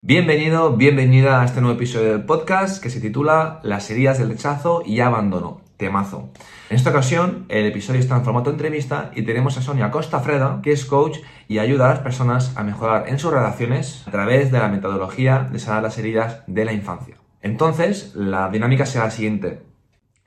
Bienvenido, 0.00 0.76
bienvenida 0.76 1.40
a 1.40 1.44
este 1.44 1.60
nuevo 1.60 1.76
episodio 1.76 2.10
del 2.10 2.24
podcast 2.24 2.82
que 2.82 2.90
se 2.90 3.00
titula 3.00 3.60
Las 3.62 3.88
heridas 3.90 4.18
del 4.18 4.30
rechazo 4.30 4.82
y 4.84 5.00
abandono. 5.00 5.60
Temazo. 5.76 6.30
En 6.68 6.76
esta 6.76 6.90
ocasión, 6.90 7.44
el 7.48 7.66
episodio 7.66 8.00
está 8.00 8.16
en 8.16 8.24
formato 8.24 8.50
entrevista 8.50 9.12
y 9.14 9.22
tenemos 9.22 9.56
a 9.56 9.62
Sonia 9.62 9.92
Costa 9.92 10.18
Freda, 10.18 10.58
que 10.62 10.72
es 10.72 10.84
coach 10.84 11.18
y 11.46 11.58
ayuda 11.58 11.86
a 11.86 11.90
las 11.90 12.00
personas 12.00 12.56
a 12.56 12.64
mejorar 12.64 13.08
en 13.08 13.20
sus 13.20 13.32
relaciones 13.32 14.02
a 14.08 14.10
través 14.10 14.50
de 14.50 14.58
la 14.58 14.68
metodología 14.68 15.48
de 15.52 15.60
sanar 15.60 15.84
las 15.84 15.96
heridas 15.98 16.42
de 16.48 16.64
la 16.64 16.72
infancia. 16.72 17.14
Entonces, 17.40 18.16
la 18.16 18.48
dinámica 18.48 18.84
será 18.84 19.04
la 19.04 19.10
siguiente. 19.12 19.62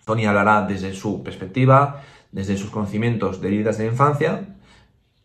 Sonia 0.05 0.29
hablará 0.29 0.61
desde 0.61 0.93
su 0.93 1.23
perspectiva, 1.23 2.03
desde 2.31 2.55
sus 2.55 2.69
conocimientos 2.69 3.41
de 3.41 3.49
heridas 3.49 3.77
de 3.77 3.85
la 3.85 3.91
infancia, 3.91 4.45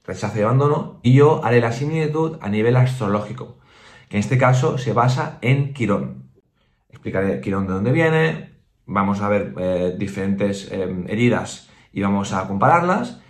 rechazo 0.06 0.38
y 0.38 0.42
abandono, 0.42 1.00
y 1.02 1.14
yo 1.14 1.44
haré 1.44 1.60
la 1.60 1.72
similitud 1.72 2.38
a 2.40 2.48
nivel 2.48 2.76
astrológico, 2.76 3.58
que 4.08 4.16
en 4.16 4.20
este 4.20 4.38
caso 4.38 4.78
se 4.78 4.92
basa 4.92 5.38
en 5.42 5.74
Quirón. 5.74 6.30
Explicaré 6.88 7.40
Quirón 7.40 7.66
de 7.66 7.72
dónde 7.72 7.92
viene, 7.92 8.56
vamos 8.86 9.20
a 9.20 9.28
ver 9.28 9.54
eh, 9.58 9.96
diferentes 9.98 10.70
eh, 10.70 11.04
heridas 11.08 11.68
y 11.92 12.02
vamos 12.02 12.32
a 12.32 12.46
compararlas. 12.46 13.20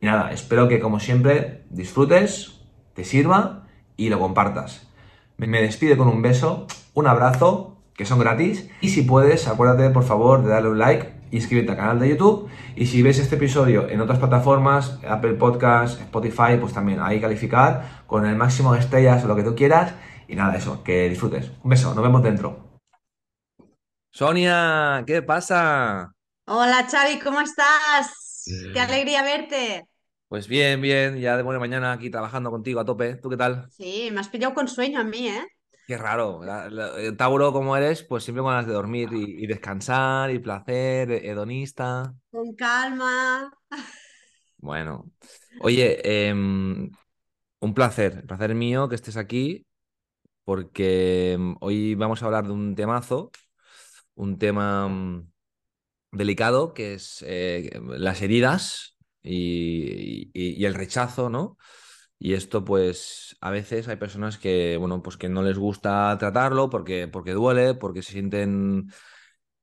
Y 0.00 0.06
nada, 0.06 0.32
espero 0.32 0.68
que 0.68 0.80
como 0.80 1.00
siempre 1.00 1.64
disfrutes, 1.70 2.60
te 2.94 3.04
sirva 3.04 3.66
y 3.96 4.08
lo 4.08 4.18
compartas. 4.18 4.88
Me 5.36 5.62
despido 5.62 5.96
con 5.96 6.08
un 6.08 6.22
beso, 6.22 6.66
un 6.94 7.06
abrazo, 7.06 7.80
que 7.94 8.04
son 8.04 8.18
gratis. 8.18 8.68
Y 8.80 8.90
si 8.90 9.02
puedes, 9.02 9.48
acuérdate 9.48 9.90
por 9.90 10.04
favor 10.04 10.42
de 10.42 10.50
darle 10.50 10.70
un 10.70 10.78
like 10.78 11.13
y 11.34 11.40
suscribirte 11.40 11.72
al 11.72 11.78
canal 11.78 11.98
de 11.98 12.10
YouTube. 12.10 12.48
Y 12.76 12.86
si 12.86 13.02
ves 13.02 13.18
este 13.18 13.34
episodio 13.34 13.88
en 13.88 14.00
otras 14.00 14.20
plataformas, 14.20 15.00
Apple 15.08 15.34
Podcast, 15.34 16.00
Spotify, 16.00 16.56
pues 16.60 16.72
también 16.72 17.00
ahí 17.00 17.20
calificar 17.20 18.04
con 18.06 18.24
el 18.24 18.36
máximo 18.36 18.72
de 18.72 18.78
estrellas 18.78 19.24
o 19.24 19.26
lo 19.26 19.34
que 19.34 19.42
tú 19.42 19.56
quieras. 19.56 19.94
Y 20.28 20.36
nada, 20.36 20.54
eso, 20.54 20.84
que 20.84 21.08
disfrutes. 21.08 21.50
Un 21.64 21.70
beso, 21.70 21.92
nos 21.92 22.04
vemos 22.04 22.22
dentro. 22.22 22.78
Sonia, 24.12 25.02
¿qué 25.08 25.22
pasa? 25.22 26.12
Hola 26.46 26.86
Xavi, 26.88 27.18
¿cómo 27.18 27.40
estás? 27.40 28.44
Qué 28.72 28.78
alegría 28.78 29.24
verte. 29.24 29.88
Pues 30.28 30.46
bien, 30.46 30.80
bien, 30.80 31.16
ya 31.16 31.36
de 31.36 31.42
buena 31.42 31.58
mañana 31.58 31.90
aquí 31.90 32.10
trabajando 32.10 32.52
contigo 32.52 32.78
a 32.78 32.84
tope. 32.84 33.16
¿Tú 33.16 33.28
qué 33.28 33.36
tal? 33.36 33.66
Sí, 33.72 34.08
me 34.12 34.20
has 34.20 34.28
pillado 34.28 34.54
con 34.54 34.68
sueño 34.68 35.00
a 35.00 35.04
mí, 35.04 35.26
¿eh? 35.26 35.44
Qué 35.86 35.98
raro. 35.98 36.40
Eh, 36.98 37.12
Tauro 37.12 37.52
como 37.52 37.76
eres, 37.76 38.02
pues 38.02 38.24
siempre 38.24 38.42
con 38.42 38.50
ganas 38.50 38.66
de 38.66 38.72
dormir 38.72 39.10
y, 39.12 39.46
descansar 39.46 40.30
y 40.30 40.38
placer, 40.38 41.10
hedonista. 41.10 42.14
Con 42.30 42.54
calma. 42.54 43.52
Bueno. 44.58 45.10
Oye, 45.60 46.28
em, 46.28 46.90
un 47.60 47.74
placer, 47.74 48.20
un 48.22 48.26
placer 48.26 48.54
mío 48.54 48.88
que 48.88 48.94
estés 48.94 49.16
aquí 49.16 49.66
porque 50.44 51.32
em, 51.32 51.56
hoy 51.60 51.94
vamos 51.94 52.22
a 52.22 52.26
hablar 52.26 52.46
de 52.46 52.52
un 52.52 52.74
temazo 52.74 53.30
un 54.14 54.38
tema 54.38 54.88
mm, 54.88 55.30
delicado 56.12 56.74
que 56.74 56.94
es 56.94 57.24
eh, 57.26 57.80
las 57.96 58.22
heridas 58.22 58.96
y, 59.22 60.64
el 60.64 60.74
rechazo, 60.74 61.30
¿no? 61.30 61.56
Y 62.18 62.34
esto, 62.34 62.64
pues, 62.64 63.36
a 63.40 63.50
veces 63.50 63.88
hay 63.88 63.96
personas 63.96 64.38
que, 64.38 64.76
bueno, 64.78 65.02
pues 65.02 65.16
que 65.16 65.28
no 65.28 65.42
les 65.42 65.58
gusta 65.58 66.16
tratarlo 66.18 66.70
porque, 66.70 67.08
porque 67.08 67.32
duele, 67.32 67.74
porque 67.74 68.02
se 68.02 68.12
sienten. 68.12 68.90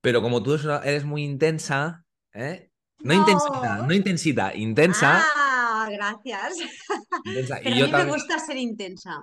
Pero 0.02 0.22
como 0.22 0.44
tú 0.44 0.56
eres 0.84 1.06
muy 1.06 1.24
intensa, 1.24 2.04
¿eh? 2.34 2.70
No, 3.00 3.14
intensidad, 3.14 3.88
no 3.88 3.94
intensidad, 3.94 4.54
intensa. 4.54 5.24
Ah, 5.36 5.90
gracias. 5.92 6.54
Pero 7.24 7.56
a 7.56 7.60
mí 7.60 8.06
me 8.06 8.12
gusta 8.12 8.38
ser 8.38 8.58
intensa. 8.58 9.20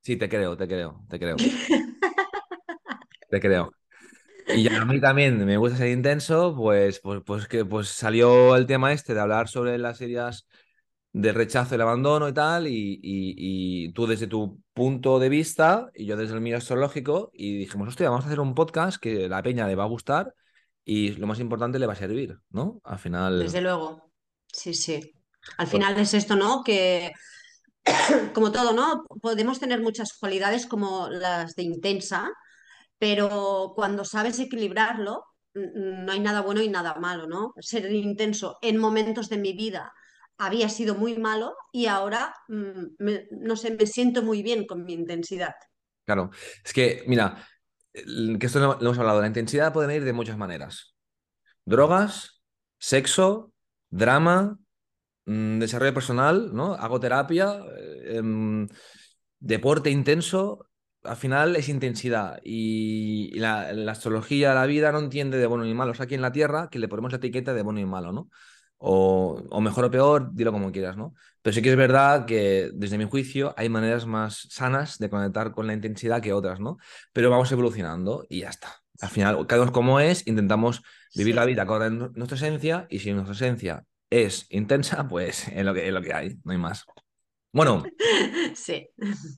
Sí, 0.00 0.16
te 0.16 0.28
creo, 0.28 0.56
te 0.56 0.66
creo, 0.66 1.04
te 1.08 1.18
creo. 1.18 1.36
te 3.30 3.40
creo. 3.40 3.70
Y 4.48 4.68
a 4.74 4.84
mí 4.84 5.00
también 5.00 5.44
me 5.44 5.56
gusta 5.56 5.78
ser 5.78 5.88
intenso, 5.88 6.54
pues, 6.56 6.98
pues, 7.00 7.22
pues, 7.24 7.46
que 7.46 7.64
pues 7.64 7.88
salió 7.88 8.56
el 8.56 8.66
tema 8.66 8.92
este 8.92 9.14
de 9.14 9.20
hablar 9.20 9.48
sobre 9.48 9.78
las 9.78 10.00
heridas 10.00 10.48
de 11.12 11.32
rechazo, 11.32 11.74
y 11.74 11.76
el 11.76 11.82
abandono 11.82 12.28
y 12.28 12.32
tal, 12.32 12.66
y, 12.66 13.92
tú 13.94 14.06
desde 14.06 14.26
tu 14.26 14.62
punto 14.72 15.18
de 15.18 15.28
vista 15.28 15.90
y 15.94 16.06
yo 16.06 16.16
desde 16.16 16.34
el 16.34 16.40
mío 16.40 16.56
astrológico, 16.56 17.30
y 17.34 17.58
dijimos, 17.58 17.88
hostia, 17.88 18.08
vamos 18.08 18.24
a 18.24 18.28
hacer 18.28 18.40
un 18.40 18.54
podcast 18.54 19.00
que 19.00 19.28
la 19.28 19.42
peña 19.42 19.66
le 19.66 19.74
va 19.74 19.84
a 19.84 19.88
gustar 19.88 20.34
y 20.84 21.10
lo 21.12 21.26
más 21.26 21.38
importante 21.38 21.78
le 21.78 21.86
va 21.86 21.92
a 21.92 21.96
servir, 21.96 22.38
¿no? 22.50 22.80
Al 22.84 22.98
final. 22.98 23.40
Desde 23.40 23.60
luego, 23.60 24.10
sí, 24.52 24.74
sí. 24.74 24.94
Al 25.58 25.66
pues 25.66 25.70
final 25.70 25.98
es 25.98 26.14
esto, 26.14 26.34
¿no? 26.34 26.62
Que 26.64 27.12
como 28.34 28.50
todo, 28.50 28.72
¿no? 28.72 29.04
Podemos 29.20 29.60
tener 29.60 29.82
muchas 29.82 30.14
cualidades 30.14 30.66
como 30.66 31.08
las 31.10 31.54
de 31.54 31.62
intensa, 31.62 32.30
pero 32.98 33.72
cuando 33.76 34.04
sabes 34.04 34.38
equilibrarlo, 34.38 35.24
no 35.54 36.10
hay 36.10 36.20
nada 36.20 36.40
bueno 36.40 36.62
y 36.62 36.68
nada 36.70 36.94
malo, 36.94 37.26
¿no? 37.26 37.52
Ser 37.60 37.92
intenso 37.92 38.56
en 38.62 38.78
momentos 38.78 39.28
de 39.28 39.36
mi 39.36 39.52
vida 39.52 39.92
había 40.38 40.68
sido 40.68 40.94
muy 40.94 41.18
malo 41.18 41.54
y 41.72 41.86
ahora, 41.86 42.34
mm, 42.48 43.06
no 43.30 43.56
sé, 43.56 43.76
me 43.76 43.86
siento 43.86 44.22
muy 44.22 44.42
bien 44.42 44.66
con 44.66 44.84
mi 44.84 44.94
intensidad. 44.94 45.54
Claro, 46.04 46.30
es 46.64 46.72
que, 46.72 47.04
mira, 47.06 47.46
que 47.92 48.46
esto 48.46 48.58
lo, 48.58 48.80
hemos 48.80 48.98
hablado, 48.98 49.20
la 49.20 49.26
intensidad 49.26 49.72
puede 49.72 49.94
ir 49.96 50.04
de 50.04 50.12
muchas 50.12 50.36
maneras. 50.36 50.94
Drogas, 51.64 52.42
sexo, 52.78 53.52
drama, 53.90 54.58
mm, 55.26 55.58
desarrollo 55.58 55.94
personal, 55.94 56.50
¿no? 56.54 56.74
Hago 56.74 56.98
terapia, 57.00 57.60
eh, 57.78 58.16
em, 58.16 58.68
deporte 59.38 59.90
intenso, 59.90 60.68
al 61.04 61.16
final 61.16 61.56
es 61.56 61.68
intensidad 61.68 62.40
y 62.44 63.38
la, 63.38 63.70
astrología, 63.90 64.54
la 64.54 64.66
vida 64.66 64.92
no 64.92 65.00
entiende 65.00 65.38
de 65.38 65.46
bueno 65.46 65.64
ni 65.64 65.74
malo. 65.74 65.92
O 65.92 65.94
sea, 65.94 66.04
aquí 66.04 66.14
en 66.14 66.22
la 66.22 66.32
Tierra 66.32 66.68
que 66.70 66.78
le 66.78 66.88
ponemos 66.88 67.12
la 67.12 67.18
etiqueta 67.18 67.54
de 67.54 67.62
bueno 67.62 67.80
y 67.80 67.86
malo, 67.86 68.12
¿no? 68.12 68.28
O, 68.84 69.60
mejor 69.60 69.84
o 69.84 69.90
peor, 69.90 70.34
dilo 70.34 70.50
como 70.50 70.72
quieras, 70.72 70.96
¿no? 70.96 71.14
Pero 71.40 71.54
sí 71.54 71.62
que 71.62 71.70
es 71.70 71.76
verdad 71.76 72.26
que 72.26 72.70
desde 72.74 72.98
mi 72.98 73.04
juicio 73.04 73.54
hay 73.56 73.68
maneras 73.68 74.06
más 74.06 74.48
sanas 74.50 74.98
de 74.98 75.08
conectar 75.08 75.52
con 75.52 75.68
la 75.68 75.72
intensidad 75.72 76.20
que 76.20 76.32
otras, 76.32 76.58
¿no? 76.58 76.78
Pero 77.12 77.30
vamos 77.30 77.50
evolucionando 77.52 78.26
y 78.28 78.40
ya 78.40 78.50
está. 78.50 78.82
Al 79.00 79.08
final, 79.08 79.46
cada 79.46 79.62
uno 79.62 79.72
como 79.72 80.00
es, 80.00 80.26
intentamos 80.26 80.82
vivir 81.14 81.36
la 81.36 81.44
vida 81.44 81.64
con 81.64 82.12
nuestra 82.14 82.36
esencia 82.36 82.86
y 82.90 82.98
si 82.98 83.12
nuestra 83.12 83.34
esencia 83.34 83.84
es 84.10 84.46
intensa, 84.50 85.06
pues 85.08 85.46
es 85.48 85.64
lo 85.64 85.74
que, 85.74 85.86
es 85.86 85.92
lo 85.92 86.02
que 86.02 86.12
hay, 86.12 86.36
no 86.44 86.52
hay 86.52 86.58
más. 86.58 86.84
Bueno, 87.52 87.84
sí. 88.54 88.88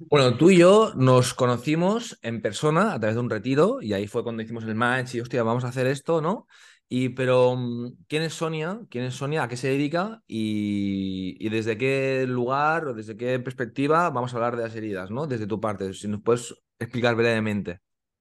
Bueno, 0.08 0.36
tú 0.38 0.50
y 0.50 0.58
yo 0.58 0.92
nos 0.94 1.34
conocimos 1.34 2.18
en 2.22 2.40
persona 2.40 2.94
a 2.94 2.98
través 3.00 3.16
de 3.16 3.20
un 3.20 3.28
retiro 3.28 3.82
y 3.82 3.92
ahí 3.92 4.06
fue 4.06 4.22
cuando 4.22 4.42
hicimos 4.42 4.64
el 4.64 4.74
match 4.74 5.16
y 5.16 5.20
hostia, 5.20 5.42
vamos 5.42 5.64
a 5.64 5.68
hacer 5.68 5.86
esto, 5.86 6.20
¿no? 6.22 6.46
Y 6.88 7.10
pero 7.10 7.56
mm, 7.56 8.04
¿quién 8.08 8.22
es 8.22 8.34
Sonia? 8.34 8.80
¿Quién 8.90 9.04
es 9.04 9.14
Sonia? 9.14 9.42
¿A 9.42 9.48
qué 9.48 9.56
se 9.56 9.68
dedica? 9.68 10.22
Y, 10.26 11.48
desde 11.48 11.78
qué 11.78 12.26
lugar 12.28 12.88
o 12.88 12.94
desde 12.94 13.16
qué 13.16 13.38
perspectiva 13.40 14.10
vamos 14.10 14.32
a 14.32 14.36
hablar 14.36 14.56
de 14.56 14.64
las 14.64 14.74
heridas, 14.74 15.10
¿no? 15.10 15.26
Desde 15.26 15.46
tu 15.46 15.60
parte, 15.60 15.92
si 15.94 16.08
nos 16.08 16.22
puedes 16.22 16.54
explicar 16.78 17.14
brevemente. 17.14 17.80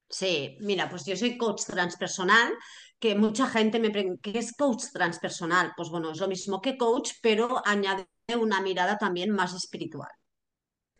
Sí, 0.09 0.57
mira, 0.59 0.89
pues 0.89 1.05
yo 1.05 1.15
soy 1.15 1.37
coach 1.37 1.63
transpersonal, 1.65 2.53
que 2.99 3.15
mucha 3.15 3.47
gente 3.47 3.79
me 3.79 3.89
pregunta, 3.89 4.19
¿qué 4.21 4.37
es 4.37 4.53
coach 4.53 4.83
transpersonal? 4.93 5.73
Pues 5.75 5.89
bueno, 5.89 6.11
es 6.11 6.19
lo 6.19 6.27
mismo 6.27 6.61
que 6.61 6.77
coach, 6.77 7.13
pero 7.21 7.61
añade 7.65 8.07
una 8.39 8.61
mirada 8.61 8.97
también 8.97 9.31
más 9.31 9.53
espiritual. 9.55 10.09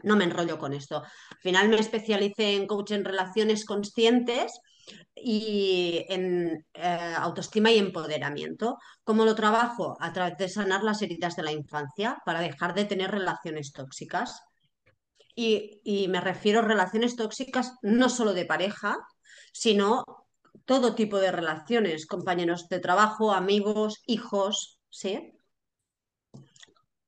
No 0.02 0.16
me 0.18 0.26
enrollo 0.26 0.58
con 0.58 0.74
esto. 0.74 0.98
Al 0.98 1.38
final 1.42 1.70
me 1.70 1.80
especialicé 1.80 2.56
en 2.56 2.68
coach 2.68 2.92
en 2.92 3.06
relaciones 3.06 3.66
conscientes 3.66 4.52
y 5.24 6.06
en 6.10 6.66
eh, 6.74 7.16
autoestima 7.18 7.72
y 7.72 7.78
empoderamiento. 7.78 8.78
¿Cómo 9.04 9.24
lo 9.26 9.36
trabajo? 9.36 9.96
A 10.00 10.12
través 10.12 10.38
de 10.38 10.50
sanar 10.50 10.84
las 10.84 11.02
heridas 11.02 11.36
de 11.36 11.44
la 11.44 11.52
infancia 11.52 12.22
para 12.26 12.42
dejar 12.42 12.74
de 12.74 12.86
tener 12.86 13.12
relaciones 13.12 13.72
tóxicas. 13.72 14.42
Y, 15.36 15.82
y 15.84 16.08
me 16.10 16.22
refiero 16.22 16.60
a 16.60 16.64
relaciones 16.64 17.16
tóxicas 17.16 17.74
no 17.82 18.10
solo 18.10 18.34
de 18.34 18.46
pareja, 18.46 18.98
sino 19.54 20.04
todo 20.66 20.96
tipo 20.96 21.20
de 21.20 21.32
relaciones, 21.32 22.06
compañeros 22.06 22.68
de 22.70 22.80
trabajo, 22.80 23.34
amigos, 23.34 24.02
hijos, 24.06 24.80
¿sí? 24.90 25.34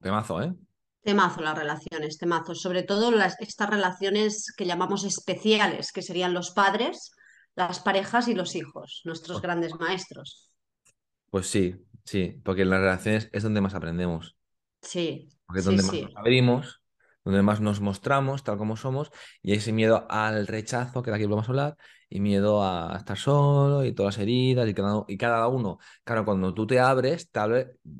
Temazo, 0.01 0.41
¿eh? 0.41 0.53
Temazo 1.01 1.41
las 1.41 1.57
relaciones, 1.57 2.17
temazo. 2.17 2.55
Sobre 2.55 2.83
todo 2.83 3.11
las, 3.11 3.39
estas 3.39 3.69
relaciones 3.69 4.53
que 4.57 4.65
llamamos 4.65 5.03
especiales, 5.03 5.91
que 5.91 6.01
serían 6.01 6.33
los 6.33 6.51
padres, 6.51 7.11
las 7.55 7.79
parejas 7.79 8.27
y 8.27 8.35
los 8.35 8.55
hijos, 8.55 9.01
nuestros 9.05 9.41
grandes 9.41 9.73
maestros. 9.79 10.51
Pues 11.29 11.47
sí, 11.47 11.75
sí, 12.03 12.41
porque 12.43 12.63
en 12.63 12.69
las 12.69 12.79
relaciones 12.79 13.29
es 13.31 13.43
donde 13.43 13.61
más 13.61 13.73
aprendemos. 13.73 14.37
Sí. 14.81 15.29
Porque 15.45 15.59
es 15.59 15.65
donde 15.65 15.83
más 15.83 15.93
nos 15.93 16.15
abrimos, 16.15 16.81
donde 17.23 17.41
más 17.41 17.61
nos 17.61 17.81
mostramos 17.81 18.43
tal 18.43 18.57
como 18.57 18.77
somos, 18.77 19.11
y 19.41 19.53
ese 19.53 19.71
miedo 19.71 20.05
al 20.09 20.47
rechazo, 20.47 21.01
que 21.01 21.11
de 21.11 21.17
aquí 21.17 21.25
vamos 21.25 21.47
a 21.47 21.51
hablar, 21.51 21.77
y 22.09 22.19
miedo 22.19 22.63
a 22.63 22.95
estar 22.97 23.17
solo, 23.17 23.83
y 23.83 23.93
todas 23.93 24.15
las 24.15 24.23
heridas, 24.23 24.67
y 24.69 24.73
cada, 24.73 25.03
y 25.07 25.17
cada 25.17 25.47
uno. 25.47 25.79
Claro, 26.03 26.25
cuando 26.25 26.53
tú 26.53 26.67
te 26.67 26.79
abres, 26.79 27.31
te 27.31 27.39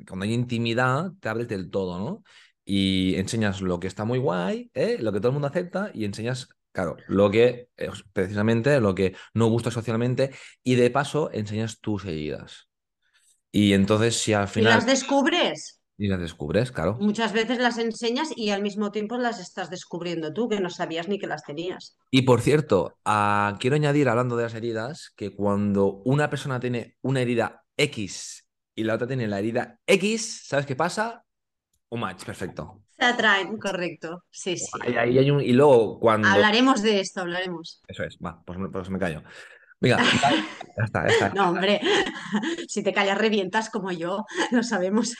cuando 0.07 0.25
hay 0.25 0.33
intimidad, 0.33 1.11
te 1.19 1.29
abres 1.29 1.47
del 1.47 1.69
todo, 1.69 1.99
¿no? 1.99 2.23
y 2.65 3.15
enseñas 3.15 3.61
lo 3.61 3.79
que 3.79 3.87
está 3.87 4.05
muy 4.05 4.17
guay, 4.17 4.71
¿eh? 4.73 4.97
lo 4.99 5.13
que 5.13 5.19
todo 5.19 5.29
el 5.29 5.33
mundo 5.33 5.47
acepta, 5.47 5.91
y 5.93 6.03
enseñas, 6.03 6.49
claro, 6.75 6.97
lo 7.07 7.31
que 7.31 7.69
eh, 7.77 7.89
precisamente 8.13 8.79
lo 8.79 8.93
que 8.93 9.15
no 9.33 9.47
gusta 9.47 9.71
socialmente, 9.71 10.31
y 10.63 10.75
de 10.75 10.91
paso 10.91 11.31
enseñas 11.33 11.79
tus 11.79 12.05
heridas. 12.05 12.69
Y 13.51 13.73
entonces, 13.73 14.17
si 14.17 14.33
al 14.33 14.45
Y 14.47 14.51
final. 14.51 14.73
las 14.75 14.85
descubres. 14.85 15.81
Y 15.97 16.09
las 16.09 16.19
descubres, 16.19 16.71
claro. 16.73 16.97
Muchas 16.99 17.31
veces 17.31 17.57
las 17.57 17.77
enseñas 17.77 18.29
y 18.35 18.49
al 18.49 18.61
mismo 18.61 18.91
tiempo 18.91 19.17
las 19.17 19.39
estás 19.39 19.69
descubriendo 19.69 20.33
tú, 20.33 20.49
que 20.49 20.59
no 20.59 20.69
sabías 20.69 21.07
ni 21.07 21.17
que 21.19 21.27
las 21.27 21.43
tenías. 21.43 21.95
Y 22.11 22.23
por 22.23 22.41
cierto, 22.41 22.97
quiero 23.59 23.75
añadir, 23.75 24.09
hablando 24.09 24.35
de 24.35 24.43
las 24.43 24.53
heridas, 24.55 25.13
que 25.15 25.33
cuando 25.33 26.01
una 26.05 26.29
persona 26.29 26.59
tiene 26.59 26.97
una 27.01 27.21
herida 27.21 27.63
X 27.77 28.45
y 28.75 28.83
la 28.83 28.95
otra 28.95 29.07
tiene 29.07 29.27
la 29.27 29.39
herida 29.39 29.79
X, 29.87 30.43
¿sabes 30.47 30.65
qué 30.65 30.75
pasa? 30.75 31.23
Un 31.89 32.01
match, 32.01 32.25
perfecto. 32.25 32.84
Se 32.97 33.05
atraen, 33.05 33.57
correcto. 33.57 34.23
Sí, 34.31 34.57
sí. 34.57 34.65
Ahí, 34.81 34.95
ahí 34.95 35.17
hay 35.19 35.31
un... 35.31 35.41
Y 35.41 35.51
luego 35.53 35.99
cuando... 35.99 36.27
Hablaremos 36.27 36.81
de 36.81 36.99
esto, 37.01 37.21
hablaremos. 37.21 37.81
Eso 37.87 38.03
es, 38.03 38.17
va, 38.23 38.41
pues, 38.45 38.57
me- 38.57 38.69
pues 38.69 38.89
me 38.89 38.99
callo. 38.99 39.21
Venga, 39.81 39.97
ya 40.77 40.83
está, 40.85 41.07
ya 41.07 41.13
está. 41.13 41.29
No, 41.33 41.49
hombre, 41.49 41.81
si 42.67 42.83
te 42.83 42.93
callas 42.93 43.17
revientas 43.17 43.69
como 43.69 43.91
yo, 43.91 44.25
lo 44.51 44.63
sabemos. 44.63 45.13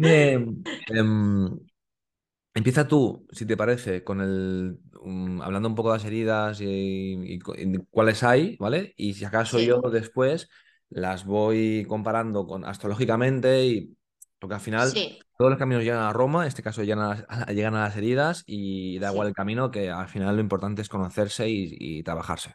Em, 0.00 1.58
empieza 2.54 2.88
tú, 2.88 3.26
si 3.32 3.46
te 3.46 3.56
parece, 3.56 4.02
con 4.02 4.20
el... 4.20 4.78
um, 5.00 5.42
hablando 5.42 5.68
un 5.68 5.74
poco 5.74 5.92
de 5.92 5.98
las 5.98 6.04
heridas 6.06 6.60
y, 6.60 7.14
y 7.34 7.38
cu- 7.38 7.54
y 7.54 7.76
cuáles 7.90 8.22
hay, 8.22 8.56
¿vale? 8.58 8.94
Y 8.96 9.14
si 9.14 9.24
acaso 9.24 9.58
Sí. 9.58 9.66
yo 9.66 9.80
después 9.82 10.48
las 10.88 11.24
voy 11.26 11.84
comparando 11.88 12.46
con 12.46 12.64
astrológicamente 12.64 13.66
y... 13.66 13.96
Porque 14.38 14.54
al 14.54 14.60
final 14.60 14.88
Sí, 14.90 15.18
todos 15.36 15.50
los 15.50 15.58
caminos 15.58 15.84
llegan 15.84 16.00
a 16.02 16.12
Roma, 16.12 16.42
en 16.42 16.48
este 16.48 16.62
caso 16.62 16.82
llegan 16.82 17.00
a, 17.00 17.08
las- 17.28 17.48
llegan 17.48 17.74
a 17.74 17.82
las 17.82 17.96
heridas 17.96 18.42
y 18.46 18.98
da 18.98 19.08
Sí. 19.08 19.12
igual 19.12 19.28
el 19.28 19.34
camino, 19.34 19.70
que 19.70 19.90
al 19.90 20.08
final 20.08 20.34
lo 20.36 20.40
importante 20.42 20.82
es 20.82 20.88
conocerse 20.88 21.48
y, 21.48 21.68
y 21.78 22.02
trabajarse. 22.02 22.54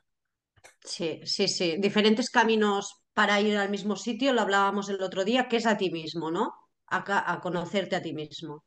sí, 0.83 1.22
sí, 1.25 1.48
sí. 1.48 1.75
Diferentes 1.80 2.30
caminos 2.30 3.04
para 3.13 3.39
ir 3.42 3.57
al 3.57 3.69
mismo 3.69 3.95
sitio, 3.95 4.33
lo 4.33 4.42
hablábamos 4.42 4.89
el 4.89 5.01
otro 5.01 5.24
día, 5.25 5.48
que 5.48 5.57
es 5.57 5.66
a 5.66 5.78
ti 5.78 5.92
mismo, 5.92 6.31
¿no? 6.31 6.54
A, 6.88 7.31
a 7.33 7.39
conocerte 7.42 7.95
a 7.95 8.01
ti 8.01 8.13
mismo. 8.13 8.63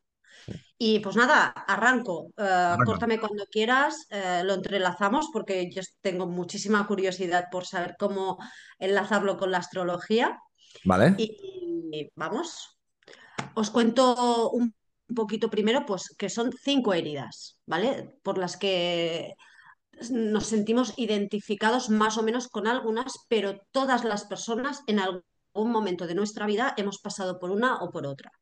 Y 0.78 1.00
pues 1.00 1.16
nada, 1.16 1.48
arranco. 1.48 2.32
Eh, 2.38 2.76
córtame 2.84 3.20
cuando 3.20 3.46
quieras, 3.46 4.06
eh, 4.10 4.42
lo 4.44 4.54
entrelazamos 4.54 5.28
porque 5.32 5.70
yo 5.72 5.82
tengo 6.02 6.26
muchísima 6.26 6.86
curiosidad 6.86 7.46
por 7.52 7.66
saber 7.66 7.96
cómo 7.98 8.38
enlazarlo 8.78 9.36
con 9.38 9.50
la 9.52 9.58
astrología. 9.58 10.38
¿Vale? 10.84 11.08
Y 11.16 12.10
vamos, 12.16 12.73
os 13.54 13.70
cuento 13.70 14.50
un 14.50 14.74
poquito 15.14 15.50
primero, 15.50 15.84
pues 15.86 16.14
que 16.16 16.28
son 16.28 16.52
cinco 16.52 16.92
heridas, 16.94 17.58
¿vale? 17.66 18.18
Por 18.22 18.38
las 18.38 18.56
que 18.56 19.34
nos 20.10 20.46
sentimos 20.46 20.94
identificados 20.96 21.88
más 21.88 22.18
o 22.18 22.22
menos 22.22 22.48
con 22.48 22.66
algunas, 22.66 23.14
pero 23.28 23.60
todas 23.70 24.04
las 24.04 24.24
personas 24.24 24.82
en 24.86 24.98
algún 24.98 25.70
momento 25.70 26.06
de 26.06 26.14
nuestra 26.14 26.46
vida 26.46 26.74
hemos 26.76 26.98
pasado 26.98 27.38
por 27.38 27.50
una 27.50 27.78
o 27.78 27.90
por 27.90 28.06
otra. 28.06 28.32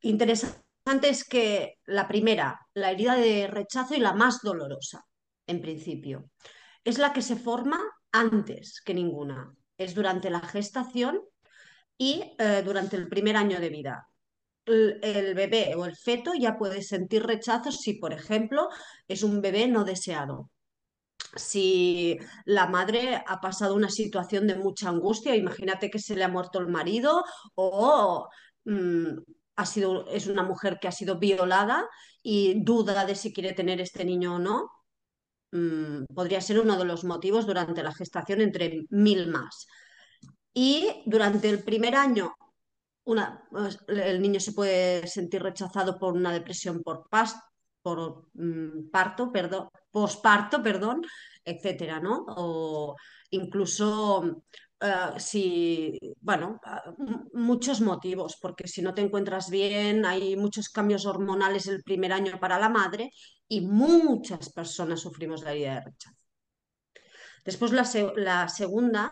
Interesante 0.00 0.60
es 1.02 1.24
que 1.24 1.74
la 1.84 2.08
primera, 2.08 2.60
la 2.74 2.90
herida 2.90 3.14
de 3.16 3.46
rechazo 3.46 3.94
y 3.94 4.00
la 4.00 4.14
más 4.14 4.40
dolorosa, 4.42 5.04
en 5.46 5.60
principio, 5.60 6.30
es 6.84 6.98
la 6.98 7.12
que 7.12 7.22
se 7.22 7.36
forma 7.36 7.78
antes 8.12 8.80
que 8.80 8.94
ninguna. 8.94 9.54
Es 9.76 9.94
durante 9.94 10.30
la 10.30 10.40
gestación 10.40 11.20
y 12.00 12.34
eh, 12.38 12.62
durante 12.64 12.96
el 12.96 13.08
primer 13.08 13.36
año 13.36 13.60
de 13.60 13.68
vida. 13.68 14.08
El, 14.64 15.34
bebé 15.34 15.74
o 15.76 15.84
el 15.84 15.96
feto 15.96 16.32
ya 16.34 16.56
puede 16.56 16.82
sentir 16.82 17.24
rechazo 17.24 17.72
si, 17.72 17.94
por 17.94 18.14
ejemplo, 18.14 18.68
es 19.06 19.22
un 19.22 19.42
bebé 19.42 19.68
no 19.68 19.84
deseado. 19.84 20.50
Si 21.36 22.18
la 22.46 22.66
madre 22.68 23.22
ha 23.26 23.40
pasado 23.40 23.74
una 23.74 23.90
situación 23.90 24.46
de 24.46 24.56
mucha 24.56 24.88
angustia, 24.88 25.36
imagínate 25.36 25.90
que 25.90 25.98
se 25.98 26.16
le 26.16 26.24
ha 26.24 26.28
muerto 26.28 26.58
el 26.58 26.68
marido 26.68 27.22
o 27.54 28.28
mm, 28.64 29.18
ha 29.56 29.66
sido, 29.66 30.06
es 30.08 30.26
una 30.26 30.42
mujer 30.42 30.78
que 30.80 30.88
ha 30.88 30.92
sido 30.92 31.18
violada 31.18 31.86
y 32.22 32.64
duda 32.64 33.04
de 33.04 33.14
si 33.14 33.32
quiere 33.32 33.52
tener 33.52 33.80
este 33.80 34.06
niño 34.06 34.36
o 34.36 34.38
no, 34.38 34.70
mm, 35.52 36.04
podría 36.14 36.40
ser 36.40 36.60
uno 36.60 36.78
de 36.78 36.86
los 36.86 37.04
motivos 37.04 37.46
durante 37.46 37.82
la 37.82 37.92
gestación 37.92 38.40
entre 38.40 38.86
mil 38.88 39.28
más. 39.28 39.66
Y 40.54 41.02
durante 41.06 41.48
el 41.48 41.62
primer 41.64 41.94
año 41.96 42.32
pues, 43.50 43.78
el 43.88 44.20
niño 44.22 44.40
se 44.40 44.52
puede 44.52 45.06
sentir 45.06 45.42
rechazado 45.42 45.98
por 45.98 46.14
una 46.14 46.32
depresión 46.32 46.82
por, 46.82 47.08
por 47.82 48.26
mm, 48.34 48.90
parto, 48.90 49.32
perdón, 49.32 49.68
posparto, 49.90 50.62
perdón, 50.62 51.02
etcétera, 51.44 52.00
¿no? 52.00 52.24
O 52.28 52.96
incluso 53.30 54.42
eh, 54.80 55.18
si, 55.18 55.98
bueno, 56.20 56.60
muchos 57.32 57.80
motivos, 57.80 58.36
porque 58.40 58.68
si 58.68 58.82
no 58.82 58.94
te 58.94 59.02
encuentras 59.02 59.50
bien, 59.50 60.04
hay 60.06 60.36
muchos 60.36 60.68
cambios 60.68 61.06
hormonales 61.06 61.66
el 61.66 61.82
primer 61.82 62.12
año 62.12 62.38
para 62.40 62.58
la 62.58 62.68
madre 62.68 63.10
y 63.48 63.60
muchas 63.62 64.52
personas 64.52 65.00
sufrimos 65.00 65.42
la 65.42 65.52
herida 65.52 65.74
de 65.76 65.80
rechazo. 65.82 66.16
Después 67.44 67.72
la, 67.72 67.84
se- 67.84 68.12
la 68.16 68.48
segunda, 68.48 69.10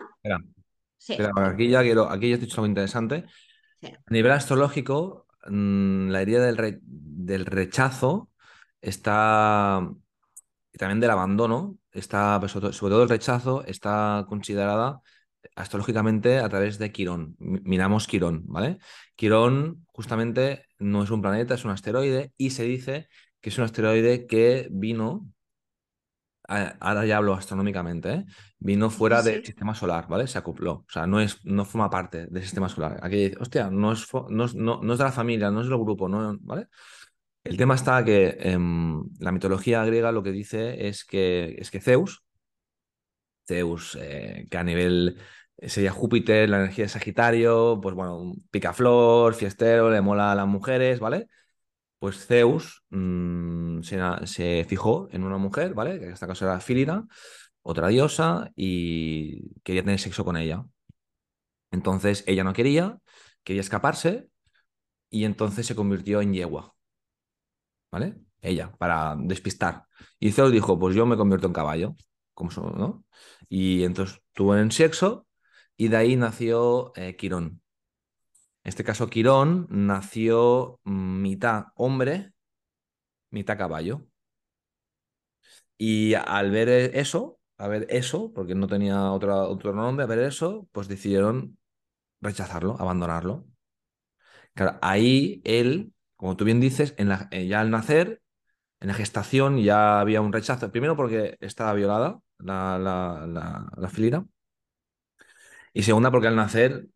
sí, 0.98 1.28
aquí 1.36 1.68
ya 1.70 1.82
quiero, 1.82 2.10
aquí 2.10 2.28
ya 2.30 2.34
has 2.36 2.40
dicho 2.40 2.56
algo 2.60 2.66
interesante. 2.68 3.24
sí, 3.80 3.88
A 4.06 4.12
nivel 4.12 4.32
astrológico, 4.32 5.26
mm, 5.48 6.10
la 6.10 6.22
herida 6.22 6.44
del, 6.46 6.56
re- 6.56 6.78
del 6.82 7.46
rechazo 7.46 8.30
está, 8.80 9.88
y 10.72 10.78
también 10.78 11.00
del 11.00 11.10
abandono, 11.10 11.78
está, 11.92 12.38
pues, 12.40 12.52
sobre 12.52 12.70
todo 12.72 13.02
el 13.04 13.08
rechazo, 13.08 13.64
está 13.66 14.26
considerada 14.28 15.00
astrológicamente 15.56 16.38
a 16.38 16.48
través 16.48 16.78
de 16.78 16.92
Quirón. 16.92 17.36
Mi- 17.38 17.60
Miramos 17.64 18.06
Quirón, 18.06 18.44
¿vale? 18.46 18.78
Quirón 19.16 19.86
justamente 19.92 20.64
no 20.78 21.02
es 21.04 21.10
un 21.10 21.22
planeta, 21.22 21.54
es 21.54 21.64
un 21.64 21.70
asteroide 21.72 22.32
y 22.36 22.50
se 22.50 22.64
dice 22.64 23.08
que 23.40 23.50
es 23.50 23.58
un 23.58 23.64
asteroide 23.64 24.26
que 24.26 24.68
vino, 24.70 25.26
ahora 26.48 27.04
ya 27.06 27.18
hablo 27.18 27.34
astronómicamente, 27.34 28.10
¿eh? 28.12 28.24
Vino 28.58 28.90
fuera 28.90 29.22
sí, 29.22 29.30
del 29.30 29.44
sistema 29.44 29.74
solar, 29.74 30.08
¿vale? 30.08 30.26
Se 30.26 30.38
acopló, 30.38 30.72
o 30.72 30.86
sea, 30.88 31.06
no 31.06 31.20
es, 31.20 31.44
no 31.44 31.64
forma 31.64 31.90
parte 31.90 32.26
del 32.26 32.42
sistema 32.42 32.68
solar. 32.68 32.98
Aquí 33.02 33.16
dice, 33.16 33.36
hostia, 33.40 33.70
no 33.70 33.92
es, 33.92 34.06
no 34.30 34.44
es, 34.44 34.54
no- 34.54 34.80
no 34.82 34.92
es 34.92 34.98
de 34.98 35.04
la 35.04 35.12
familia, 35.12 35.50
no 35.50 35.60
es 35.60 35.68
del 35.68 35.78
grupo, 35.78 36.08
no, 36.08 36.36
¿vale? 36.40 36.68
El 37.44 37.56
tema 37.58 37.74
está 37.76 38.04
que 38.04 38.36
em, 38.40 39.02
la 39.20 39.32
mitología 39.32 39.84
griega 39.84 40.12
lo 40.12 40.22
que 40.22 40.32
dice 40.32 40.88
es 40.88 41.04
que, 41.04 41.56
es 41.58 41.70
que 41.70 41.80
Zeus, 41.80 42.24
Zeus, 43.46 43.96
eh, 44.00 44.46
que 44.50 44.58
a 44.58 44.64
nivel 44.64 45.18
eh, 45.56 45.68
sería 45.68 45.90
Júpiter, 45.92 46.48
la 46.48 46.58
energía 46.58 46.84
de 46.84 46.88
Sagitario, 46.90 47.80
pues 47.82 47.94
bueno, 47.94 48.34
picaflor, 48.50 49.34
fiestero, 49.34 49.90
le 49.90 50.00
mola 50.02 50.32
a 50.32 50.34
las 50.34 50.46
mujeres, 50.46 51.00
¿vale? 51.00 51.28
Pues 51.98 52.26
Zeus 52.26 52.84
mm, 52.90 53.82
se, 53.82 54.64
fijó 54.68 55.08
en 55.10 55.24
una 55.24 55.38
mujer, 55.38 55.74
¿vale? 55.74 55.98
Que 55.98 56.06
en 56.06 56.12
este 56.12 56.26
caso 56.26 56.44
era 56.44 56.60
Filina, 56.60 57.06
otra 57.62 57.88
diosa, 57.88 58.50
y 58.56 59.60
quería 59.62 59.82
tener 59.82 60.00
sexo 60.00 60.24
con 60.24 60.36
ella. 60.36 60.64
Entonces 61.70 62.24
ella 62.26 62.44
no 62.44 62.52
quería, 62.52 62.98
quería 63.44 63.60
escaparse, 63.60 64.28
y 65.10 65.24
entonces 65.24 65.66
se 65.66 65.74
convirtió 65.76 66.20
en 66.20 66.34
yegua, 66.34 66.74
¿vale? 67.90 68.16
Ella, 68.40 68.72
para 68.78 69.16
despistar. 69.18 69.84
Y 70.20 70.32
Zeus 70.32 70.52
dijo, 70.52 70.78
pues 70.78 70.94
yo 70.94 71.06
me 71.06 71.16
convierto 71.16 71.46
en 71.46 71.52
caballo, 71.52 71.96
como 72.34 72.50
son, 72.50 72.78
¿no? 72.78 73.04
Y 73.48 73.84
entonces 73.84 74.20
tuvo 74.32 74.56
en 74.56 74.70
sexo, 74.70 75.26
y 75.76 75.88
de 75.88 75.96
ahí 75.96 76.16
nació 76.16 76.92
eh, 76.96 77.16
Quirón. 77.16 77.62
En 78.68 78.70
este 78.70 78.84
caso, 78.84 79.08
Quirón 79.08 79.66
nació 79.70 80.78
mm, 80.84 81.22
mitad 81.22 81.68
hombre, 81.74 82.34
mitad 83.30 83.56
caballo. 83.56 84.06
Y 85.78 86.14
al 86.14 86.50
ver 86.50 86.68
eso, 86.68 87.38
a 87.56 87.68
ver 87.68 87.86
eso, 87.90 88.32
porque 88.34 88.54
no 88.54 88.66
tenía 88.66 89.12
otro 89.12 89.72
nombre, 89.72 90.04
a 90.04 90.06
ver 90.06 90.18
eso, 90.20 90.68
pues 90.72 90.86
decidieron 90.88 91.58
rechazarlo, 92.20 92.76
abandonarlo. 92.80 93.46
Claro, 94.54 94.78
ahí 94.82 95.40
él, 95.44 95.92
como 96.16 96.36
tú 96.36 96.44
bien 96.44 96.60
dices, 96.60 96.94
eh, 97.30 97.46
ya 97.46 97.60
al 97.60 97.70
nacer, 97.70 98.20
en 98.80 98.88
la 98.88 98.94
gestación 98.94 99.58
ya 99.58 100.00
había 100.00 100.20
un 100.20 100.32
rechazo. 100.32 100.70
Primero 100.72 100.96
porque 100.96 101.36
estaba 101.40 101.74
violada 101.74 102.20
la, 102.38 102.78
la. 102.78 104.26
Y 105.72 105.82
segunda 105.82 106.10
porque 106.10 106.28
al 106.28 106.36
nacer 106.36 106.88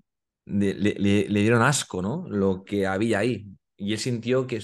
le, 0.45 1.27
dieron 1.29 1.63
asco, 1.63 2.03
¿no? 2.03 2.27
Lo 2.29 2.65
que 2.65 2.87
había 2.87 3.21
ahí. 3.21 3.47
Y 3.77 3.93
él 3.93 3.99
sintió 3.99 4.47
que 4.47 4.61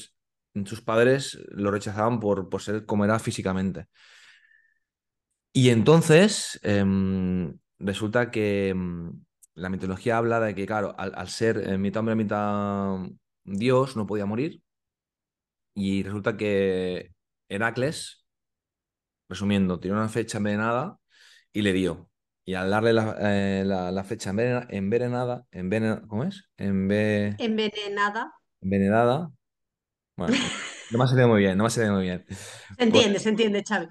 sus 0.65 0.81
padres 0.81 1.39
lo 1.51 1.71
rechazaban 1.71 2.21
por, 2.21 2.49
ser 2.61 2.87
como 2.87 3.05
era 3.05 3.19
físicamente. 3.19 3.87
Y 5.53 5.71
entonces 5.71 6.61
em, 6.63 7.59
resulta 7.79 8.31
que 8.31 8.69
em, 8.71 9.13
la 9.55 9.69
mitología 9.71 10.19
habla 10.19 10.41
de 10.41 10.55
que, 10.55 10.67
claro, 10.67 10.95
al, 10.99 11.29
ser 11.29 11.59
eh, 11.69 11.79
mitad 11.79 12.01
hombre, 12.01 12.15
mitad 12.15 12.99
Dios, 13.45 13.97
no 13.97 14.07
podía 14.07 14.27
morir. 14.27 14.63
Y 15.75 16.03
resulta 16.03 16.37
que 16.37 17.13
Heracles, 17.49 18.25
resumiendo, 19.29 19.81
tiene 19.81 19.97
una 19.97 20.09
flecha 20.09 20.39
envenenada 20.39 20.99
y 21.53 21.63
le 21.63 21.73
dio. 21.73 22.08
Y 22.49 22.55
al 22.55 22.71
darle 22.71 22.95
la, 22.95 23.15
eh, 23.21 23.63
la- 23.67 23.93
la 23.93 24.05
flecha 24.05 24.31
envenena- 24.31 24.67
envenenada, 24.71 25.45
envenena- 25.53 26.01
¿cómo 26.09 26.25
es? 26.25 26.49
Enve- 26.57 27.37
Envenenada. 27.39 28.33
envenenada. 28.63 29.31
Bueno, 30.17 30.35
no 30.91 30.99
me 30.99 31.05
ha 31.05 31.07
salido 31.09 31.29
muy 31.29 31.41
bien, 31.41 31.59
no 31.59 31.65
me 31.65 31.69
ha 31.69 31.71
salido 31.71 31.95
muy 31.95 32.05
bien. 32.05 32.25
Se 32.29 32.87
Pues 32.91 33.05
entiende, 33.05 33.19
se 33.19 33.29
entiende, 33.31 33.63
Xavi. 33.69 33.87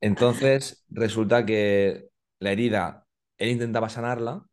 entonces 0.00 0.84
resulta 0.90 1.44
que 1.46 2.08
la 2.40 2.52
herida, 2.52 3.06
él 3.38 3.50
intentaba 3.50 3.88
sanarla, 3.88 4.44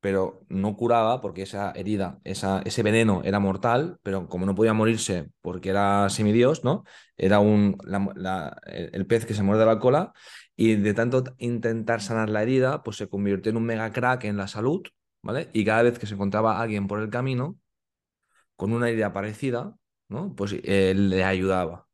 pero 0.00 0.44
no 0.48 0.76
curaba 0.76 1.20
porque 1.20 1.42
esa 1.42 1.72
herida, 1.72 2.20
esa, 2.24 2.62
ese 2.64 2.82
veneno 2.82 3.22
era 3.24 3.40
mortal, 3.40 3.98
pero 4.02 4.28
como 4.28 4.46
no 4.46 4.54
podía 4.54 4.72
morirse 4.74 5.30
porque 5.42 5.70
era 5.70 6.08
semidios, 6.10 6.62
¿no? 6.64 6.84
Era 7.16 7.40
un, 7.40 7.76
la- 7.84 8.12
la- 8.14 8.56
el 8.66 8.90
el 8.94 9.06
pez 9.06 9.26
que 9.26 9.34
se 9.34 9.42
muerde 9.42 9.66
la 9.66 9.78
cola 9.80 10.12
y 10.56 10.76
de 10.76 10.94
tanto 10.94 11.24
intentar 11.38 12.00
sanar 12.02 12.30
la 12.30 12.42
herida, 12.42 12.82
pues 12.82 12.96
se 12.96 13.08
convirtió 13.08 13.50
en 13.50 13.56
un 13.58 13.64
mega 13.64 13.92
crack 13.92 14.24
en 14.24 14.36
la 14.36 14.48
salud, 14.48 14.82
¿vale? 15.22 15.50
Y 15.52 15.64
cada 15.64 15.82
vez 15.82 15.98
que 15.98 16.06
se 16.06 16.14
encontraba 16.14 16.60
alguien 16.60 16.86
por 16.88 17.00
el 17.00 17.10
camino 17.10 17.58
con 18.56 18.72
una 18.72 18.88
herida 18.88 19.12
parecida, 19.12 19.76
¿no? 20.08 20.34
Pues 20.34 20.54
él 20.64 21.10
le 21.10 21.24
ayudaba. 21.24 21.88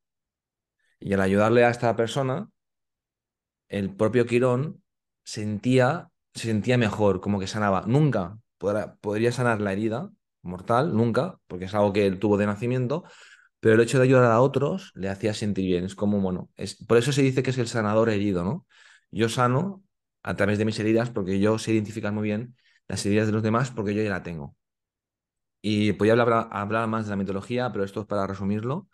Y 1.00 1.12
al 1.12 1.20
ayudarle 1.20 1.64
a 1.66 1.70
esta 1.70 1.94
persona, 1.96 2.48
el 3.68 3.94
propio 3.94 4.26
Quirón 4.26 4.82
sentía, 5.24 6.10
se 6.34 6.48
sentía 6.48 6.78
mejor, 6.78 7.20
como 7.20 7.38
que 7.40 7.46
sanaba. 7.46 7.84
Nunca 7.86 8.38
podrá- 8.58 8.96
podría 9.00 9.32
sanar 9.32 9.60
la 9.60 9.72
herida 9.72 10.10
mortal, 10.42 10.94
nunca, 10.96 11.38
porque 11.46 11.66
es 11.66 11.74
algo 11.74 11.92
que 11.92 12.06
él 12.06 12.18
tuvo 12.18 12.36
de 12.36 12.46
nacimiento, 12.46 13.04
pero 13.62 13.76
el 13.76 13.80
hecho 13.80 13.98
de 13.98 14.04
ayudar 14.04 14.24
a 14.24 14.40
otros 14.40 14.90
le 14.96 15.08
hacía 15.08 15.32
sentir 15.34 15.66
bien. 15.66 15.84
Es 15.84 15.94
como, 15.94 16.20
bueno, 16.20 16.50
es, 16.56 16.74
por 16.84 16.98
eso 16.98 17.12
se 17.12 17.22
dice 17.22 17.44
que 17.44 17.50
es 17.50 17.58
el 17.58 17.68
sanador 17.68 18.10
herido, 18.10 18.42
¿no? 18.42 18.66
Yo 19.12 19.28
sano 19.28 19.84
a 20.24 20.34
través 20.34 20.58
de 20.58 20.64
mis 20.64 20.80
heridas 20.80 21.10
porque 21.10 21.38
yo 21.38 21.56
sé 21.60 21.72
identificar 21.72 22.12
muy 22.12 22.24
bien 22.24 22.56
las 22.88 23.06
heridas 23.06 23.28
de 23.28 23.32
los 23.32 23.44
demás 23.44 23.70
porque 23.70 23.94
yo 23.94 24.02
ya 24.02 24.10
la 24.10 24.24
tengo. 24.24 24.56
Y 25.60 25.92
podía 25.92 26.14
hablar, 26.14 26.48
hablar 26.50 26.88
más 26.88 27.04
de 27.04 27.10
la 27.10 27.16
mitología, 27.16 27.70
pero 27.70 27.84
esto 27.84 28.00
es 28.00 28.06
para 28.08 28.26
resumirlo. 28.26 28.88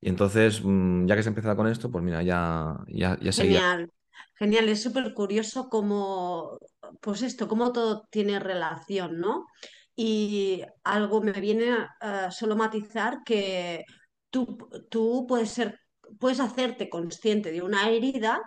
Y 0.00 0.08
entonces, 0.08 0.62
mm, 0.64 1.06
ya 1.06 1.14
que 1.14 1.22
se 1.22 1.28
ha 1.28 1.30
empezado 1.30 1.54
con 1.54 1.68
esto, 1.68 1.88
pues 1.88 2.02
mira, 2.02 2.24
ya, 2.24 2.76
ya, 2.88 3.16
ya 3.20 3.30
seguía. 3.30 3.60
Genial, 3.60 3.92
genial. 4.34 4.68
Es 4.68 4.82
súper 4.82 5.14
curioso 5.14 5.68
cómo, 5.68 6.58
pues 7.00 7.22
esto, 7.22 7.46
cómo 7.46 7.70
todo 7.72 8.08
tiene 8.10 8.40
relación, 8.40 9.20
¿no? 9.20 9.46
Y 9.94 10.62
algo 10.84 11.20
me 11.20 11.32
viene 11.32 11.86
a 12.00 12.30
solo 12.30 12.56
matizar 12.56 13.18
que 13.24 13.84
tú, 14.30 14.58
tú 14.90 15.26
puedes 15.28 15.50
ser, 15.50 15.78
puedes 16.18 16.40
hacerte 16.40 16.88
consciente 16.88 17.52
de 17.52 17.62
una 17.62 17.88
herida 17.90 18.40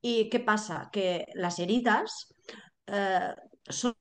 y 0.00 0.28
¿qué 0.30 0.40
pasa? 0.40 0.88
Que 0.92 1.26
las 1.34 1.58
heridas 1.58 2.28
eh, 2.86 3.34
son, 3.68 3.94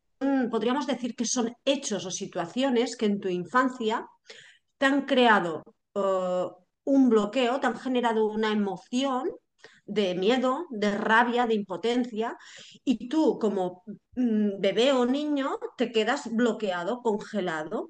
podríamos 0.50 0.88
decir 0.88 1.16
que 1.16 1.26
son 1.26 1.54
hechos 1.66 2.06
o 2.06 2.12
situaciones 2.12 2.96
que 2.96 3.08
en 3.08 3.20
tu 3.20 3.28
infancia 3.30 4.06
te 4.78 4.86
han 4.86 5.06
creado 5.06 5.64
eh, 5.96 6.48
un 6.86 7.10
bloqueo, 7.10 7.60
te 7.60 7.68
han 7.68 7.78
generado 7.78 8.28
una 8.28 8.52
emoción 8.52 9.30
de 9.86 10.16
miedo, 10.16 10.66
de 10.70 10.92
rabia, 10.98 11.48
de 11.48 11.56
impotencia, 11.56 12.38
y 12.84 13.08
tú 13.10 13.40
como 13.40 13.84
mm, 14.16 14.60
bebé 14.60 14.92
o 14.94 15.06
niño 15.06 15.60
te 15.78 15.92
quedas 15.92 16.34
bloqueado, 16.34 17.02
congelado, 17.02 17.90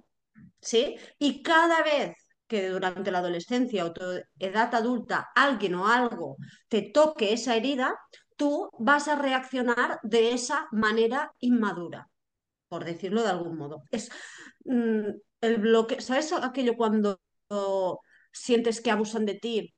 ¿sí? 0.61 0.97
Y 1.19 1.43
cada 1.43 1.83
vez 1.83 2.17
que 2.47 2.69
durante 2.69 3.11
la 3.11 3.19
adolescencia 3.19 3.85
o 3.85 3.93
tu 3.93 4.03
edad 4.39 4.73
adulta 4.75 5.29
alguien 5.35 5.75
o 5.75 5.87
algo 5.87 6.37
te 6.69 6.81
toque 6.83 7.33
esa 7.33 7.55
herida, 7.55 7.95
tú 8.37 8.69
vas 8.79 9.07
a 9.07 9.15
reaccionar 9.15 9.99
de 10.03 10.33
esa 10.33 10.67
manera 10.71 11.31
inmadura, 11.39 12.09
por 12.67 12.85
decirlo 12.85 13.23
de 13.23 13.29
algún 13.29 13.57
modo. 13.57 13.83
Es 13.91 14.11
mm, 14.65 15.09
el 15.41 15.57
bloque, 15.57 16.01
¿sabes 16.01 16.33
aquello 16.33 16.75
cuando 16.75 17.19
sientes 18.31 18.81
que 18.81 18.91
abusan 18.91 19.25
de 19.25 19.35
ti? 19.35 19.75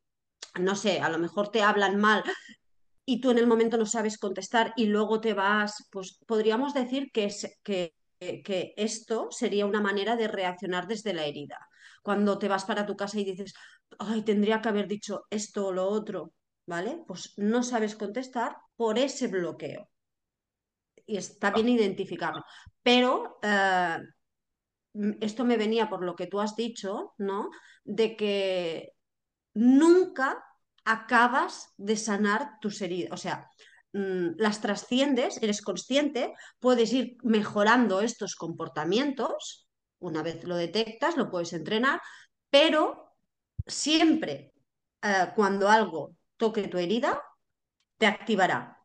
No 0.60 0.74
sé, 0.74 1.00
a 1.00 1.08
lo 1.08 1.18
mejor 1.18 1.50
te 1.50 1.62
hablan 1.62 1.96
mal 1.96 2.24
y 3.04 3.20
tú 3.20 3.30
en 3.30 3.38
el 3.38 3.46
momento 3.46 3.78
no 3.78 3.86
sabes 3.86 4.18
contestar 4.18 4.72
y 4.76 4.86
luego 4.86 5.20
te 5.20 5.34
vas, 5.34 5.88
pues 5.90 6.18
podríamos 6.26 6.74
decir 6.74 7.10
que, 7.12 7.24
es, 7.24 7.58
que, 7.62 7.94
que 8.18 8.74
esto 8.76 9.28
sería 9.30 9.66
una 9.66 9.80
manera 9.80 10.14
de 10.16 10.28
reaccionar 10.28 10.86
desde 10.86 11.14
la 11.14 11.24
herida. 11.24 11.58
Cuando 12.02 12.38
te 12.38 12.48
vas 12.48 12.64
para 12.64 12.84
tu 12.84 12.96
casa 12.96 13.18
y 13.18 13.24
dices, 13.24 13.54
ay, 13.98 14.22
tendría 14.22 14.60
que 14.60 14.68
haber 14.68 14.88
dicho 14.88 15.22
esto 15.30 15.68
o 15.68 15.72
lo 15.72 15.86
otro, 15.86 16.34
¿vale? 16.66 17.02
Pues 17.06 17.32
no 17.38 17.62
sabes 17.62 17.96
contestar 17.96 18.56
por 18.76 18.98
ese 18.98 19.28
bloqueo. 19.28 19.88
Y 21.06 21.16
está 21.16 21.50
bien 21.50 21.70
identificarlo. 21.70 22.44
Pero 22.82 23.38
eh, 23.42 23.98
esto 25.20 25.44
me 25.44 25.56
venía 25.56 25.88
por 25.88 26.04
lo 26.04 26.14
que 26.14 26.26
tú 26.26 26.40
has 26.40 26.54
dicho, 26.56 27.14
¿no? 27.16 27.48
De 27.84 28.16
que 28.16 28.97
nunca 29.58 30.44
acabas 30.84 31.74
de 31.76 31.96
sanar 31.96 32.58
tus 32.60 32.80
heridas. 32.80 33.12
O 33.12 33.16
sea, 33.16 33.50
mm, 33.92 34.36
las 34.38 34.60
trasciendes, 34.60 35.42
eres 35.42 35.62
consciente, 35.62 36.34
puedes 36.60 36.92
ir 36.92 37.16
mejorando 37.22 38.00
estos 38.00 38.36
comportamientos. 38.36 39.68
Una 39.98 40.22
vez 40.22 40.44
lo 40.44 40.56
detectas, 40.56 41.16
lo 41.16 41.30
puedes 41.30 41.52
entrenar, 41.52 42.00
pero 42.50 43.14
siempre 43.66 44.52
eh, 45.02 45.32
cuando 45.34 45.68
algo 45.68 46.14
toque 46.36 46.68
tu 46.68 46.78
herida, 46.78 47.20
te 47.98 48.06
activará. 48.06 48.78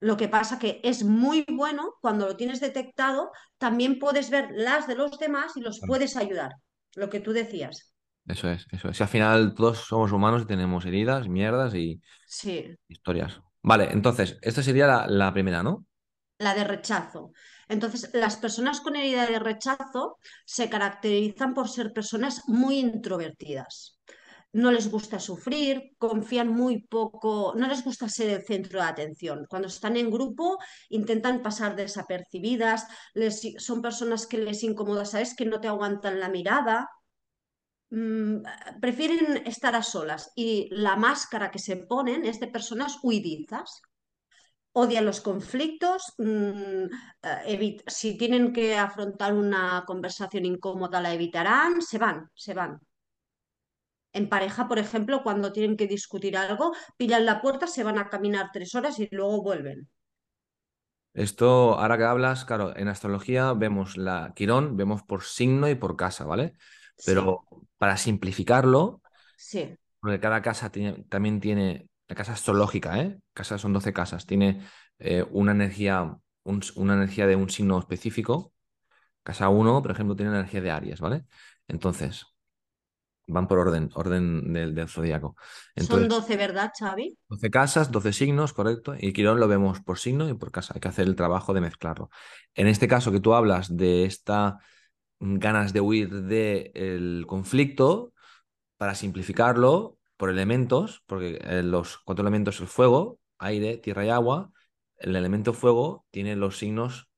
Lo 0.00 0.16
que 0.16 0.28
pasa 0.28 0.58
que 0.58 0.80
es 0.82 1.04
muy 1.04 1.44
bueno 1.48 1.94
cuando 2.00 2.26
lo 2.26 2.36
tienes 2.36 2.58
detectado, 2.60 3.30
también 3.58 3.98
puedes 3.98 4.30
ver 4.30 4.50
las 4.52 4.86
de 4.88 4.96
los 4.96 5.18
demás 5.18 5.56
y 5.56 5.60
los 5.60 5.80
puedes 5.86 6.16
ayudar. 6.16 6.52
Lo 6.94 7.08
que 7.10 7.20
tú 7.20 7.32
decías. 7.32 7.90
Eso 8.26 8.48
es, 8.50 8.66
eso 8.70 8.88
es. 8.88 8.96
Si 8.96 9.02
al 9.02 9.08
final 9.08 9.54
todos 9.54 9.78
somos 9.78 10.12
humanos 10.12 10.42
y 10.42 10.46
tenemos 10.46 10.84
heridas, 10.86 11.28
mierdas 11.28 11.74
y 11.74 12.00
Sí, 12.26 12.76
historias. 12.88 13.40
Vale, 13.62 13.90
entonces, 13.92 14.38
esta 14.42 14.62
sería 14.62 14.86
la, 14.86 15.06
la 15.08 15.32
primera, 15.32 15.62
¿no? 15.62 15.86
la 16.38 16.54
de 16.54 16.64
rechazo. 16.64 17.32
Entonces, 17.68 18.10
las 18.14 18.36
personas 18.36 18.80
con 18.80 18.96
herida 18.96 19.26
de 19.26 19.38
rechazo 19.38 20.18
se 20.44 20.70
caracterizan 20.70 21.54
por 21.54 21.68
ser 21.68 21.92
personas 21.92 22.42
muy 22.48 22.78
introvertidas. 22.78 24.00
No 24.52 24.72
les 24.72 24.90
gusta 24.90 25.20
sufrir, 25.20 25.92
confían 25.98 26.48
muy 26.48 26.82
poco, 26.82 27.52
no 27.56 27.68
les 27.68 27.84
gusta 27.84 28.08
ser 28.08 28.30
el 28.30 28.42
centro 28.44 28.80
de 28.80 28.86
atención. 28.88 29.46
Cuando 29.48 29.68
están 29.68 29.96
en 29.96 30.10
grupo 30.10 30.58
intentan 30.88 31.42
pasar 31.42 31.76
desapercibidas, 31.76 32.86
les, 33.14 33.40
son 33.58 33.80
personas 33.82 34.26
que 34.26 34.38
les 34.38 34.64
incomoda, 34.64 35.04
¿sabes? 35.04 35.36
Que 35.36 35.44
no 35.44 35.60
te 35.60 35.68
aguantan 35.68 36.18
la 36.18 36.28
mirada, 36.28 36.88
prefieren 38.80 39.42
estar 39.46 39.74
a 39.74 39.82
solas 39.82 40.32
y 40.36 40.68
la 40.70 40.96
máscara 40.96 41.50
que 41.50 41.58
se 41.58 41.76
ponen 41.76 42.24
es 42.24 42.38
de 42.38 42.46
personas 42.46 42.98
huidizas 43.02 43.82
odian 44.72 45.04
los 45.04 45.20
conflictos, 45.20 46.14
mmm, 46.18 46.86
evit 47.46 47.82
si 47.86 48.16
tienen 48.16 48.52
que 48.52 48.76
afrontar 48.76 49.34
una 49.34 49.84
conversación 49.86 50.44
incómoda 50.44 51.00
la 51.00 51.12
evitarán, 51.12 51.82
se 51.82 51.98
van, 51.98 52.30
se 52.34 52.54
van. 52.54 52.80
En 54.12 54.28
pareja, 54.28 54.66
por 54.66 54.78
ejemplo, 54.78 55.22
cuando 55.22 55.52
tienen 55.52 55.76
que 55.76 55.86
discutir 55.86 56.36
algo, 56.36 56.72
pillan 56.96 57.26
la 57.26 57.40
puerta, 57.40 57.66
se 57.66 57.84
van 57.84 57.98
a 57.98 58.08
caminar 58.08 58.50
tres 58.52 58.74
horas 58.74 58.98
y 58.98 59.08
luego 59.12 59.42
vuelven. 59.42 59.88
Esto, 61.12 61.78
ahora 61.78 61.98
que 61.98 62.04
hablas, 62.04 62.44
claro, 62.44 62.76
en 62.76 62.88
astrología 62.88 63.52
vemos 63.52 63.96
la 63.96 64.32
Quirón, 64.34 64.76
vemos 64.76 65.02
por 65.02 65.22
signo 65.22 65.68
y 65.68 65.74
por 65.74 65.96
casa, 65.96 66.24
¿vale? 66.24 66.54
Sí, 67.00 67.12
Pero 67.12 67.46
para 67.78 67.96
simplificarlo, 67.96 69.02
sí, 69.36 69.76
porque 70.00 70.20
cada 70.20 70.42
casa 70.42 70.70
tiene- 70.70 71.04
también 71.08 71.40
tiene, 71.40 71.88
la 72.08 72.16
casa 72.16 72.32
astrológica, 72.32 73.00
¿eh? 73.00 73.18
Casas 73.34 73.60
son 73.60 73.72
12 73.72 73.92
casas, 73.92 74.26
tiene 74.26 74.62
eh, 74.98 75.24
una 75.30 75.52
energía, 75.52 76.16
un- 76.44 76.62
una 76.76 76.94
energía 76.94 77.26
de 77.26 77.36
un 77.36 77.50
signo 77.50 77.78
específico. 77.78 78.52
Casa 79.24 79.48
uno, 79.50 79.82
por 79.82 79.92
ejemplo, 79.92 80.16
tiene 80.16 80.32
energía 80.32 80.60
de 80.62 80.70
Aries, 80.72 81.00
¿vale? 81.00 81.24
Entonces, 81.68 82.26
van 83.26 83.48
por 83.48 83.58
orden, 83.58 83.90
orden 83.94 84.52
del, 84.52 84.74
del 84.74 84.88
zodíaco. 84.88 85.36
son 85.76 85.76
Entonces, 85.76 86.08
12, 86.08 86.36
¿verdad, 86.36 86.70
Xavi? 86.78 87.16
12 87.28 87.50
casas, 87.50 87.90
12 87.92 88.12
signos, 88.12 88.52
correcto. 88.52 88.94
Y 88.98 89.12
Quirón 89.12 89.38
lo 89.40 89.48
vemos 89.48 89.80
por 89.80 89.98
signo 89.98 90.28
y 90.28 90.34
por 90.34 90.50
casa. 90.50 90.74
Hay 90.74 90.80
que 90.80 90.88
hacer 90.88 91.06
el 91.06 91.14
trabajo 91.16 91.54
de 91.54 91.60
mezclarlo. 91.60 92.10
En 92.54 92.66
este 92.66 92.88
caso 92.88 93.12
que 93.12 93.20
tú 93.20 93.34
hablas 93.34 93.76
de 93.76 94.04
esta 94.04 94.58
ganas 95.20 95.72
de 95.72 95.80
huir 95.80 96.10
del 96.22 97.24
conflicto, 97.26 98.12
para 98.76 98.94
simplificarlo, 98.94 99.98
por 100.20 100.28
elementos, 100.28 101.02
porque 101.06 101.38
eh, 101.42 101.62
los 101.62 101.96
cuatro 101.98 102.22
elementos, 102.22 102.60
el 102.60 102.66
fuego, 102.66 103.18
aire, 103.38 103.78
tierra 103.78 104.04
y 104.04 104.10
agua, 104.10 104.52
el 104.98 105.16
elemento 105.16 105.54
fuego 105.54 106.04
tiene 106.10 106.36
los 106.36 106.58
signos 106.58 107.08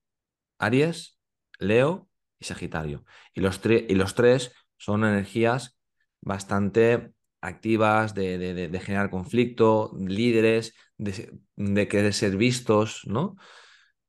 Aries, 0.58 1.18
Leo 1.58 2.08
y 2.38 2.44
Sagitario. 2.44 3.04
Y 3.34 3.40
los, 3.40 3.60
tres 3.60 4.52
son 4.76 5.04
energías 5.04 5.76
bastante 6.20 7.12
activas 7.40 8.14
de, 8.14 8.38
de, 8.38 8.80
generar 8.80 9.10
conflicto, 9.10 9.92
líderes, 9.98 10.72
de, 10.96 11.88
querer 11.88 12.14
ser 12.14 12.36
vistos, 12.36 13.02
¿no? 13.06 13.34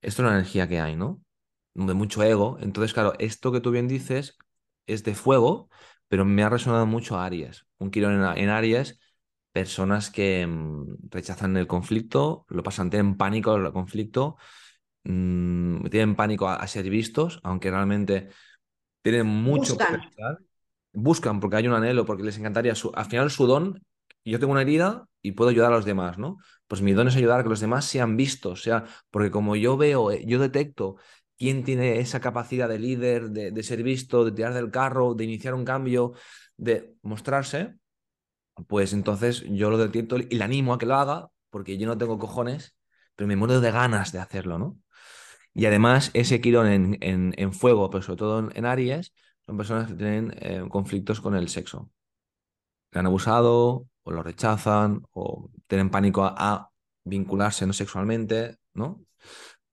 Esto 0.01 0.21
es 0.21 0.27
una 0.27 0.37
energía 0.37 0.69
que 0.69 0.79
hay, 0.79 0.95
¿no? 0.95 1.22
De 1.75 1.93
mucho 1.93 2.23
ego. 2.23 2.57
Entonces, 2.61 2.93
claro, 2.93 3.13
esto 3.19 3.51
que 3.51 3.59
tú 3.59 3.71
bien 3.71 3.87
dices 3.87 4.37
es 4.85 5.03
de 5.03 5.15
fuego, 5.15 5.69
pero 6.07 6.25
me 6.25 6.43
ha 6.43 6.49
resonado 6.49 6.85
mucho 6.85 7.19
Aries. 7.19 7.65
Un 7.79 7.89
Quirón 7.89 8.23
en, 8.37 8.49
Aries, 8.49 8.99
personas 9.51 10.09
que 10.09 10.45
mm, 10.45 11.09
rechazan 11.09 11.57
el 11.57 11.67
conflicto, 11.67 12.45
lo 12.49 12.63
pasan, 12.63 12.89
tienen 12.89 13.17
pánico 13.17 13.53
al 13.53 13.71
conflicto, 13.73 14.37
mm, 15.03 15.85
tienen 15.85 16.15
pánico 16.15 16.47
a, 16.47 16.65
ser 16.67 16.89
vistos, 16.89 17.39
aunque 17.43 17.71
realmente 17.71 18.29
tienen 19.01 19.27
mucho 19.27 19.75
Buscan. 19.75 20.01
Buscan 20.95 21.39
porque 21.39 21.55
hay 21.55 21.67
un 21.67 21.73
anhelo, 21.73 22.05
porque 22.05 22.23
les 22.23 22.37
encantaría. 22.37 22.75
Su, 22.75 22.91
al 22.93 23.05
final, 23.05 23.31
su 23.31 23.47
don, 23.47 23.81
yo 24.23 24.39
tengo 24.39 24.51
una 24.51 24.61
herida 24.61 25.07
y 25.21 25.31
puedo 25.31 25.49
ayudar 25.49 25.73
a 25.73 25.75
los 25.77 25.85
demás, 25.85 26.19
¿no? 26.19 26.37
Pues 26.67 26.81
mi 26.81 26.93
don 26.93 27.07
es 27.07 27.15
ayudar 27.15 27.39
a 27.39 27.43
que 27.43 27.49
los 27.49 27.59
demás 27.59 27.85
sean 27.85 28.15
vistos, 28.15 28.61
sea, 28.61 28.85
porque 29.09 29.31
como 29.31 29.55
yo 29.55 29.77
veo, 29.77 30.11
eh, 30.11 30.23
yo 30.27 30.39
detecto 30.39 30.97
quién 31.43 31.65
tiene 31.65 31.99
esa 31.99 32.21
capacidad 32.21 32.69
de 32.69 32.79
líder, 32.79 33.29
de, 33.31 33.63
ser 33.63 33.83
visto, 33.83 34.23
de 34.23 34.31
tirar 34.31 34.53
del 34.53 34.71
carro, 34.71 35.13
de 35.13 35.25
iniciar 35.25 35.53
un 35.53 35.65
cambio, 35.65 36.13
de 36.55 36.95
mostrarse, 37.01 37.75
pues 38.67 38.93
entonces 38.93 39.43
yo 39.49 39.69
lo 39.69 39.77
detecto 39.77 40.17
y 40.17 40.23
le 40.37 40.43
animo 40.45 40.73
a 40.73 40.77
que 40.77 40.85
lo 40.85 40.95
haga, 40.95 41.27
porque 41.49 41.77
yo 41.77 41.85
no 41.85 41.97
tengo 41.97 42.17
cojones, 42.17 42.77
pero 43.17 43.27
me 43.27 43.35
muero 43.35 43.59
de 43.59 43.71
ganas 43.71 44.13
de 44.13 44.19
hacerlo, 44.19 44.57
¿no? 44.57 44.79
Y 45.53 45.65
además, 45.65 46.11
ese 46.13 46.39
Quirón 46.39 46.67
en, 46.67 46.97
en, 47.37 47.53
fuego, 47.53 47.89
pero 47.89 48.01
sobre 48.03 48.17
todo 48.19 48.49
en, 48.49 48.65
Aries, 48.65 49.13
son 49.45 49.57
personas 49.57 49.89
que 49.89 49.95
tienen 49.95 50.33
eh, 50.39 50.63
conflictos 50.69 51.19
con 51.19 51.35
el 51.35 51.49
sexo. 51.49 51.91
Le 52.91 52.99
han 53.01 53.05
abusado, 53.07 53.89
o 54.03 54.11
lo 54.11 54.23
rechazan, 54.23 55.03
o 55.11 55.51
tienen 55.67 55.89
pánico 55.89 56.23
a, 56.23 56.69
vincularse 57.03 57.67
no 57.67 57.73
sexualmente, 57.73 58.59
¿no? 58.73 59.03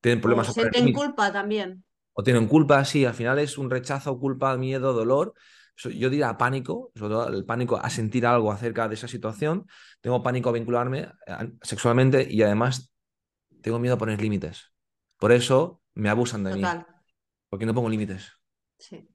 Tienen 0.00 0.21
problemas. 0.21 0.49
O 0.49 0.52
sienten 0.52 0.92
culpa 0.92 1.33
también. 1.33 1.85
O 2.12 2.23
tienen 2.23 2.47
culpa, 2.47 2.85
sí, 2.85 3.04
al 3.04 3.14
final 3.14 3.38
es 3.38 3.59
un 3.59 3.71
rechazo, 3.71 4.19
culpa, 4.19 4.57
miedo, 4.57 4.92
dolor. 4.92 5.35
Yo 5.76 6.11
diría 6.11 6.37
pánico, 6.37 6.92
sobre 6.95 7.14
todo 7.14 7.28
el 7.28 7.45
pánico 7.47 7.78
a 7.78 7.88
sentir 7.88 8.26
algo 8.26 8.52
acerca 8.52 8.88
de 8.88 8.95
esa 8.95 9.09
situación. 9.09 9.66
Tengo 10.00 10.23
pánico 10.23 10.50
a 10.50 10.52
vincularme 10.52 11.09
eh, 11.26 11.52
sexualmente 11.62 12.26
y 12.28 12.42
además 12.42 12.92
tengo 13.62 13.78
miedo 13.78 13.95
a 13.95 13.99
poner 13.99 14.21
límites. 14.21 14.73
Por 15.16 15.33
eso 15.33 15.80
me 15.95 16.11
abusan 16.11 16.45
de 16.45 16.52
Total. 16.52 16.78
mí. 16.78 16.85
Porque 17.49 17.66
no 17.66 17.75
pongo 17.75 17.88
límites. 17.88 18.33
Sí. 18.78 19.09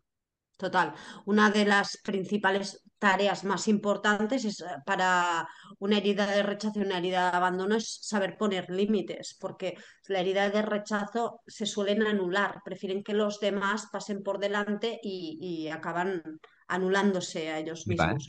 Total. 0.58 0.94
Una 1.26 1.52
de 1.52 1.66
las 1.66 1.98
principales 1.98 2.82
tareas 3.06 3.44
más 3.44 3.68
importantes 3.68 4.46
es, 4.46 4.62
eh, 4.62 4.66
para 4.84 5.48
una 5.78 5.98
herida 5.98 6.26
de 6.26 6.42
rechazo 6.42 6.80
y 6.80 6.86
una 6.86 6.98
herida 6.98 7.30
de 7.30 7.38
abandono 7.38 7.76
es 7.76 8.00
saber 8.02 8.36
poner 8.36 8.68
límites, 8.72 9.38
porque 9.40 9.78
la 10.08 10.22
herida 10.22 10.50
de 10.50 10.64
rechazo 10.64 11.42
se 11.46 11.68
suelen 11.68 12.02
anular, 12.02 12.64
prefieren 12.66 13.04
que 13.04 13.14
los 13.14 13.40
demás 13.40 13.90
pasen 13.92 14.24
por 14.24 14.40
delante 14.40 15.00
y, 15.04 15.68
acaban 15.68 16.24
anulándose 16.68 17.52
a 17.52 17.60
ellos 17.60 17.86
mismos. 17.86 18.28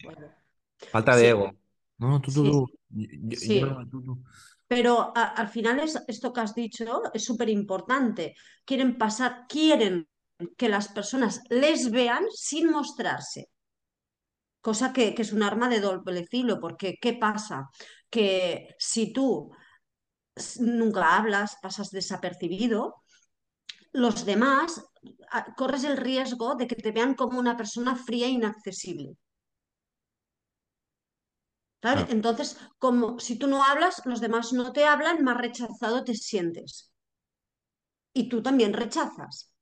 Falta 0.92 1.16
de 1.16 1.28
ego. 1.30 1.52
No, 1.96 2.20
tú, 2.20 2.30
tú, 2.30 2.42
tú. 3.90 4.22
Pero 4.68 5.12
al 5.14 5.48
final 5.48 5.80
es, 5.80 5.98
esto 6.06 6.32
que 6.34 6.40
has 6.40 6.54
dicho 6.54 7.02
es 7.14 7.24
súper 7.24 7.48
importante. 7.48 8.34
Quieren 8.66 8.98
pasar, 8.98 9.46
quieren 9.48 10.06
que 10.58 10.68
las 10.68 10.88
personas 10.88 11.40
les 11.48 11.90
vean 11.90 12.24
sin 12.34 12.70
mostrarse. 12.70 13.48
Cosa 14.68 14.92
que, 14.94 15.14
es 15.24 15.32
un 15.32 15.42
arma 15.50 15.68
de 15.68 15.80
doble 15.80 16.22
filo, 16.32 16.58
porque 16.58 16.98
¿qué 17.02 17.12
pasa? 17.26 17.70
Que 18.10 18.74
si 18.78 19.12
tú 19.12 19.52
nunca 20.58 21.16
hablas, 21.16 21.56
pasas 21.62 21.90
desapercibido, 21.92 22.80
los 23.92 24.24
demás 24.24 24.68
ah, 25.30 25.54
corres 25.56 25.84
el 25.84 25.96
riesgo 25.96 26.56
de 26.56 26.66
que 26.66 26.74
te 26.74 26.90
vean 26.90 27.14
como 27.14 27.38
una 27.38 27.56
persona 27.56 27.94
fría 27.94 28.26
e 28.26 28.30
inaccesible. 28.30 29.16
Entonces, 32.16 32.58
como 32.78 33.20
si 33.20 33.38
tú 33.38 33.46
no 33.46 33.62
hablas, 33.62 34.02
los 34.04 34.20
demás 34.20 34.52
no 34.52 34.72
te 34.72 34.84
hablan, 34.84 35.22
más 35.22 35.36
rechazado 35.36 36.02
te 36.02 36.14
sientes. 36.14 36.90
Y 38.12 38.28
tú 38.28 38.42
también 38.42 38.72
rechazas. 38.72 39.55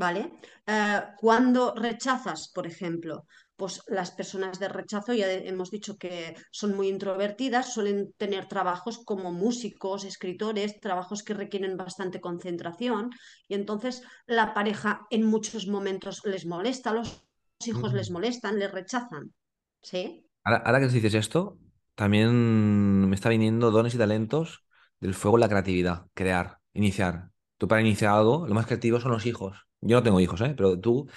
¿Vale? 0.00 0.32
Eh, 0.66 1.00
cuando 1.18 1.74
rechazas, 1.74 2.50
por 2.54 2.66
ejemplo, 2.66 3.26
pues 3.54 3.82
las 3.86 4.10
personas 4.10 4.58
de 4.58 4.70
rechazo, 4.70 5.12
ya 5.12 5.30
hemos 5.30 5.70
dicho 5.70 5.98
que 5.98 6.34
son 6.50 6.74
muy 6.74 6.88
introvertidas, 6.88 7.74
suelen 7.74 8.14
tener 8.16 8.46
trabajos 8.46 9.04
como 9.04 9.30
músicos, 9.30 10.04
escritores, 10.04 10.80
trabajos 10.80 11.22
que 11.22 11.34
requieren 11.34 11.76
bastante 11.76 12.18
concentración 12.18 13.10
y 13.46 13.52
entonces 13.52 14.02
la 14.24 14.54
pareja 14.54 15.06
en 15.10 15.26
muchos 15.26 15.66
momentos 15.66 16.22
les 16.24 16.46
molesta, 16.46 16.94
los 16.94 17.22
hijos 17.66 17.92
les 17.92 18.10
molestan, 18.10 18.58
les 18.58 18.72
rechazan. 18.72 19.34
¿Sí? 19.82 20.24
Ahora, 20.44 20.62
ahora 20.64 20.80
que 20.80 20.88
dices 20.88 21.12
esto, 21.12 21.58
también 21.94 23.06
me 23.06 23.14
está 23.14 23.28
viniendo 23.28 23.70
dones 23.70 23.94
y 23.94 23.98
talentos 23.98 24.64
del 24.98 25.12
fuego 25.12 25.36
la 25.36 25.50
creatividad, 25.50 26.06
crear, 26.14 26.60
iniciar. 26.72 27.32
Tú 27.58 27.68
para 27.68 27.82
iniciar 27.82 28.14
algo, 28.14 28.46
lo 28.46 28.54
más 28.54 28.64
creativo 28.64 28.98
son 28.98 29.12
los 29.12 29.26
hijos. 29.26 29.69
Yo 29.80 29.96
no 29.96 30.02
tengo 30.02 30.20
hijos, 30.20 30.40
¿eh? 30.42 30.54
pero 30.56 30.78
tú, 30.78 31.08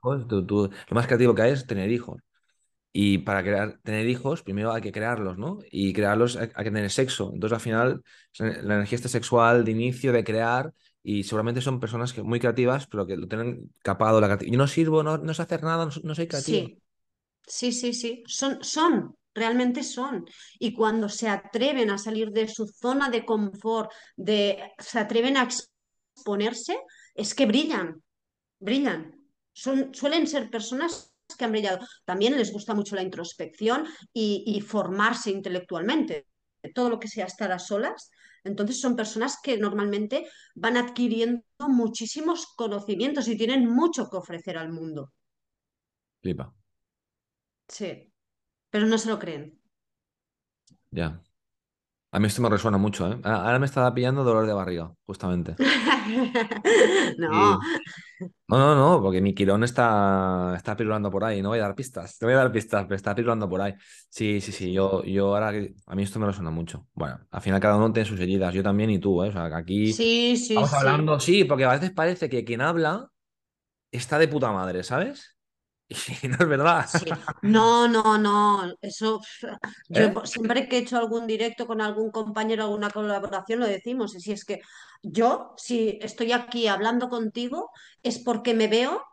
lo 0.00 0.94
más 0.94 1.06
creativo 1.06 1.34
que 1.34 1.42
hay 1.42 1.52
es 1.52 1.66
tener 1.66 1.90
hijos. 1.90 2.20
Y 2.92 3.18
para 3.18 3.42
crear, 3.42 3.78
tener 3.82 4.08
hijos, 4.08 4.42
primero 4.42 4.72
hay 4.72 4.80
que 4.80 4.92
crearlos, 4.92 5.36
¿no? 5.36 5.58
Y 5.70 5.92
crearlos 5.92 6.36
hay, 6.36 6.48
que 6.48 6.64
tener 6.64 6.90
sexo. 6.90 7.30
Entonces, 7.34 7.56
al 7.56 7.60
final, 7.60 8.02
la 8.38 8.74
energía 8.76 8.96
está 8.96 9.08
sexual 9.08 9.64
de 9.64 9.72
inicio, 9.72 10.12
de 10.12 10.24
crear, 10.24 10.72
y 11.02 11.22
seguramente 11.22 11.60
son 11.60 11.78
personas 11.78 12.12
que, 12.12 12.22
muy 12.22 12.40
creativas, 12.40 12.88
pero 12.88 13.06
que 13.06 13.16
lo 13.16 13.28
tienen 13.28 13.70
capado 13.82 14.20
la. 14.20 14.38
Yo 14.38 14.58
no 14.58 14.66
sirvo, 14.66 15.02
no, 15.02 15.18
no 15.18 15.34
sé 15.34 15.42
hacer 15.42 15.62
nada, 15.62 15.88
no, 16.02 16.14
soy 16.14 16.26
creativo. 16.26 16.68
Sí, 16.68 16.80
sí, 17.46 17.72
sí, 17.72 17.92
sí. 17.92 18.24
Son, 18.26 18.58
son, 18.64 19.14
realmente 19.32 19.84
son. 19.84 20.24
Y 20.58 20.72
cuando 20.72 21.08
se 21.08 21.28
atreven 21.28 21.90
a 21.90 21.98
salir 21.98 22.30
de 22.30 22.48
su 22.48 22.66
zona 22.66 23.08
de 23.08 23.24
confort, 23.24 23.92
de, 24.16 24.72
se 24.78 24.98
atreven 24.98 25.36
a 25.36 25.44
exponerse, 25.44 26.76
es 27.16 27.34
que 27.34 27.46
brillan, 27.46 28.02
brillan. 28.60 29.28
Son, 29.52 29.94
suelen 29.94 30.26
ser 30.26 30.50
personas 30.50 31.16
que 31.36 31.44
han 31.44 31.52
brillado. 31.52 31.84
También 32.04 32.36
les 32.36 32.52
gusta 32.52 32.74
mucho 32.74 32.94
la 32.94 33.02
introspección 33.02 33.86
y, 34.12 34.60
formarse 34.60 35.30
intelectualmente. 35.30 36.26
Todo 36.74 36.90
lo 36.90 36.98
que 36.98 37.08
sea 37.08 37.26
estar 37.26 37.50
a 37.52 37.58
solas. 37.58 38.10
Entonces 38.44 38.80
son 38.80 38.94
personas 38.94 39.38
que 39.42 39.56
normalmente 39.56 40.28
van 40.54 40.76
adquiriendo 40.76 41.42
muchísimos 41.68 42.46
conocimientos 42.56 43.26
y 43.28 43.36
tienen 43.36 43.68
mucho 43.68 44.08
que 44.08 44.16
ofrecer 44.16 44.56
al 44.56 44.70
mundo. 44.70 45.12
Flipa. 46.20 46.54
Sí, 47.68 48.12
pero 48.70 48.86
no 48.86 48.98
se 48.98 49.08
lo 49.08 49.18
creen. 49.18 49.60
Ya. 50.90 51.20
A 52.16 52.18
mí 52.18 52.28
esto 52.28 52.40
me 52.40 52.48
resuena 52.48 52.78
mucho, 52.78 53.12
¿eh? 53.12 53.18
Ahora 53.24 53.58
me 53.58 53.66
estaba 53.66 53.92
pillando 53.92 54.24
dolor 54.24 54.46
de 54.46 54.54
barriga, 54.54 54.90
justamente. 55.04 55.54
no. 57.18 57.60
No, 58.48 58.58
no, 58.58 58.74
no, 58.74 59.02
porque 59.02 59.20
mi 59.20 59.34
Quirón 59.34 59.64
está, 59.64 60.54
está 60.56 60.74
pirulando 60.74 61.10
por 61.10 61.24
ahí. 61.24 61.42
No 61.42 61.50
voy 61.50 61.58
a 61.58 61.64
dar 61.64 61.74
pistas, 61.74 62.16
te 62.16 62.24
voy 62.24 62.32
a 62.32 62.38
dar 62.38 62.50
pistas, 62.50 62.84
pero 62.84 62.96
está 62.96 63.14
pirulando 63.14 63.46
por 63.50 63.60
ahí. 63.60 63.74
Sí, 64.08 64.40
sí, 64.40 64.50
sí, 64.50 64.72
yo, 64.72 65.04
yo 65.04 65.36
ahora, 65.36 65.52
a 65.86 65.94
mí 65.94 66.02
esto 66.02 66.18
me 66.18 66.24
resuena 66.24 66.50
mucho. 66.50 66.86
Bueno, 66.94 67.20
al 67.30 67.42
final 67.42 67.60
cada 67.60 67.76
uno 67.76 67.92
tiene 67.92 68.08
sus 68.08 68.18
heridas, 68.18 68.54
yo 68.54 68.62
también 68.62 68.88
y 68.88 68.98
tú, 68.98 69.22
¿eh? 69.22 69.28
O 69.28 69.32
sea, 69.32 69.50
que 69.50 69.54
aquí 69.54 69.92
sí, 69.92 70.38
sí, 70.38 70.54
estamos 70.54 70.72
hablando, 70.72 71.20
sí, 71.20 71.44
porque 71.44 71.66
a 71.66 71.72
veces 71.72 71.90
parece 71.90 72.30
que 72.30 72.46
quien 72.46 72.62
habla 72.62 73.10
está 73.92 74.18
de 74.18 74.28
puta 74.28 74.50
madre, 74.52 74.82
¿sabes? 74.84 75.35
Y 76.22 76.28
no 76.28 76.36
es 76.40 76.48
verdad. 76.48 76.86
No, 77.42 77.88
no, 77.88 78.18
no. 78.18 78.74
Eso, 78.80 79.20
yo 79.88 80.02
¿Eh? 80.02 80.14
siempre 80.24 80.68
que 80.68 80.76
he 80.76 80.80
hecho 80.80 80.96
algún 80.96 81.26
directo 81.26 81.66
con 81.66 81.80
algún 81.80 82.10
compañero, 82.10 82.64
alguna 82.64 82.90
colaboración, 82.90 83.60
lo 83.60 83.66
decimos. 83.66 84.14
Y 84.14 84.20
si 84.20 84.32
es 84.32 84.44
que 84.44 84.60
yo, 85.02 85.54
si 85.56 85.98
estoy 86.02 86.32
aquí 86.32 86.66
hablando 86.66 87.08
contigo, 87.08 87.70
es 88.02 88.18
porque 88.18 88.54
me 88.54 88.68
veo 88.68 89.04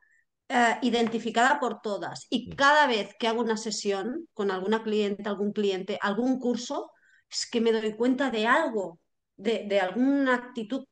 eh, 0.50 0.78
identificada 0.82 1.60
por 1.60 1.82
todas. 1.82 2.26
Y 2.30 2.50
cada 2.56 2.88
vez 2.88 3.16
que 3.20 3.28
hago 3.28 3.42
una 3.42 3.58
sesión 3.58 4.28
con 4.34 4.52
alguna 4.52 4.84
cliente, 4.84 5.28
algún 5.30 5.54
cliente, 5.54 6.00
algún 6.02 6.40
curso, 6.40 6.92
es 7.30 7.48
que 7.50 7.62
me 7.62 7.72
doy 7.72 7.96
cuenta 7.96 8.30
de 8.32 8.48
algo, 8.48 9.00
de, 9.36 9.66
de 9.68 9.80
alguna 9.80 10.36
actitud 10.36 10.86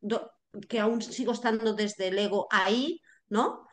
que 0.67 0.79
aún 0.79 1.01
sigo 1.01 1.31
estando 1.31 1.73
desde 1.73 2.09
el 2.09 2.19
ego 2.19 2.47
ahí, 2.51 3.01
¿no? 3.29 3.65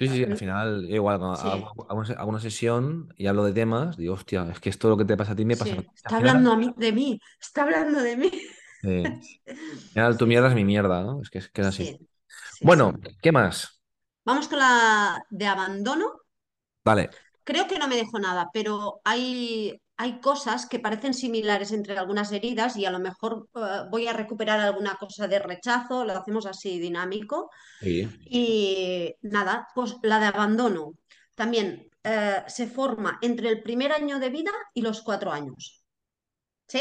Sí, 0.00 0.08
sí, 0.08 0.24
al 0.24 0.38
final, 0.38 0.86
igual, 0.88 1.18
cuando 1.18 1.38
hago, 1.38 2.30
una 2.30 2.40
sesión 2.40 3.12
y 3.18 3.26
hablo 3.26 3.44
de 3.44 3.52
temas, 3.52 3.98
digo, 3.98 4.14
hostia, 4.14 4.48
es 4.50 4.58
que 4.58 4.70
esto 4.70 4.88
lo 4.88 4.96
que 4.96 5.04
te 5.04 5.14
pasa 5.14 5.32
a 5.32 5.36
ti 5.36 5.44
me 5.44 5.58
pasa 5.58 5.74
a 5.74 5.76
mí. 5.76 5.86
Está 5.94 6.16
hablando 6.16 6.52
a 6.52 6.56
mí, 6.56 6.72
de 6.74 6.90
mí, 6.90 7.20
está 7.38 7.64
hablando 7.64 8.00
de 8.00 8.16
mí. 8.16 8.30
Sí. 8.80 9.02
tu 10.18 10.26
mierda 10.26 10.48
es 10.48 10.54
mi 10.54 10.64
mierda, 10.64 11.02
¿no? 11.02 11.20
Es 11.20 11.28
que 11.28 11.36
es, 11.36 11.50
así. 11.66 11.84
sí, 11.84 12.08
Bueno, 12.62 12.94
sí. 13.04 13.14
¿qué 13.20 13.30
más? 13.30 13.82
Vamos 14.24 14.48
con 14.48 14.58
la 14.58 15.22
de 15.28 15.46
abandono. 15.46 16.22
Vale. 16.82 17.10
Creo 17.44 17.66
que 17.66 17.78
no 17.78 17.86
me 17.86 17.96
dejo 17.96 18.18
nada, 18.18 18.48
pero 18.54 19.02
hay, 19.04 19.82
hay 20.00 20.18
cosas 20.18 20.64
que 20.64 20.78
parecen 20.78 21.12
similares 21.12 21.72
entre 21.72 21.98
algunas 21.98 22.32
heridas 22.32 22.74
y 22.74 22.86
a 22.86 22.90
lo 22.90 22.98
mejor 22.98 23.50
eh, 23.54 23.82
voy 23.90 24.06
a 24.06 24.14
recuperar 24.14 24.58
alguna 24.58 24.94
cosa 24.94 25.28
de 25.28 25.38
rechazo, 25.38 26.06
lo 26.06 26.14
hacemos 26.14 26.46
así 26.46 26.78
dinámico. 26.78 27.50
Sí. 27.80 28.08
Y 28.24 29.14
nada, 29.20 29.68
pues 29.74 29.96
la 30.02 30.18
de 30.18 30.24
abandono 30.24 30.94
también 31.34 31.90
eh, 32.02 32.42
se 32.46 32.66
forma 32.66 33.18
entre 33.20 33.50
el 33.50 33.62
primer 33.62 33.92
año 33.92 34.18
de 34.18 34.30
vida 34.30 34.52
y 34.72 34.80
los 34.80 35.02
cuatro 35.02 35.32
años. 35.32 35.84
¿Sí? 36.66 36.80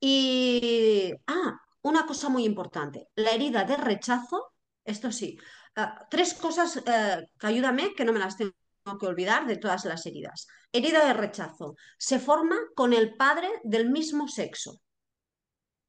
Y, 0.00 1.12
ah, 1.28 1.60
una 1.82 2.06
cosa 2.06 2.28
muy 2.28 2.44
importante, 2.44 3.06
la 3.14 3.30
herida 3.30 3.62
de 3.62 3.76
rechazo, 3.76 4.52
esto 4.84 5.12
sí, 5.12 5.38
ah, 5.76 6.08
tres 6.10 6.34
cosas 6.34 6.78
eh, 6.78 7.24
que 7.38 7.46
ayúdame, 7.46 7.94
que 7.94 8.04
no 8.04 8.12
me 8.12 8.18
las 8.18 8.36
tengo 8.36 8.52
que 8.98 9.06
olvidar 9.06 9.46
de 9.46 9.58
todas 9.58 9.84
las 9.84 10.04
heridas. 10.06 10.48
Herida 10.72 11.06
de 11.06 11.12
rechazo, 11.12 11.76
se 11.98 12.18
forma 12.18 12.56
con 12.74 12.92
el 12.92 13.16
padre 13.16 13.48
del 13.62 13.90
mismo 13.90 14.28
sexo. 14.28 14.80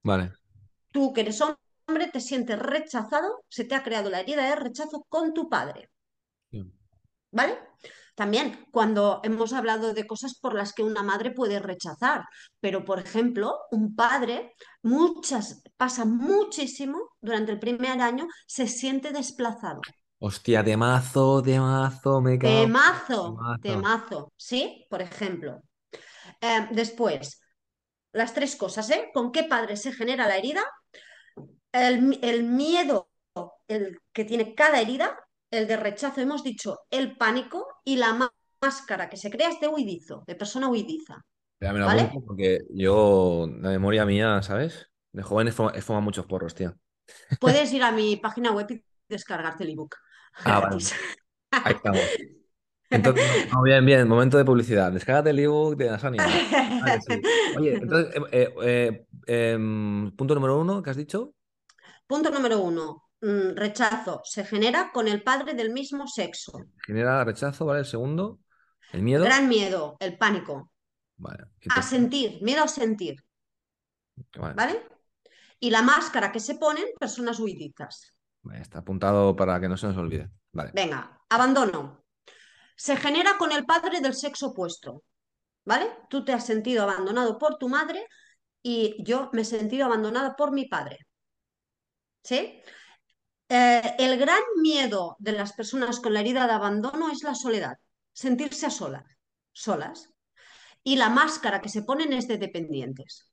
Vale. 0.04 0.34
Tú 0.92 1.14
que 1.14 1.22
eres 1.22 1.42
hombre, 1.42 2.10
te 2.12 2.20
sientes 2.20 2.60
rechazado, 2.60 3.46
se 3.50 3.64
te 3.64 3.76
ha 3.76 3.84
creado 3.84 4.10
la 4.10 4.20
herida 4.20 4.48
de 4.48 4.56
rechazo 4.56 5.06
con 5.10 5.34
tu 5.34 5.50
padre. 5.50 5.90
¿Vale? 7.32 7.58
También 8.16 8.68
cuando 8.72 9.22
hemos 9.24 9.54
hablado 9.54 9.94
de 9.94 10.06
cosas 10.06 10.38
por 10.40 10.54
las 10.54 10.74
que 10.74 10.84
una 10.84 11.02
madre 11.02 11.32
puede 11.32 11.60
rechazar, 11.60 12.26
pero 12.60 12.86
por 12.86 13.00
ejemplo, 13.00 13.58
un 13.72 13.96
padre 13.96 14.54
muchas 14.84 15.64
pasa 15.78 16.06
muchísimo 16.06 17.10
durante 17.22 17.52
el 17.52 17.60
primer 17.60 18.00
año 18.02 18.28
se 18.46 18.68
siente 18.68 19.12
desplazado. 19.12 19.82
Hostia, 20.28 20.64
temazo, 20.64 21.26
temazo, 21.44 22.20
me 22.22 22.38
cago. 22.40 22.74
Temazo, 22.74 23.22
Temazo. 23.22 23.58
temazo, 23.62 24.34
¿sí? 24.38 24.86
Por 24.90 25.02
ejemplo. 25.02 25.62
Eh, 26.42 26.68
después, 26.72 27.42
las 28.14 28.34
tres 28.34 28.56
cosas, 28.58 28.90
¿eh? 28.92 29.12
¿Con 29.14 29.32
qué 29.32 29.44
padre 29.46 29.78
se 29.78 29.94
genera 29.94 30.28
la 30.28 30.38
herida? 30.38 30.64
El, 31.72 32.20
el 32.24 32.44
miedo 32.44 33.10
el 33.68 34.00
que 34.14 34.26
tiene 34.26 34.56
cada 34.56 34.82
herida, 34.82 35.18
el 35.52 35.68
de 35.68 35.78
rechazo, 35.78 36.22
hemos 36.22 36.44
dicho, 36.44 36.82
el 36.92 37.18
pánico 37.18 37.68
y 37.86 37.98
la 37.98 38.14
má- 38.14 38.34
máscara 38.62 39.10
que 39.10 39.18
se 39.18 39.32
crea 39.32 39.50
es 39.50 39.60
de 39.60 39.68
huidizo, 39.70 40.24
de 40.28 40.36
persona 40.36 40.70
huidiza, 40.70 41.22
Ya 41.60 41.72
me 41.74 41.80
lo 41.80 41.86
¿vale? 41.86 42.12
porque 42.28 42.60
yo, 42.70 43.48
la 43.62 43.70
memoria 43.70 44.06
mía, 44.06 44.42
¿sabes? 44.42 44.92
De 45.14 45.24
joven 45.24 45.48
he 45.48 45.52
fumado 45.52 46.02
muchos 46.02 46.26
porros, 46.26 46.56
tío. 46.56 46.76
Puedes 47.40 47.72
ir 47.74 47.84
a 47.84 47.92
mi 47.92 48.16
página 48.18 48.52
web 48.52 48.68
y 48.72 48.84
descargarte 49.10 49.64
el 49.64 49.72
ebook 49.72 49.96
Ah, 50.44 50.60
vale. 50.70 50.84
Ahí 51.52 51.74
estamos. 51.74 52.02
Entonces, 52.94 53.26
no, 53.54 53.64
bien, 53.64 53.86
bien, 53.86 54.08
momento 54.08 54.38
de 54.38 54.46
publicidad. 54.46 54.92
Descárgate 54.92 55.32
el 55.32 55.40
ebook 55.40 55.76
de 55.76 55.90
la 55.90 56.00
Sonia. 56.00 56.26
Vale, 56.26 57.02
sí. 57.02 57.22
Oye, 57.58 57.74
entonces, 57.74 58.16
eh, 58.16 58.24
eh, 58.32 58.54
eh, 58.64 59.52
em, 59.52 60.12
punto 60.16 60.36
número 60.36 60.60
uno, 60.60 60.82
¿qué 60.82 60.92
has 60.92 60.98
dicho? 60.98 61.34
Punto 62.06 62.30
número 62.30 62.60
uno, 62.60 63.10
mm, 63.22 63.56
rechazo 63.56 64.22
se 64.24 64.46
genera 64.46 64.92
con 64.94 65.08
el 65.08 65.24
padre 65.24 65.54
del 65.54 65.72
mismo 65.72 66.08
sexo. 66.08 66.66
Genera 66.86 67.24
rechazo, 67.24 67.66
¿vale? 67.66 67.80
El 67.80 67.86
segundo, 67.86 68.40
el 68.92 69.02
miedo. 69.02 69.24
Gran 69.24 69.48
miedo, 69.48 69.98
el 70.00 70.18
pánico. 70.18 70.72
Vale. 71.18 71.46
A 71.70 71.82
sentir, 71.82 72.40
miedo 72.42 72.64
a 72.64 72.68
sentir, 72.68 73.16
vale. 74.38 74.54
¿vale? 74.56 74.88
Y 75.60 75.70
la 75.70 75.82
máscara 75.82 76.32
que 76.32 76.40
se 76.40 76.56
ponen 76.56 76.86
personas 77.00 77.40
huidizas. 77.40 78.14
Está 78.54 78.80
apuntado 78.80 79.36
para 79.36 79.60
que 79.60 79.70
no 79.70 79.78
se 79.78 79.88
nos 79.88 79.98
olvide. 79.98 80.30
Vale. 80.52 80.72
Venga, 80.74 81.22
abandono. 81.30 82.06
Se 82.76 82.98
genera 82.98 83.38
con 83.38 83.52
el 83.52 83.66
padre 83.66 84.02
del 84.02 84.14
sexo 84.14 84.48
opuesto, 84.48 85.04
¿vale? 85.66 85.88
Tú 86.10 86.26
te 86.26 86.34
has 86.34 86.46
sentido 86.46 86.84
abandonado 86.84 87.38
por 87.38 87.58
tu 87.58 87.70
madre 87.70 88.08
y 88.62 89.02
yo 89.04 89.30
me 89.34 89.42
he 89.42 89.46
sentido 89.46 89.86
abandonada 89.86 90.36
por 90.36 90.52
mi 90.52 90.66
padre, 90.66 91.00
¿sí? 92.24 92.62
Eh, 93.50 93.96
el 94.00 94.18
gran 94.18 94.42
miedo 94.62 95.16
de 95.20 95.34
las 95.34 95.54
personas 95.54 96.00
con 96.00 96.14
la 96.14 96.22
herida 96.22 96.48
de 96.48 96.54
abandono 96.54 97.12
es 97.12 97.24
la 97.24 97.36
soledad, 97.36 97.78
sentirse 98.12 98.66
a 98.66 98.72
solas, 98.72 99.06
solas. 99.52 100.10
Y 100.84 100.96
la 100.96 101.10
máscara 101.10 101.62
que 101.62 101.70
se 101.70 101.84
ponen 101.84 102.12
es 102.14 102.28
de 102.28 102.38
dependientes. 102.38 103.30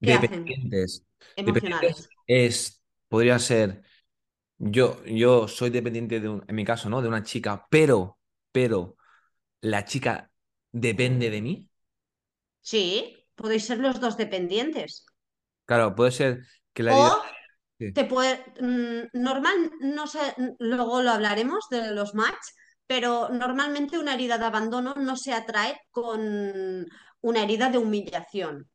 ¿Qué 0.00 0.14
hacen? 0.14 0.30
Dependientes. 0.30 1.04
Dependientes 1.36 1.36
Emocionales. 1.36 2.08
es, 2.26 2.83
podría 3.14 3.38
ser, 3.38 3.82
yo, 4.58 5.04
yo 5.06 5.48
soy 5.48 5.70
dependiente 5.70 6.20
de 6.20 6.28
un, 6.28 6.44
en 6.48 6.54
mi 6.56 6.64
caso, 6.64 6.90
¿no? 6.90 7.02
De 7.02 7.08
una 7.08 7.22
chica, 7.24 7.66
pero, 7.70 8.18
pero 8.52 8.96
la 9.62 9.84
chica 9.84 10.32
depende 10.72 11.30
de 11.30 11.42
mí. 11.42 11.70
Sí, 12.70 12.82
podéis 13.36 13.66
ser 13.68 13.78
los 13.84 14.00
dos 14.00 14.16
dependientes. 14.22 14.90
Claro, 15.66 15.94
puede 15.94 16.10
ser 16.12 16.44
que 16.72 16.82
la 16.82 16.92
herida... 16.92 17.10
O 17.10 17.34
Sí. 17.78 17.92
te 17.94 18.04
puede, 18.04 18.44
mm, 18.60 19.08
normal, 19.22 19.72
no 19.80 20.06
sé, 20.06 20.20
luego 20.60 21.02
lo 21.02 21.10
hablaremos 21.12 21.68
de 21.70 21.92
los 21.92 22.14
match, 22.14 22.44
pero 22.86 23.28
normalmente 23.30 23.98
una 23.98 24.14
herida 24.14 24.38
de 24.38 24.46
abandono 24.46 24.94
no 24.96 25.16
se 25.16 25.32
atrae 25.34 25.80
con 25.90 26.86
una 27.20 27.42
herida 27.42 27.70
de 27.70 27.78
humillación, 27.78 28.70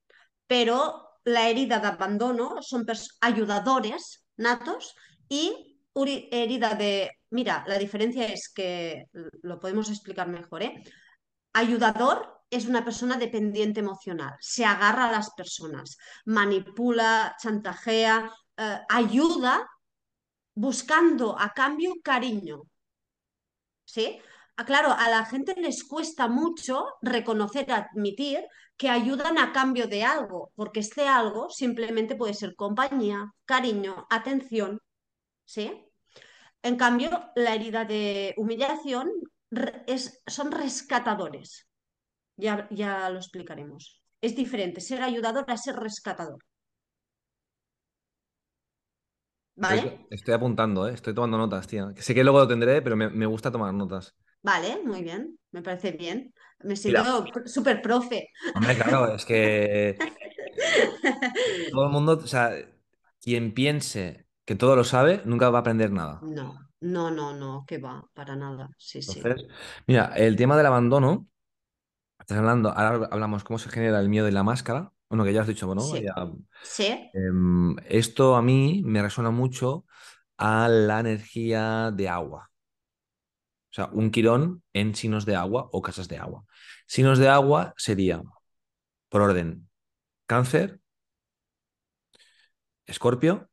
pero 0.48 1.10
la 1.26 1.50
herida 1.50 1.80
de 1.80 1.88
abandono 1.88 2.62
son 2.62 2.86
ayudadores 3.22 4.26
natos 4.40 4.96
y 5.30 5.78
herida 6.32 6.76
de, 6.76 7.12
mira, 7.32 7.64
la 7.68 7.78
diferencia 7.78 8.26
es 8.28 8.50
que 8.54 9.06
lo 9.42 9.60
podemos 9.60 9.90
explicar 9.90 10.28
mejor, 10.28 10.64
¿eh? 10.64 10.84
Ayudador 11.54 12.42
es 12.50 12.66
una 12.66 12.84
persona 12.86 13.18
dependiente 13.18 13.82
emocional, 13.82 14.36
se 14.40 14.66
agarra 14.66 15.08
a 15.10 15.12
las 15.12 15.32
personas, 15.32 15.98
manipula, 16.26 17.36
chantajea, 17.42 18.32
eh, 18.58 18.80
ayuda 18.90 19.68
buscando 20.56 21.38
a 21.40 21.54
cambio 21.54 21.94
cariño, 22.04 22.62
¿sí? 23.86 24.20
Ah, 24.58 24.66
Claro, 24.66 24.92
a 24.92 25.10
la 25.10 25.26
gente 25.26 25.54
les 25.58 25.84
cuesta 25.86 26.28
mucho 26.28 26.86
reconocer, 27.02 27.72
admitir 27.72 28.46
que 28.80 28.90
ayudan 28.90 29.38
a 29.38 29.52
cambio 29.58 29.86
de 29.88 30.02
algo, 30.06 30.52
porque 30.56 30.80
este 30.82 31.04
algo 31.08 31.50
simplemente 31.50 32.16
puede 32.16 32.34
ser 32.34 32.56
compañía, 32.56 33.20
cariño, 33.46 34.08
atención, 34.10 34.82
¿sí? 35.46 35.66
En 36.64 36.78
cambio, 36.78 37.10
la 37.36 37.56
herida 37.56 37.86
de 37.86 38.34
humillación 38.38 39.12
es, 39.88 40.22
son 40.28 40.52
rescatadores. 40.52 41.68
Ya, 42.38 42.68
ya 42.72 43.10
lo 43.10 43.20
explicaremos. 43.20 44.02
Es 44.22 44.36
diferente 44.36 44.82
ser 44.82 45.02
ayudador 45.02 45.46
a 45.50 45.58
ser 45.58 45.76
rescatador, 45.76 46.40
¿vale? 49.56 50.06
estoy 50.10 50.34
apuntando, 50.34 50.88
¿eh? 50.88 50.94
Estoy 50.94 51.14
tomando 51.14 51.38
notas. 51.38 51.68
Que 51.68 52.02
sé 52.02 52.14
que 52.16 52.24
luego 52.24 52.40
lo 52.40 52.48
tendré, 52.48 52.82
pero 52.82 52.96
me, 52.96 53.10
me 53.10 53.26
gusta 53.26 53.52
tomar 53.52 53.74
notas. 53.74 54.16
Vale, 54.42 54.82
muy 54.84 55.04
bien, 55.04 55.38
me 55.52 55.62
parece 55.62 55.92
bien. 55.92 56.34
Me 56.64 56.76
siento 56.76 57.26
súper 57.46 57.82
profe. 57.82 58.30
hombre, 58.56 58.76
claro, 58.76 59.16
es 59.16 59.26
que 59.26 59.98
todo 61.72 61.86
el 61.86 61.92
mundo, 61.92 62.14
o 62.24 62.28
sea, 62.28 62.52
quien 63.22 63.54
piense 63.54 64.26
que 64.46 64.56
todo 64.56 64.76
lo 64.76 64.84
sabe, 64.84 65.22
nunca 65.26 65.50
va 65.50 65.60
a 65.60 65.62
aprender 65.62 65.92
nada. 65.92 66.22
No, 66.24 66.58
no, 66.82 67.12
no, 67.12 67.34
no, 67.34 67.66
que 67.68 67.78
va, 67.78 68.04
para 68.14 68.36
nada. 68.36 68.70
Sí, 68.78 69.02
sí. 69.02 69.22
Mira, 69.88 70.14
el 70.16 70.36
tema 70.36 70.58
del 70.58 70.66
abandono, 70.66 71.28
estás 72.20 72.38
hablando, 72.38 72.70
ahora 72.70 73.08
hablamos 73.12 73.44
cómo 73.44 73.60
se 73.60 73.70
genera 73.70 74.00
el 74.00 74.10
miedo 74.10 74.28
y 74.28 74.32
la 74.32 74.44
máscara. 74.44 74.92
Bueno, 75.10 75.24
que 75.24 75.34
ya 75.34 75.42
has 75.42 75.48
dicho, 75.48 75.68
bueno, 75.68 75.82
Sí, 75.82 76.04
ya, 76.04 76.14
sí, 76.64 77.12
em, 77.14 77.76
esto 77.88 78.36
a 78.36 78.42
mí 78.42 78.82
me 78.86 79.02
resuena 79.02 79.32
mucho 79.32 79.86
a 80.38 80.68
la 80.68 81.00
energía 81.00 81.92
de 81.92 82.10
agua. 82.10 82.50
O 83.72 83.74
sea, 83.74 83.90
un 83.94 84.12
quirón 84.12 84.64
en 84.74 84.96
signos 84.96 85.26
de 85.26 85.36
agua 85.36 85.70
o 85.72 85.82
casas 85.82 86.08
de 86.08 86.18
agua. 86.18 86.46
Signos 86.88 87.20
de 87.20 87.30
agua 87.30 87.74
sería, 87.78 88.22
por 89.10 89.22
orden, 89.22 89.70
Cáncer, 90.28 90.80
Escorpio 92.86 93.50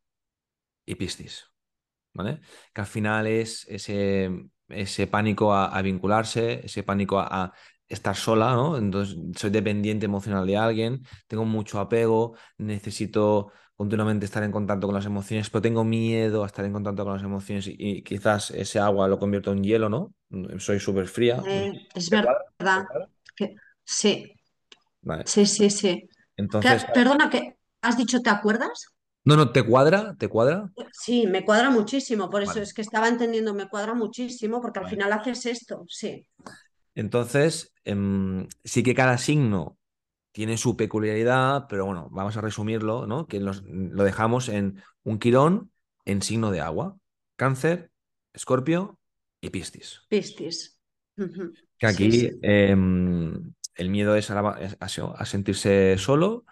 y 0.86 0.94
Piscis. 0.96 1.46
¿Vale? 2.14 2.40
Que 2.74 2.82
al 2.82 2.86
final 2.88 3.26
es 3.28 3.66
ese, 3.68 4.30
ese 4.68 5.06
pánico 5.08 5.54
a, 5.54 5.66
a 5.76 5.82
vincularse, 5.82 6.64
ese 6.66 6.82
pánico 6.84 7.18
a, 7.20 7.28
a 7.46 7.54
estar 7.88 8.16
sola, 8.16 8.54
¿no? 8.54 8.78
Entonces, 8.78 9.16
soy 9.36 9.50
dependiente 9.50 10.06
emocional 10.06 10.46
de 10.46 10.56
alguien, 10.58 11.02
tengo 11.28 11.44
mucho 11.46 11.80
apego, 11.80 12.36
necesito 12.58 13.52
continuamente 13.76 14.24
estar 14.26 14.42
en 14.42 14.52
contacto 14.52 14.86
con 14.86 14.94
las 14.96 15.06
emociones, 15.06 15.50
pero 15.50 15.62
tengo 15.62 15.84
miedo 15.84 16.44
a 16.44 16.46
estar 16.46 16.64
en 16.64 16.72
contacto 16.72 17.04
con 17.04 17.14
las 17.14 17.22
emociones 17.22 17.66
y, 17.68 17.76
y 17.78 18.02
quizás 18.02 18.50
ese 18.52 18.78
agua 18.80 19.08
lo 19.08 19.18
convierto 19.18 19.52
en 19.52 19.62
hielo, 19.64 19.88
¿no? 19.88 20.14
Soy 20.58 20.80
súper 20.80 21.08
fría. 21.08 21.48
eh, 21.48 21.72
es 21.94 22.10
¿Te 22.10 22.16
cuadra? 22.18 22.40
¿Te 22.58 22.64
verdad. 22.64 22.84
Que, 23.36 23.54
sí, 23.84 24.32
Vale. 25.02 25.30
sí, 25.32 25.46
sí, 25.46 25.70
sí. 25.70 26.08
Entonces, 26.36 26.84
Que- 26.84 26.92
perdona, 26.94 27.30
que 27.30 27.58
has 27.82 27.96
dicho, 27.98 28.22
¿te 28.22 28.30
acuerdas? 28.30 28.86
No, 29.24 29.36
no, 29.36 29.52
¿te 29.52 29.62
cuadra? 29.62 30.14
¿Te 30.18 30.28
cuadra? 30.28 30.72
Sí, 30.92 31.26
me 31.26 31.44
cuadra 31.44 31.70
muchísimo, 31.70 32.28
por 32.30 32.42
eso 32.42 32.60
es 32.60 32.72
que 32.74 32.82
estaba 32.82 33.08
entendiendo, 33.08 33.54
me 33.54 33.68
cuadra 33.68 33.94
muchísimo, 33.94 34.60
porque 34.60 34.78
al 34.80 34.86
Vale. 34.86 34.88
final 34.88 35.12
haces 35.12 35.46
esto, 35.46 35.84
sí, 35.88 36.26
Entonces, 36.94 37.72
em, 37.84 38.48
sí 38.64 38.82
que 38.82 38.94
cada 38.94 39.18
signo 39.18 39.78
tiene 40.36 40.58
su 40.58 40.76
peculiaridad, 40.76 41.64
pero 41.66 41.86
bueno, 41.86 42.08
vamos 42.10 42.36
a 42.36 42.42
resumirlo, 42.42 43.06
¿no? 43.06 43.26
Que 43.26 43.40
los- 43.40 43.62
lo 43.64 44.04
dejamos 44.04 44.50
en 44.50 44.82
un 45.02 45.18
quirón 45.18 45.72
en 46.04 46.20
signo 46.20 46.50
de 46.50 46.60
agua. 46.60 46.98
Cáncer, 47.36 47.90
Escorpio 48.34 48.98
y 49.40 49.48
Piscis. 49.48 50.02
Piscis. 50.10 50.78
Que 51.78 51.86
aquí 51.86 52.12
sí. 52.12 52.30
em, 52.42 53.54
el 53.76 53.88
miedo 53.88 54.14
es 54.14 54.30
a, 54.30 54.42
la- 54.42 54.76
a 54.78 55.24
sentirse 55.24 55.96
solo, 55.96 56.44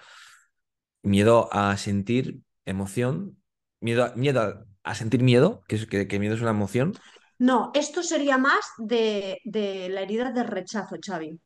miedo 1.03 1.51
a 1.53 1.77
sentir 1.77 2.41
emoción, 2.65 3.37
miedo 3.81 4.05
a, 4.05 4.15
miedo 4.17 4.65
a, 4.83 4.95
sentir 4.95 5.23
miedo, 5.23 5.63
que, 5.69 5.77
es, 5.77 5.87
que, 5.87 6.09
que 6.09 6.19
miedo 6.19 6.37
es 6.37 6.41
una 6.41 6.53
emoción. 6.53 6.95
No, 7.39 7.71
esto 7.75 8.03
sería 8.03 8.39
más 8.39 8.65
de, 8.79 9.41
de 9.45 9.91
la 9.91 10.01
herida 10.01 10.33
de 10.33 10.43
rechazo, 10.43 10.97
Xavi, 11.05 11.39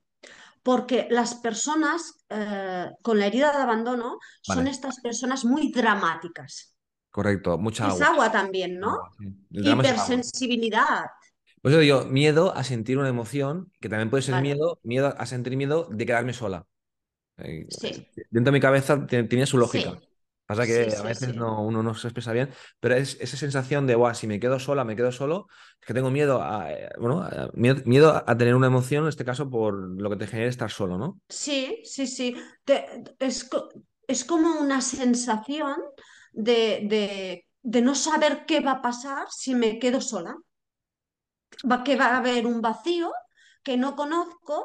porque 0.69 1.07
las 1.11 1.35
personas 1.37 2.01
eh, 2.29 2.89
con 3.03 3.19
la 3.19 3.27
herida 3.27 3.51
de 3.53 3.63
abandono 3.63 4.19
son 4.43 4.67
estas 4.67 5.01
personas 5.01 5.45
muy 5.47 5.73
dramáticas. 5.73 6.77
correcto, 7.11 7.59
mucha 7.59 7.89
Es 7.89 7.89
agua. 7.91 8.09
agua 8.11 8.31
también, 8.31 8.79
¿no? 8.79 8.93
Agua, 8.93 9.13
sí. 9.17 9.27
Agua. 9.65 9.85
Hipersensibilidad. 9.91 11.07
Por 11.63 11.73
eso 11.73 11.81
digo, 11.81 12.05
miedo 12.05 12.55
a 12.57 12.63
sentir 12.65 12.99
una 12.99 13.09
emoción, 13.09 13.73
que 13.81 13.89
también 13.89 14.11
puede 14.11 14.23
ser 14.23 14.37
miedo, 14.37 14.79
miedo 14.85 15.15
a 15.19 15.27
sentir 15.27 15.57
miedo 15.57 15.89
de 15.91 16.07
quedarme 16.07 16.33
sola. 16.33 16.67
Eh, 17.39 17.67
sí, 17.69 18.07
dentro 18.31 18.53
de 18.53 18.59
mi 18.59 18.61
cabeza 18.61 19.07
te- 19.07 19.25
tenía 19.25 19.47
su 19.47 19.59
lógica. 19.59 20.01
sí, 20.01 20.08
Pasa 20.49 20.67
sí, 20.67 20.69
que 20.69 20.97
a 20.97 21.03
veces 21.03 21.35
sí. 21.35 21.37
no, 21.37 21.63
uno 21.63 21.83
no 21.85 21.95
se 21.95 22.09
expresa 22.09 22.33
bien, 22.33 22.51
pero 22.81 22.97
es 22.97 23.19
esa 23.21 23.37
sensación 23.37 23.87
de, 23.87 23.97
Buah, 23.97 24.15
si 24.15 24.27
me 24.27 24.41
quedo 24.41 24.59
sola, 24.59 24.85
me 24.85 24.97
quedo 24.97 25.13
solo, 25.13 25.49
es 25.81 25.87
que 25.87 25.95
tengo 25.95 26.11
miedo 26.11 26.43
a, 26.43 26.73
eh, 26.73 26.91
bueno, 26.99 27.23
a- 27.23 27.51
miedo, 27.55 27.83
miedo 27.87 28.25
a 28.27 28.39
tener 28.39 28.55
una 28.57 28.69
emoción, 28.69 29.05
en 29.05 29.11
este 29.11 29.27
caso, 29.27 29.51
por 29.51 29.75
lo 30.01 30.11
que 30.11 30.17
te 30.17 30.27
genera 30.29 30.51
estar 30.51 30.71
solo, 30.71 30.99
¿no? 30.99 31.21
Sí, 31.29 31.83
sí, 31.85 32.07
sí. 32.07 32.37
Te- 32.65 32.87
es, 33.19 33.49
es 34.07 34.25
como 34.25 34.61
una 34.61 34.81
sensación 34.81 35.77
de, 36.33 36.81
de, 36.89 37.47
de 37.63 37.83
no 37.83 37.95
saber 37.95 38.47
qué 38.47 38.61
va 38.61 38.73
a 38.73 38.83
pasar 38.83 39.27
si 39.31 39.55
me 39.55 39.79
quedo 39.79 40.01
sola. 40.01 40.37
Va, 41.71 41.77
que 41.87 41.95
va 42.01 42.07
a 42.13 42.19
haber 42.19 42.47
un 42.47 42.61
vacío 42.63 43.11
que 43.63 43.77
no 43.77 43.95
conozco, 43.97 44.57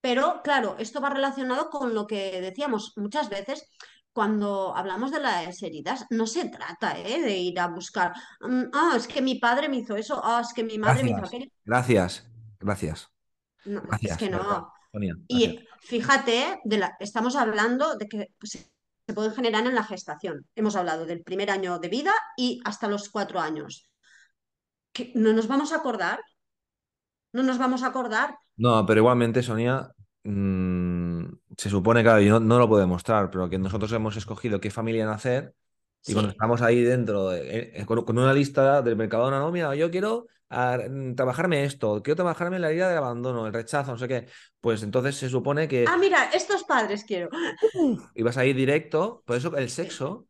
pero 0.00 0.42
claro, 0.42 0.76
esto 0.78 1.00
va 1.00 1.10
relacionado 1.10 1.70
con 1.70 1.94
lo 1.94 2.06
que 2.06 2.40
decíamos 2.40 2.92
muchas 2.96 3.28
veces. 3.30 3.68
Cuando 4.14 4.74
hablamos 4.76 5.10
de 5.10 5.20
las 5.20 5.62
heridas, 5.62 6.06
no 6.08 6.26
se 6.26 6.48
trata, 6.48 6.98
¿eh? 6.98 7.20
de 7.20 7.36
ir 7.36 7.58
a 7.58 7.66
buscar, 7.66 8.12
mm, 8.40 8.62
ah, 8.72 8.94
es 8.96 9.08
que 9.08 9.20
mi 9.20 9.34
padre 9.40 9.68
me 9.68 9.78
hizo 9.78 9.96
eso, 9.96 10.20
ah, 10.24 10.40
es 10.40 10.54
que 10.54 10.62
mi 10.62 10.78
madre 10.78 11.02
me 11.02 11.10
hizo 11.10 11.26
aquello. 11.26 11.50
gracias, 11.64 12.24
gracias, 12.60 13.10
No, 13.66 13.82
es 14.00 14.16
que 14.16 14.30
no. 14.30 14.72
Gracias. 14.92 15.18
Y 15.26 15.66
fíjate, 15.80 16.60
de 16.64 16.78
la, 16.78 16.96
estamos 17.00 17.34
hablando 17.34 17.96
de 17.96 18.08
que 18.08 18.30
pues, 18.38 18.52
se 19.06 19.14
pueden 19.14 19.34
generar 19.34 19.66
en 19.66 19.74
la 19.74 19.82
gestación. 19.82 20.46
Hemos 20.54 20.76
hablado 20.76 21.04
del 21.04 21.22
primer 21.22 21.50
año 21.50 21.78
de 21.78 21.88
vida 21.88 22.12
y 22.36 22.60
hasta 22.64 22.88
los 22.88 23.08
cuatro 23.10 23.40
años. 23.40 23.90
¿Que 24.92 25.10
¿No 25.14 25.32
nos 25.32 25.48
vamos 25.48 25.72
a 25.72 25.76
acordar? 25.76 26.20
¿No 27.32 27.42
nos 27.42 27.58
vamos 27.58 27.82
a 27.82 27.88
acordar? 27.88 28.38
No, 28.56 28.86
pero 28.86 29.00
igualmente, 29.00 29.42
Sonia, 29.42 29.90
mm, 30.22 30.83
se 31.56 31.70
supone, 31.70 32.02
claro, 32.02 32.20
yo 32.20 32.38
no, 32.38 32.40
no 32.40 32.58
lo 32.58 32.68
puedo 32.68 32.80
demostrar, 32.80 33.30
pero 33.30 33.48
que 33.48 33.58
nosotros 33.58 33.92
hemos 33.92 34.16
escogido 34.16 34.60
qué 34.60 34.70
familia 34.70 35.06
nacer 35.06 35.54
y 36.06 36.12
cuando 36.12 36.32
estamos 36.32 36.60
ahí 36.60 36.82
dentro, 36.82 37.32
eh, 37.32 37.72
eh, 37.74 37.86
con, 37.86 38.04
con 38.04 38.18
una 38.18 38.34
lista 38.34 38.82
del 38.82 38.96
Mercadona, 38.96 39.38
no, 39.38 39.50
mira, 39.50 39.74
yo 39.74 39.90
quiero 39.90 40.26
ah, 40.50 40.78
trabajarme 41.16 41.64
esto, 41.64 42.02
quiero 42.02 42.16
trabajarme 42.16 42.58
la 42.58 42.68
herida 42.70 42.88
del 42.88 42.98
abandono, 42.98 43.46
el 43.46 43.54
rechazo, 43.54 43.92
no 43.92 43.98
sé 43.98 44.06
qué, 44.06 44.26
pues 44.60 44.82
entonces 44.82 45.16
se 45.16 45.30
supone 45.30 45.62
Ah, 45.62 45.66
que 45.66 45.86
mira, 45.98 46.30
estos 46.34 46.64
padres 46.64 47.04
quiero. 47.04 47.30
uf, 47.74 48.04
ibas 48.14 48.36
a 48.36 48.44
ir 48.44 48.54
directo, 48.54 49.22
por 49.24 49.36
eso 49.36 49.56
el 49.56 49.70
sexo 49.70 50.26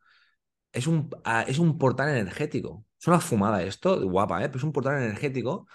es 0.73 0.87
un, 0.87 1.11
ah, 1.25 1.45
es 1.47 1.59
un 1.59 1.77
portal 1.77 2.09
energético. 2.11 2.85
Es 3.01 3.09
una 3.09 3.21
fumada 3.21 3.63
esto, 3.63 4.01
guapa, 4.09 4.43
¿eh? 4.43 4.49
Pero 4.49 4.59
es 4.59 4.65
un 4.65 4.73
portal 4.73 5.03
energético 5.03 5.67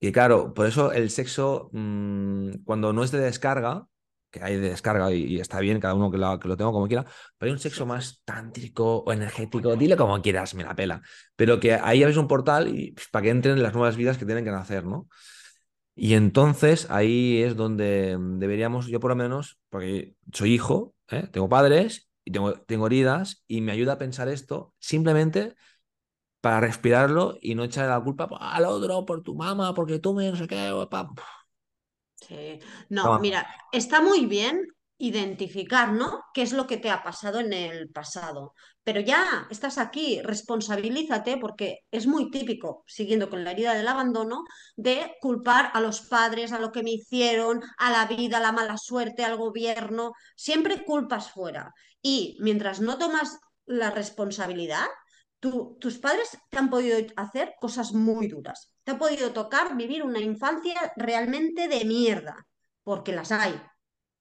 y 0.00 0.12
claro, 0.12 0.52
por 0.52 0.66
eso 0.66 0.92
el 0.92 1.10
sexo, 1.10 1.70
mm, 1.72 2.64
cuando 2.64 2.92
no 2.92 3.04
es 3.04 3.10
de 3.10 3.20
descarga, 3.20 3.86
que 4.34 4.42
hay 4.42 4.56
de 4.56 4.70
descarga 4.70 5.12
y, 5.12 5.38
está 5.38 5.60
bien, 5.60 5.78
cada 5.78 5.94
uno 5.94 6.10
que 6.10 6.18
lo, 6.18 6.38
que 6.40 6.48
tenga 6.48 6.72
como 6.72 6.88
quiera, 6.88 7.04
pero 7.38 7.48
hay 7.50 7.52
un 7.52 7.58
sexo 7.60 7.86
más 7.86 8.20
tántrico 8.24 8.98
o 8.98 9.12
energético, 9.12 9.76
dile 9.76 9.96
como 9.96 10.20
quieras, 10.20 10.54
me 10.54 10.64
la 10.64 10.74
pela. 10.74 11.02
Pero 11.36 11.60
que 11.60 11.74
ahí 11.74 12.02
abres 12.02 12.16
un 12.16 12.26
portal 12.26 12.74
para 13.12 13.22
que 13.22 13.30
entren 13.30 13.62
las 13.62 13.74
nuevas 13.74 13.96
vidas 13.96 14.18
que 14.18 14.26
tienen 14.26 14.44
que 14.44 14.50
nacer, 14.50 14.84
¿no? 14.84 15.08
Y 15.94 16.14
entonces 16.14 16.90
ahí 16.90 17.42
es 17.42 17.54
donde 17.54 18.18
mm, 18.18 18.38
deberíamos, 18.40 18.88
yo 18.88 18.98
por 18.98 19.10
lo 19.10 19.16
menos, 19.16 19.58
porque 19.70 20.14
soy 20.32 20.52
hijo, 20.54 20.94
¿eh? 21.10 21.28
Tengo 21.32 21.48
padres 21.48 22.08
y 22.24 22.32
tengo, 22.32 22.54
tengo 22.54 22.88
heridas 22.88 23.44
y 23.46 23.60
me 23.60 23.70
ayuda 23.70 23.92
a 23.94 23.98
pensar 23.98 24.28
esto 24.28 24.74
simplemente 24.80 25.54
para 26.40 26.60
respirarlo 26.60 27.38
y 27.40 27.54
no 27.54 27.64
echarle 27.64 27.90
la 27.90 28.00
culpa 28.02 28.28
"Pues, 28.28 28.40
al 28.42 28.64
otro 28.66 29.06
por 29.06 29.22
tu 29.22 29.34
mamá, 29.34 29.74
porque 29.74 29.98
tú 30.00 30.12
me 30.14 30.30
no 30.30 30.36
sé 30.36 30.48
qué. 30.48 30.72
pa". 30.90 31.08
Sí. 32.28 32.58
No, 32.88 33.04
No, 33.04 33.18
mira, 33.20 33.46
está 33.72 34.00
muy 34.00 34.26
bien 34.26 34.66
identificar, 34.98 35.92
¿no? 35.92 36.22
¿Qué 36.32 36.42
es 36.42 36.52
lo 36.52 36.66
que 36.66 36.76
te 36.76 36.90
ha 36.90 37.02
pasado 37.02 37.40
en 37.40 37.52
el 37.52 37.90
pasado? 37.90 38.54
Pero 38.84 39.00
ya 39.00 39.46
estás 39.50 39.76
aquí, 39.78 40.20
responsabilízate 40.22 41.36
porque 41.38 41.80
es 41.90 42.06
muy 42.06 42.30
típico, 42.30 42.84
siguiendo 42.86 43.28
con 43.28 43.42
la 43.44 43.50
herida 43.52 43.74
del 43.74 43.88
abandono, 43.88 44.44
de 44.76 45.16
culpar 45.20 45.70
a 45.74 45.80
los 45.80 46.02
padres, 46.02 46.52
a 46.52 46.60
lo 46.60 46.70
que 46.72 46.82
me 46.82 46.92
hicieron, 46.92 47.60
a 47.78 47.90
la 47.90 48.06
vida, 48.06 48.38
a 48.38 48.40
la 48.40 48.52
mala 48.52 48.76
suerte, 48.78 49.24
al 49.24 49.36
gobierno. 49.36 50.12
Siempre 50.36 50.84
culpas 50.84 51.30
fuera. 51.32 51.72
Y 52.00 52.36
mientras 52.40 52.80
no 52.80 52.96
tomas 52.98 53.38
la 53.66 53.90
responsabilidad, 53.90 54.86
tú- 55.40 55.76
tus 55.80 55.98
padres 55.98 56.38
te 56.50 56.58
han 56.58 56.70
podido 56.70 56.98
hacer 57.16 57.54
cosas 57.60 57.92
muy 57.92 58.28
duras. 58.28 58.70
Te 58.84 58.92
ha 58.92 58.98
podido 58.98 59.32
tocar 59.32 59.76
vivir 59.76 60.02
una 60.02 60.20
infancia 60.20 60.92
realmente 60.96 61.68
de 61.68 61.84
mierda, 61.84 62.46
porque 62.82 63.12
las 63.12 63.32
hay. 63.32 63.60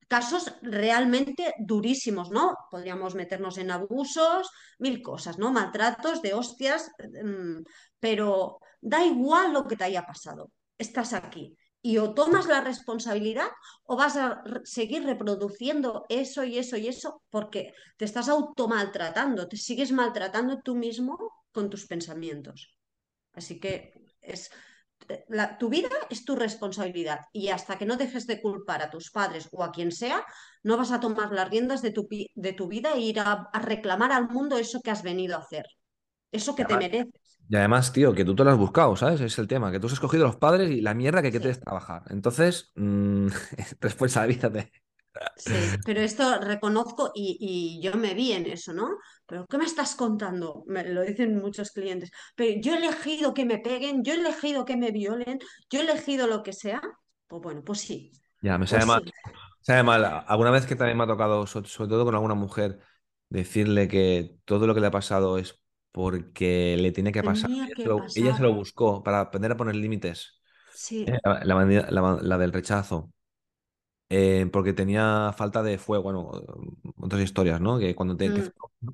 Casos 0.07 0.53
realmente 0.61 1.53
durísimos, 1.59 2.29
¿no? 2.29 2.55
Podríamos 2.71 3.15
meternos 3.15 3.57
en 3.57 3.71
abusos, 3.71 4.49
mil 4.79 5.01
cosas, 5.01 5.37
¿no? 5.37 5.51
Maltratos, 5.51 6.21
de 6.21 6.33
hostias, 6.33 6.91
mm, 7.23 7.63
pero 7.99 8.59
da 8.79 9.03
igual 9.03 9.53
lo 9.53 9.67
que 9.67 9.75
te 9.75 9.85
haya 9.85 10.05
pasado. 10.05 10.51
Estás 10.77 11.13
aquí. 11.13 11.57
Y 11.81 11.97
o 11.97 12.13
tomas 12.13 12.47
la 12.47 12.61
responsabilidad 12.61 13.49
o 13.83 13.97
vas 13.97 14.15
a 14.15 14.41
seguir 14.63 15.03
reproduciendo 15.03 16.05
eso 16.07 16.45
y 16.45 16.57
eso 16.57 16.77
y 16.77 16.87
eso 16.87 17.21
porque 17.29 17.73
te 17.97 18.05
estás 18.05 18.29
automaltratando, 18.29 19.49
te 19.49 19.57
sigues 19.57 19.91
maltratando 19.91 20.61
tú 20.61 20.75
mismo 20.75 21.17
con 21.51 21.69
tus 21.69 21.85
pensamientos. 21.85 22.73
Así 23.33 23.59
que 23.59 24.02
es, 24.23 24.51
la- 25.29 25.57
tu 25.57 25.69
vida 25.69 25.89
es 26.09 26.25
tu 26.25 26.35
responsabilidad 26.35 27.21
y 27.33 27.49
hasta 27.49 27.77
que 27.77 27.85
no 27.85 27.97
dejes 27.97 28.27
de 28.27 28.41
culpar 28.41 28.81
a 28.81 28.89
tus 28.89 29.11
padres 29.11 29.49
o 29.51 29.63
a 29.63 29.71
quien 29.71 29.91
sea, 29.91 30.25
no 30.63 30.77
vas 30.77 30.91
a 30.91 30.99
tomar 30.99 31.31
las 31.31 31.49
riendas 31.49 31.81
de 31.81 31.91
tu, 31.91 32.07
de 32.35 32.53
tu 32.53 32.67
vida 32.67 32.93
e 32.93 32.99
ir 33.01 33.19
a, 33.19 33.33
a 33.53 33.59
reclamar 33.59 34.11
al 34.11 34.29
mundo 34.29 34.57
eso 34.57 34.81
que 34.81 34.91
has 34.91 35.03
venido 35.03 35.35
a 35.35 35.39
hacer, 35.39 35.65
eso 36.31 36.55
que 36.55 36.65
te 36.65 36.77
mereces. 36.77 37.39
y 37.49 37.55
además, 37.55 37.91
tío, 37.93 38.13
que 38.13 38.25
tú 38.25 38.35
te 38.35 38.43
lo 38.43 38.51
has 38.51 38.57
buscado, 38.57 38.95
¿sabes? 38.95 39.21
Es 39.21 39.37
el 39.37 39.47
tema, 39.47 39.71
que 39.71 39.79
tú 39.79 39.87
has 39.87 39.93
escogido 39.93 40.25
los 40.25 40.37
padres 40.37 40.71
y 40.71 40.81
la 40.81 40.93
mierda 40.93 41.21
que 41.21 41.29
Sí. 41.29 41.37
quieres 41.39 41.59
trabajar. 41.59 42.03
Entonces, 42.09 42.71
mm, 42.75 43.27
responsabilízate. 43.81 44.71
Sí, 45.35 45.81
pero 45.83 45.99
esto 46.01 46.39
reconozco 46.41 47.11
y, 47.15 47.37
y 47.39 47.81
yo 47.81 47.95
me 47.97 48.13
vi 48.13 48.33
en 48.33 48.45
eso, 48.45 48.71
¿no? 48.73 48.97
Pero 49.25 49.45
¿qué 49.47 49.57
me 49.57 49.65
estás 49.65 49.95
contando? 49.95 50.63
Me 50.67 50.83
lo 50.87 51.01
dicen 51.01 51.37
muchos 51.39 51.71
clientes. 51.71 52.11
Pero 52.35 52.61
yo 52.61 52.73
he 52.75 52.77
elegido 52.77 53.33
que 53.33 53.45
me 53.45 53.57
peguen, 53.59 54.03
yo 54.03 54.13
he 54.13 54.17
elegido 54.17 54.63
que 54.65 54.77
me 54.77 54.91
violen, 54.91 55.39
yo 55.69 55.79
he 55.79 55.83
elegido 55.83 56.27
lo 56.27 56.43
que 56.43 56.53
sea. 56.53 56.81
Pues 57.27 57.41
bueno, 57.41 57.63
pues 57.63 57.79
sí, 57.81 58.11
Ya, 58.41 58.57
me 58.57 58.67
sabe 58.67 58.85
pues 58.85 58.85
mal. 58.85 59.01
sí, 59.01 59.13
Sabe 59.61 59.83
mal. 59.83 60.05
Alguna 60.27 60.51
vez 60.51 60.65
que 60.65 60.75
también 60.75 60.97
me 60.97 61.03
ha 61.05 61.07
tocado, 61.07 61.47
so- 61.47 61.63
sobre 61.65 61.89
todo 61.89 62.05
con 62.05 62.15
alguna 62.15 62.35
mujer, 62.35 62.79
decirle 63.29 63.87
que 63.87 64.37
todo 64.45 64.67
lo 64.67 64.75
que 64.75 64.81
le 64.81 64.87
ha 64.87 64.91
pasado 64.91 65.37
es 65.37 65.61
porque 65.91 66.77
le 66.79 66.91
tiene 66.91 67.11
que 67.13 67.23
pasar. 67.23 67.51
Ella 67.65 67.75
se 67.81 67.89
lo, 67.89 68.11
ella 68.15 68.33
se 68.35 68.41
pasar. 68.41 68.43
lo 68.43 68.53
buscó 68.53 69.03
para 69.03 69.21
aprender 69.21 69.51
a 69.53 69.57
poner 69.57 69.75
límites. 69.75 70.41
Eh, 71.05 71.19
Sí. 71.19 71.23
La, 71.25 71.43
la 71.45 71.55
manera- 71.55 71.91
la- 71.91 72.19
la 72.21 72.39
del 72.39 72.53
rechazo. 72.53 73.12
Eh, 74.15 74.47
porque 74.51 74.73
tenía 74.73 75.33
falta 75.35 75.63
de 75.63 75.77
fuego, 75.79 76.03
bueno, 76.03 76.31
otras 76.97 77.21
historias, 77.23 77.61
¿no? 77.61 77.79
Que 77.79 77.95
cuando 77.95 78.15
te, 78.17 78.31
Mm, 78.31 78.49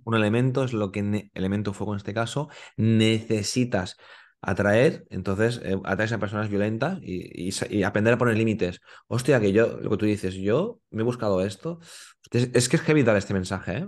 un 0.05 0.15
elemento 0.15 0.63
es 0.63 0.71
lo 0.73 0.91
que, 0.91 1.29
elemento 1.33 1.73
fuego 1.73 1.93
en 1.93 1.97
este 1.97 2.13
caso, 2.13 2.49
necesitas 2.77 3.97
atraer, 4.41 5.05
entonces 5.09 5.59
eh, 5.63 5.77
atraes 5.83 6.13
a 6.13 6.19
personas 6.19 6.49
violentas 6.49 6.99
y, 7.01 7.47
y 7.49 7.51
sa- 7.51 7.67
y 7.69 7.83
aprender 7.83 8.13
a 8.13 8.17
poner 8.17 8.37
límites. 8.37 8.79
Hostia, 9.07 9.39
que 9.41 9.51
yo, 9.51 9.77
lo 9.81 9.89
que 9.91 9.97
tú 9.97 10.05
dices, 10.05 10.35
yo 10.35 10.79
me 10.91 11.01
he 11.01 11.05
buscado 11.05 11.41
esto. 11.45 11.79
Es, 12.31 12.49
es 12.53 12.69
que 12.69 12.77
es 12.77 12.81
que 12.83 12.93
vital 12.93 13.17
este 13.17 13.33
mensaje, 13.33 13.77
¿eh? 13.79 13.87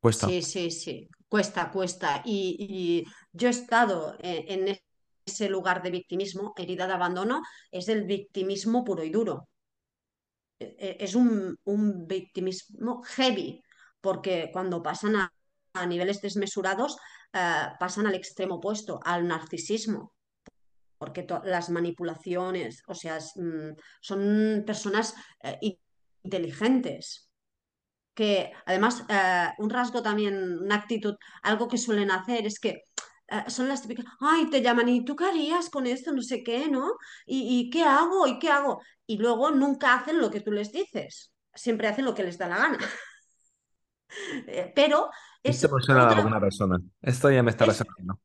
Cuesta. 0.00 0.34
Sí, 0.34 0.42
sí, 0.42 0.70
sí. 0.70 1.08
cuesta, 1.28 1.70
cuesta. 1.70 2.22
Y, 2.24 2.56
y 2.58 3.04
yo 3.32 3.48
he 3.48 3.50
estado 3.50 4.16
en, 4.20 4.68
en 4.70 4.78
ese 5.26 5.48
lugar 5.48 5.82
de 5.82 5.90
victimismo, 5.90 6.54
herida 6.56 6.86
de 6.86 6.92
abandono, 6.94 7.42
es 7.70 7.88
el 7.88 8.04
victimismo 8.04 8.84
puro 8.84 9.02
y 9.04 9.10
duro. 9.10 9.48
E- 10.64 10.76
e- 10.78 10.96
Es 11.04 11.14
un, 11.14 11.56
un 11.64 12.06
victimismo 12.06 13.02
heavy, 13.14 13.62
porque 14.00 14.50
cuando 14.52 14.82
pasan 14.82 15.16
a, 15.16 15.32
a 15.74 15.86
niveles 15.86 16.20
desmesurados, 16.20 16.96
eh, 17.32 17.68
pasan 17.80 18.06
al 18.06 18.14
extremo 18.14 18.56
opuesto, 18.56 19.00
al 19.04 19.26
narcisismo 19.28 20.12
porque 20.98 21.26
las 21.44 21.70
manipulaciones, 21.70 22.82
o 22.86 22.94
sea, 22.94 23.18
mm, 23.36 23.74
son 24.00 24.62
personas 24.66 25.14
eh, 25.42 25.58
in- 25.60 25.78
inteligentes, 26.22 27.30
que 28.14 28.52
además 28.66 29.04
eh, 29.08 29.48
un 29.58 29.70
rasgo 29.70 30.02
también, 30.02 30.60
una 30.60 30.76
actitud, 30.76 31.16
algo 31.42 31.68
que 31.68 31.78
suelen 31.78 32.10
hacer 32.10 32.46
es 32.46 32.60
que 32.60 32.82
son 33.48 33.68
las 33.68 33.82
típicas, 33.82 34.04
ay, 34.20 34.50
te 34.50 34.62
llaman 34.62 34.88
y 34.88 35.04
tú 35.04 35.16
qué 35.16 35.24
harías 35.26 35.70
con 35.70 35.86
esto, 35.86 36.12
no 36.12 36.22
sé 36.22 36.42
qué, 36.42 36.68
¿no? 36.68 36.92
¿Y, 37.26 37.60
y 37.60 37.70
qué 37.70 37.82
hago? 37.82 38.26
¿Y 38.26 38.38
qué 38.38 38.50
hago? 38.50 38.80
Y 39.06 39.18
luego 39.18 39.50
nunca 39.50 39.94
hacen 39.94 40.20
lo 40.20 40.30
que 40.30 40.40
tú 40.40 40.50
les 40.52 40.72
dices, 40.72 41.32
siempre 41.54 41.88
hacen 41.88 42.04
lo 42.04 42.14
que 42.14 42.22
les 42.24 42.38
da 42.38 42.48
la 42.48 42.58
gana. 42.58 42.78
Eh, 44.46 44.72
Pero 44.74 45.10
Esto 45.42 45.66
es 45.66 45.72
me 45.72 45.82
suena 45.82 46.02
a 46.02 46.04
otra, 46.06 46.18
alguna 46.18 46.40
persona. 46.40 46.78
Esto 47.02 47.30
ya 47.30 47.42
me 47.42 47.50
está 47.50 47.64
es, 47.64 47.78
resonando. 47.80 48.20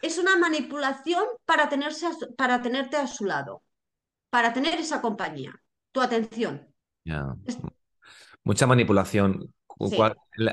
es 0.00 0.18
una 0.18 0.36
manipulación 0.38 1.24
para, 1.44 1.68
tenerse 1.68 2.06
a 2.06 2.12
su- 2.12 2.34
para 2.36 2.62
tenerte 2.62 2.96
a 2.96 3.06
su 3.06 3.24
lado. 3.24 3.62
para 4.30 4.52
tener 4.52 4.78
esa 4.80 5.00
compañía, 5.00 5.52
tu 5.92 6.00
atención. 6.00 6.68
Es- 7.46 7.58
Mucha 8.44 8.66
manipulación. 8.66 9.54
Sí. 9.88 9.96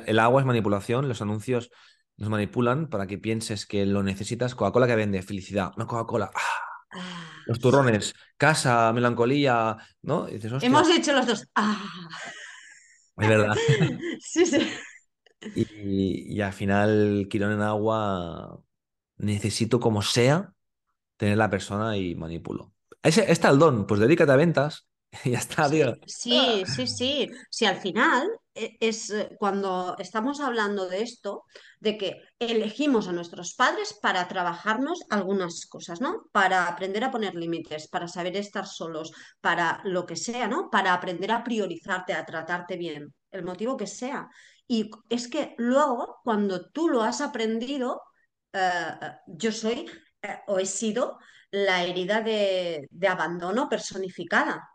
El 0.05 0.19
agua 0.19 0.41
es 0.41 0.47
manipulación, 0.47 1.07
los 1.07 1.21
anuncios 1.21 1.69
nos 2.17 2.29
manipulan 2.29 2.89
para 2.89 3.07
que 3.07 3.17
pienses 3.17 3.65
que 3.65 3.85
lo 3.85 4.03
necesitas. 4.03 4.55
Coca-Cola 4.55 4.87
que 4.87 4.95
vende 4.95 5.21
felicidad, 5.23 5.73
una 5.75 5.85
Coca-Cola. 5.87 6.31
¡ah! 6.33 6.60
Ah, 6.93 7.31
Los 7.47 7.59
turrones, 7.59 8.13
casa, 8.37 8.91
melancolía, 8.93 9.77
¿no? 10.01 10.27
Y 10.27 10.33
dices, 10.33 10.51
hostia, 10.51 10.67
Hemos 10.67 10.89
hecho 10.89 11.13
los 11.13 11.27
dos. 11.27 11.47
Ah. 11.55 11.83
es 13.17 13.27
verdad. 13.27 13.55
Sí, 14.19 14.45
sí. 14.45 14.69
Y, 15.55 16.35
y 16.35 16.41
al 16.41 16.53
final, 16.53 17.27
Quirón 17.29 17.53
en 17.53 17.61
agua, 17.61 18.59
necesito 19.17 19.79
como 19.79 20.01
sea 20.01 20.53
tener 21.17 21.37
la 21.37 21.49
persona 21.49 21.97
y 21.97 22.15
manipulo. 22.15 22.73
Ese, 23.03 23.31
está 23.31 23.49
el 23.49 23.59
don, 23.59 23.87
pues 23.87 23.99
dedícate 23.99 24.31
a 24.31 24.35
ventas 24.35 24.87
y 25.23 25.31
ya 25.31 25.39
está, 25.39 25.69
tío. 25.69 25.95
Sí, 26.05 26.63
sí, 26.65 26.65
sí, 26.65 26.87
sí. 26.87 27.31
Sí, 27.49 27.65
al 27.65 27.77
final 27.77 28.29
es 28.53 29.09
eh, 29.09 29.29
cuando 29.39 29.95
estamos 29.99 30.39
hablando 30.39 30.87
de 30.87 31.01
esto, 31.01 31.45
de 31.79 31.97
que 31.97 32.21
elegimos 32.39 33.07
a 33.07 33.13
nuestros 33.13 33.55
padres 33.55 33.97
para 34.01 34.27
trabajarnos 34.27 34.99
algunas 35.09 35.65
cosas, 35.67 36.01
¿no? 36.01 36.23
Para 36.31 36.67
aprender 36.67 37.03
a 37.03 37.11
poner 37.11 37.35
límites, 37.35 37.87
para 37.87 38.07
saber 38.07 38.35
estar 38.37 38.67
solos, 38.67 39.11
para 39.39 39.81
lo 39.85 40.05
que 40.05 40.15
sea, 40.15 40.47
¿no? 40.47 40.69
Para 40.69 40.93
aprender 40.93 41.31
a 41.31 41.43
priorizarte, 41.43 42.13
a 42.13 42.25
tratarte 42.25 42.77
bien, 42.77 43.13
el 43.31 43.43
motivo 43.43 43.77
que 43.77 43.87
sea. 43.87 44.27
Y 44.67 44.89
es 45.09 45.27
que 45.27 45.55
luego, 45.57 46.19
cuando 46.23 46.69
tú 46.71 46.89
lo 46.89 47.03
has 47.03 47.21
aprendido, 47.21 48.01
eh, 48.53 48.59
eh, 49.01 49.11
yo 49.27 49.51
soy 49.51 49.85
o 50.47 50.59
he 50.59 50.65
sido 50.65 51.17
la 51.51 51.83
herida 51.83 52.21
de 52.21 53.07
abandono 53.07 53.67
personificada 53.67 54.70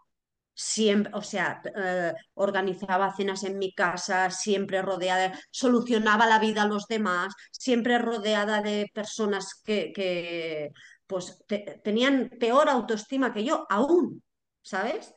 siempre, 0.57 1.13
o 1.15 1.23
sea, 1.23 1.63
eh, 1.77 2.15
organizaba 2.35 3.15
cenas 3.15 3.45
en 3.45 3.59
mi 3.59 3.75
casa, 3.75 4.31
siempre 4.31 4.83
rodeada, 4.83 5.39
solucionaba 5.53 6.27
la 6.27 6.39
vida 6.41 6.63
a 6.63 6.67
los 6.69 6.87
demás, 6.89 7.35
siempre 7.53 7.99
rodeada 7.99 8.63
de 8.63 8.89
personas 8.95 9.61
que, 9.65 9.93
que, 9.95 10.71
pues 11.07 11.45
te- 11.47 11.81
tenían 11.85 12.31
peor 12.41 12.69
autoestima 12.71 13.33
que 13.35 13.45
yo, 13.45 13.67
aún, 13.71 14.23
¿sabes? 14.63 15.15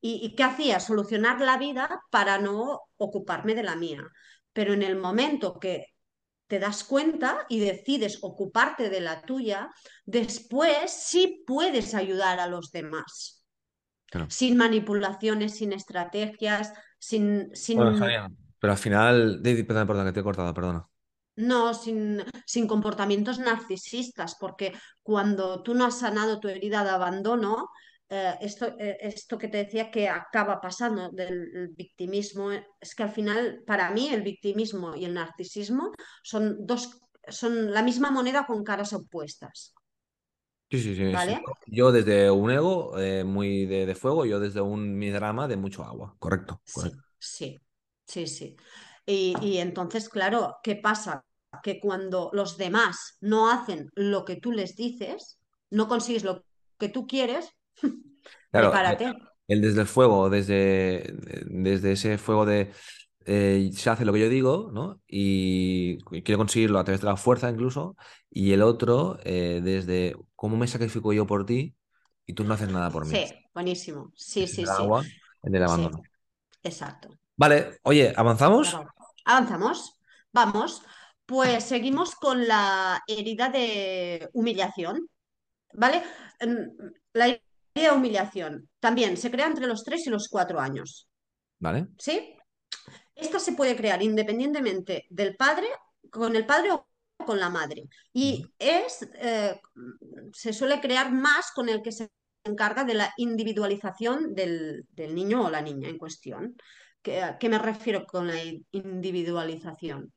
¿Y, 0.00 0.20
y 0.24 0.34
qué 0.34 0.44
hacía? 0.44 0.80
Solucionar 0.80 1.40
la 1.40 1.58
vida 1.58 2.00
para 2.10 2.38
no 2.38 2.80
ocuparme 2.96 3.54
de 3.54 3.62
la 3.62 3.76
mía. 3.76 4.02
Pero 4.52 4.72
en 4.74 4.82
el 4.82 4.96
momento 4.96 5.58
que 5.60 5.86
te 6.48 6.58
das 6.58 6.84
cuenta 6.84 7.46
y 7.48 7.60
decides 7.60 8.18
ocuparte 8.22 8.90
de 8.90 9.00
la 9.00 9.22
tuya, 9.22 9.70
después 10.04 10.90
sí 10.92 11.44
puedes 11.46 11.94
ayudar 11.94 12.40
a 12.40 12.46
los 12.48 12.70
demás 12.72 13.39
Claro. 14.10 14.28
sin 14.28 14.56
manipulaciones, 14.56 15.56
sin 15.56 15.72
estrategias, 15.72 16.72
sin, 16.98 17.50
Bueno, 17.74 17.92
sin, 17.92 17.94
Sonia, 17.94 18.28
Pero 18.58 18.72
al 18.72 18.78
final, 18.78 19.42
David, 19.42 19.66
perdón, 19.66 19.86
perdón, 19.86 20.06
que 20.06 20.12
te 20.12 20.20
he 20.20 20.22
cortado, 20.22 20.54
perdona. 20.54 20.88
no, 21.36 21.72
sin, 21.74 22.22
sin 22.46 22.66
comportamientos 22.66 23.38
narcisistas, 23.38 24.36
porque 24.38 24.72
cuando 25.02 25.62
tú 25.62 25.74
no 25.74 25.86
has 25.86 25.98
sanado 26.00 26.38
tu 26.40 26.48
herida 26.48 26.84
de 26.84 26.90
abandono, 26.90 27.68
eh, 28.08 28.34
esto, 28.40 28.66
eh, 28.78 28.98
esto 29.00 29.38
que 29.38 29.48
te 29.48 29.58
decía 29.58 29.90
que 29.90 30.08
acaba 30.08 30.60
pasando 30.60 31.10
del 31.10 31.70
victimismo, 31.76 32.50
es 32.52 32.94
que 32.94 33.02
al 33.04 33.10
final, 33.12 33.62
para 33.66 33.90
mí, 33.90 34.08
el 34.12 34.22
victimismo 34.22 34.94
y 34.96 35.04
el 35.06 35.14
narcisismo 35.14 35.92
son 36.22 36.66
dos, 36.66 37.00
son 37.28 37.72
la 37.72 37.82
misma 37.82 38.10
moneda 38.10 38.46
con 38.46 38.64
caras 38.64 38.92
opuestas, 38.92 39.74
Sí, 40.70 40.80
sí, 40.80 40.94
sí. 40.94 41.02
¿vale? 41.10 41.42
Yo 41.66 41.90
desde 41.90 42.30
un 42.30 42.50
ego 42.50 42.96
eh, 42.98 43.24
muy 43.24 43.66
de, 43.66 43.86
de 43.86 43.94
fuego, 43.96 44.24
yo 44.24 44.38
desde 44.38 44.60
un 44.60 44.96
mi 44.98 45.10
drama 45.10 45.48
de 45.48 45.56
mucho 45.56 45.82
agua. 45.84 46.14
Correcto, 46.20 46.62
correcto. 46.70 46.98
Sí, 47.18 47.18
sí, 47.18 47.58
sí, 48.06 48.26
sí. 48.26 48.56
Y, 49.06 49.34
y 49.42 49.58
entonces, 49.58 50.08
claro, 50.08 50.56
¿qué 50.62 50.76
pasa? 50.76 51.24
Que 51.62 51.80
cuando 51.80 52.30
los 52.32 52.56
demás 52.56 53.16
no 53.20 53.50
hacen 53.50 53.90
lo 53.94 54.24
que 54.24 54.36
tú 54.36 54.52
les 54.52 54.76
dices, 54.76 55.38
no 55.70 55.88
consigues 55.88 56.24
lo 56.24 56.44
que 56.78 56.88
tú 56.88 57.06
quieres, 57.06 57.50
Claro, 58.50 58.72
prepárate. 58.72 59.14
el 59.48 59.60
desde 59.60 59.80
el 59.82 59.86
fuego, 59.86 60.28
desde, 60.30 61.04
desde 61.46 61.92
ese 61.92 62.18
fuego 62.18 62.46
de 62.46 62.72
eh, 63.26 63.70
se 63.74 63.90
hace 63.90 64.04
lo 64.04 64.12
que 64.12 64.20
yo 64.20 64.28
digo, 64.28 64.70
¿no? 64.72 65.00
Y 65.06 65.98
quiero 66.22 66.38
conseguirlo 66.38 66.78
a 66.78 66.84
través 66.84 67.00
de 67.00 67.06
la 67.06 67.16
fuerza 67.16 67.50
incluso. 67.50 67.96
Y 68.30 68.52
el 68.52 68.62
otro, 68.62 69.18
eh, 69.24 69.60
desde 69.62 70.16
cómo 70.36 70.56
me 70.56 70.66
sacrifico 70.68 71.12
yo 71.12 71.26
por 71.26 71.46
ti 71.46 71.74
y 72.26 72.34
tú 72.34 72.44
no 72.44 72.54
haces 72.54 72.68
nada 72.70 72.90
por 72.90 73.06
mí. 73.06 73.12
Sí, 73.16 73.34
buenísimo. 73.54 74.12
Sí, 74.14 74.46
sí, 74.46 74.62
el 74.62 74.66
sí. 74.66 74.72
agua, 74.72 75.02
el 75.42 75.52
Sí, 75.52 75.56
abandono. 75.62 76.02
exacto. 76.62 77.08
Vale, 77.36 77.78
oye, 77.82 78.12
¿avanzamos? 78.16 78.76
Avanzamos. 79.24 79.98
Vamos. 80.32 80.82
Pues 81.26 81.64
seguimos 81.64 82.14
con 82.16 82.46
la 82.48 83.00
herida 83.06 83.48
de 83.50 84.28
humillación. 84.32 85.08
¿Vale? 85.74 86.02
La 87.12 87.26
herida 87.28 87.40
de 87.74 87.90
humillación 87.92 88.68
también 88.80 89.16
se 89.16 89.30
crea 89.30 89.46
entre 89.46 89.66
los 89.66 89.84
3 89.84 90.06
y 90.06 90.10
los 90.10 90.28
4 90.28 90.60
años. 90.60 91.08
Vale. 91.58 91.88
¿Sí? 91.98 92.36
Esta 93.20 93.38
se 93.38 93.52
puede 93.52 93.76
crear 93.76 94.02
independientemente 94.02 95.06
del 95.10 95.36
padre, 95.36 95.66
con 96.10 96.34
el 96.36 96.46
padre 96.46 96.72
o 96.72 96.86
con 97.24 97.38
la 97.38 97.50
madre. 97.50 97.84
Y 98.12 98.44
es, 98.58 99.08
eh, 99.14 99.60
se 100.32 100.52
suele 100.52 100.80
crear 100.80 101.12
más 101.12 101.52
con 101.54 101.68
el 101.68 101.82
que 101.82 101.92
se 101.92 102.10
encarga 102.44 102.84
de 102.84 102.94
la 102.94 103.12
individualización 103.18 104.34
del, 104.34 104.86
del 104.90 105.14
niño 105.14 105.44
o 105.46 105.50
la 105.50 105.60
niña 105.60 105.88
en 105.88 105.98
cuestión. 105.98 106.56
¿Qué, 107.02 107.36
qué 107.38 107.48
me 107.48 107.58
refiero 107.58 108.04
con 108.06 108.26
la 108.28 108.36
individualización? 108.72 110.12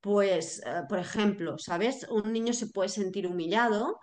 Pues, 0.00 0.62
eh, 0.64 0.82
por 0.88 0.98
ejemplo, 0.98 1.58
¿sabes? 1.58 2.06
Un 2.10 2.32
niño 2.32 2.52
se 2.52 2.68
puede 2.68 2.88
sentir 2.88 3.26
humillado 3.26 3.98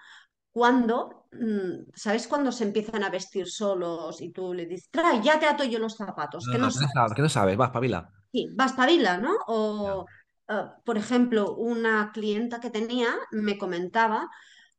cuando, 0.51 1.27
mm, 1.31 1.91
¿sabes? 1.95 2.27
Cuando 2.27 2.51
se 2.51 2.65
empiezan 2.65 3.03
a 3.03 3.09
vestir 3.09 3.47
solos 3.49 4.21
y 4.21 4.31
tú 4.31 4.53
le 4.53 4.65
dices, 4.67 4.89
trae, 4.91 5.21
ya 5.23 5.39
te 5.39 5.47
ato 5.47 5.63
yo 5.65 5.79
los 5.79 5.95
zapatos, 5.95 6.45
No, 6.45 6.53
no, 6.53 6.57
¿qué 6.57 6.57
no 6.59 6.71
sabes. 6.71 6.89
sabes? 6.93 7.13
¿Qué 7.15 7.21
no 7.21 7.29
sabes? 7.29 7.59
Va, 7.59 7.65
espabila. 7.65 8.11
Sí, 8.37 8.49
Baspavila, 8.53 9.17
¿no? 9.17 9.35
O, 9.47 10.05
eh, 10.47 10.53
por 10.85 10.97
ejemplo, 10.97 11.55
una 11.55 12.11
clienta 12.13 12.59
que 12.59 12.69
tenía 12.69 13.15
me 13.31 13.57
comentaba 13.57 14.29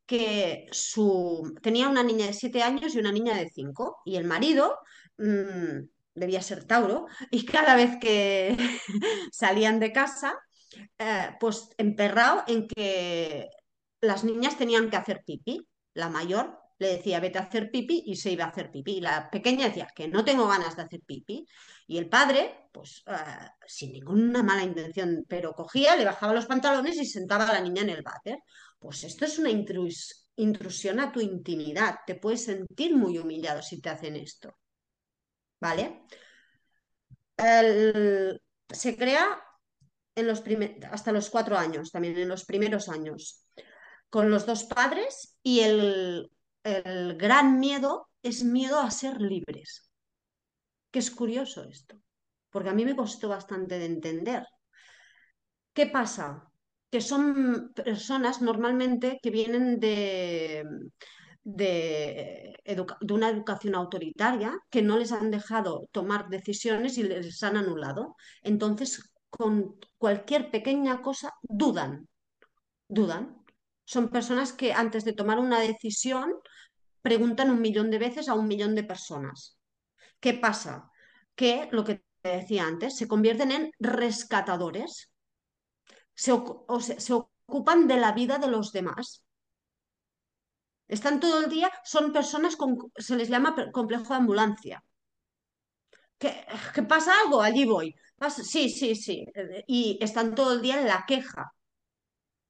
que 0.07 0.67
su, 0.71 1.55
tenía 1.63 1.89
una 1.89 2.05
niña 2.05 2.27
de 2.27 2.35
siete 2.35 2.63
años 2.63 2.95
y 2.95 2.99
una 3.01 3.11
niña 3.13 3.37
de 3.37 3.51
cinco, 3.51 3.99
y 4.05 4.15
el 4.17 4.25
marido 4.27 4.79
mm, 5.19 5.89
debía 6.15 6.41
ser 6.43 6.65
Tauro, 6.67 7.07
y 7.33 7.47
cada 7.47 7.75
vez 7.75 7.97
que 8.01 8.57
salían 9.33 9.81
de 9.81 9.93
casa, 9.93 10.39
eh, 10.99 11.37
pues 11.41 11.71
emperrado 11.79 12.45
en 12.47 12.69
que 12.69 13.49
las 14.01 14.23
niñas 14.25 14.57
tenían 14.57 14.91
que 14.91 14.97
hacer 14.99 15.23
pipí. 15.27 15.67
La 15.95 16.09
mayor 16.11 16.59
le 16.79 16.89
decía, 16.97 17.21
vete 17.21 17.39
a 17.39 17.43
hacer 17.43 17.71
pipí, 17.71 18.05
y 18.07 18.17
se 18.17 18.31
iba 18.31 18.45
a 18.45 18.49
hacer 18.49 18.71
pipí. 18.71 18.99
Y 18.99 19.01
la 19.01 19.29
pequeña 19.31 19.67
decía, 19.69 19.89
que 19.95 20.09
no 20.09 20.25
tengo 20.25 20.47
ganas 20.47 20.77
de 20.77 20.83
hacer 20.83 21.01
pipí. 21.01 21.47
Y 21.87 21.99
el 21.99 22.09
padre, 22.09 22.69
pues 22.73 23.03
eh, 23.07 23.13
sin 23.67 23.93
ninguna 23.93 24.43
mala 24.43 24.63
intención, 24.63 25.25
pero 25.29 25.53
cogía, 25.53 25.97
le 25.97 26.05
bajaba 26.05 26.35
los 26.35 26.47
pantalones 26.47 26.97
y 26.97 27.07
sentaba 27.07 27.49
a 27.49 27.55
la 27.55 27.61
niña 27.61 27.83
en 27.83 27.91
el 27.91 28.03
váter. 28.03 28.39
Pues 28.79 29.05
esto 29.05 29.25
es 29.25 29.39
una 29.39 29.51
intrus- 29.51 30.29
intrusión 30.37 31.01
a 31.01 31.11
tu 31.11 31.21
intimidad. 31.21 31.97
Te 32.07 32.15
puedes 32.15 32.45
sentir 32.45 32.95
muy 32.95 33.19
humillado 33.19 33.63
si 33.63 33.81
te 33.81 33.89
hacen 33.89 34.17
esto. 34.17 34.57
¿Vale? 35.61 36.03
Se 38.71 38.97
crea 38.97 39.43
en 40.15 40.27
los 40.27 40.43
hasta 40.91 41.13
los 41.13 41.31
cuatro 41.31 41.57
años, 41.57 41.91
también 41.91 42.19
en 42.19 42.29
los 42.29 42.45
primeros 42.45 42.89
años, 42.89 43.45
con 44.11 44.31
los 44.31 44.47
dos 44.47 44.65
padres 44.65 45.39
y 45.43 45.61
el, 45.61 46.31
el 46.69 47.17
gran 47.17 47.59
miedo 47.61 48.09
es 48.23 48.45
miedo 48.45 48.79
a 48.81 48.91
ser 48.91 49.21
libres. 49.21 49.91
Que 50.91 51.01
es 51.01 51.11
curioso 51.11 51.65
esto, 51.65 52.01
porque 52.51 52.71
a 52.71 52.75
mí 52.75 52.85
me 52.85 52.97
costó 52.97 53.29
bastante 53.29 53.79
de 53.79 53.87
entender. 53.87 54.45
¿Qué 55.73 55.87
pasa? 55.87 56.51
Que 56.91 57.01
son 57.01 57.73
personas 57.75 58.41
normalmente 58.43 59.19
que 59.23 59.31
vienen 59.31 59.79
de, 59.79 60.65
de, 61.45 62.57
de 63.01 63.15
una 63.15 63.29
educación 63.29 63.75
autoritaria, 63.75 64.59
que 64.71 64.83
no 64.83 64.99
les 64.99 65.13
han 65.13 65.31
dejado 65.31 65.89
tomar 65.93 66.29
decisiones 66.29 66.99
y 66.99 67.03
les 67.05 67.43
han 67.43 67.57
anulado. 67.57 68.17
Entonces, 68.43 69.13
con 69.31 69.77
cualquier 69.99 70.51
pequeña 70.51 71.03
cosa, 71.03 71.33
dudan, 71.43 72.09
dudan. 72.89 73.45
Son 73.85 74.09
personas 74.09 74.53
que 74.53 74.73
antes 74.73 75.05
de 75.05 75.15
tomar 75.15 75.39
una 75.39 75.61
decisión 75.61 76.35
preguntan 77.09 77.51
un 77.55 77.61
millón 77.67 77.89
de 77.93 77.99
veces 78.07 78.29
a 78.29 78.35
un 78.41 78.49
millón 78.53 78.75
de 78.77 78.85
personas. 78.93 79.59
¿Qué 80.21 80.33
pasa? 80.47 80.75
Que 81.41 81.53
lo 81.73 81.85
que 81.87 81.95
te 82.23 82.31
decía 82.39 82.67
antes, 82.73 82.97
se 82.99 83.09
convierten 83.09 83.53
en 83.53 83.65
rescatadores 83.81 84.93
se, 86.23 86.33
o 86.33 86.81
se- 86.81 87.15
ocupan 87.15 87.87
de 87.89 87.97
la 87.97 88.13
vida 88.13 88.37
de 88.39 88.49
los 88.49 88.73
demás. 88.73 89.25
Están 90.97 91.19
todo 91.21 91.41
el 91.45 91.49
día, 91.49 91.71
son 91.85 92.13
personas 92.13 92.55
con, 92.57 92.77
se 92.97 93.17
les 93.17 93.29
llama 93.31 93.55
complejo 93.73 94.09
de 94.13 94.17
ambulancia. 94.17 94.85
¿Qué, 96.19 96.31
qué 96.75 96.83
pasa 96.83 97.13
algo? 97.25 97.41
Allí 97.43 97.65
voy. 97.65 97.95
Sí, 98.43 98.69
sí, 98.69 98.95
sí. 98.97 99.25
Y 99.67 99.99
están 100.01 100.35
todo 100.35 100.55
el 100.55 100.63
día 100.63 100.81
en 100.81 100.87
la 100.89 101.05
queja, 101.07 101.53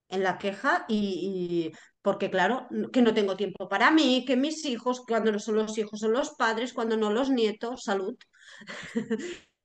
en 0.09 0.23
la 0.23 0.39
queja 0.39 0.85
y, 0.89 1.71
y- 1.73 1.79
porque 2.03 2.31
claro, 2.31 2.69
que 2.93 3.03
no 3.03 3.13
tengo 3.15 3.37
tiempo 3.37 3.69
para 3.69 3.91
mí, 3.91 4.25
que 4.27 4.37
mis 4.37 4.65
hijos, 4.65 5.03
cuando 5.07 5.33
no 5.33 5.39
son 5.39 5.57
los 5.57 5.77
hijos 5.79 6.01
son 6.01 6.13
los 6.13 6.31
padres, 6.31 6.73
cuando 6.73 6.97
no 6.97 7.11
los 7.13 7.29
nietos, 7.31 7.83
salud. 7.85 8.17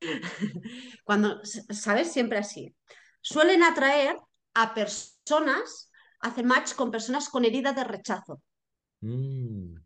Cuando, 1.03 1.41
¿sabes? 1.45 2.11
Siempre 2.11 2.37
así. 2.39 2.75
Suelen 3.21 3.63
atraer 3.63 4.17
a 4.53 4.73
personas, 4.73 5.89
hacen 6.19 6.45
match 6.47 6.73
con 6.75 6.91
personas 6.91 7.29
con 7.29 7.45
herida 7.45 7.73
de 7.73 7.83
rechazo. 7.83 8.41
Mm, 9.03 9.83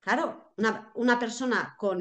Claro, 0.00 0.52
una, 0.56 0.90
una 0.96 1.18
persona 1.18 1.74
con 1.78 2.00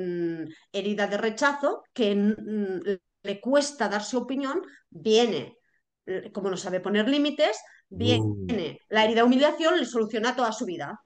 herida 0.71 1.07
de 1.07 1.17
rechazo 1.17 1.83
que 1.93 2.15
mm, 2.15 2.81
le 3.23 3.39
cuesta 3.39 3.87
dar 3.89 4.03
su 4.03 4.17
opinión, 4.17 4.61
viene, 4.89 5.57
como 6.33 6.49
no 6.49 6.57
sabe 6.57 6.79
poner 6.79 7.07
límites, 7.07 7.57
uh, 7.89 7.97
viene 7.97 8.79
la 8.89 9.03
herida 9.05 9.21
de 9.21 9.27
humillación, 9.27 9.77
le 9.77 9.85
soluciona 9.85 10.35
toda 10.35 10.51
su 10.51 10.65
vida. 10.65 10.99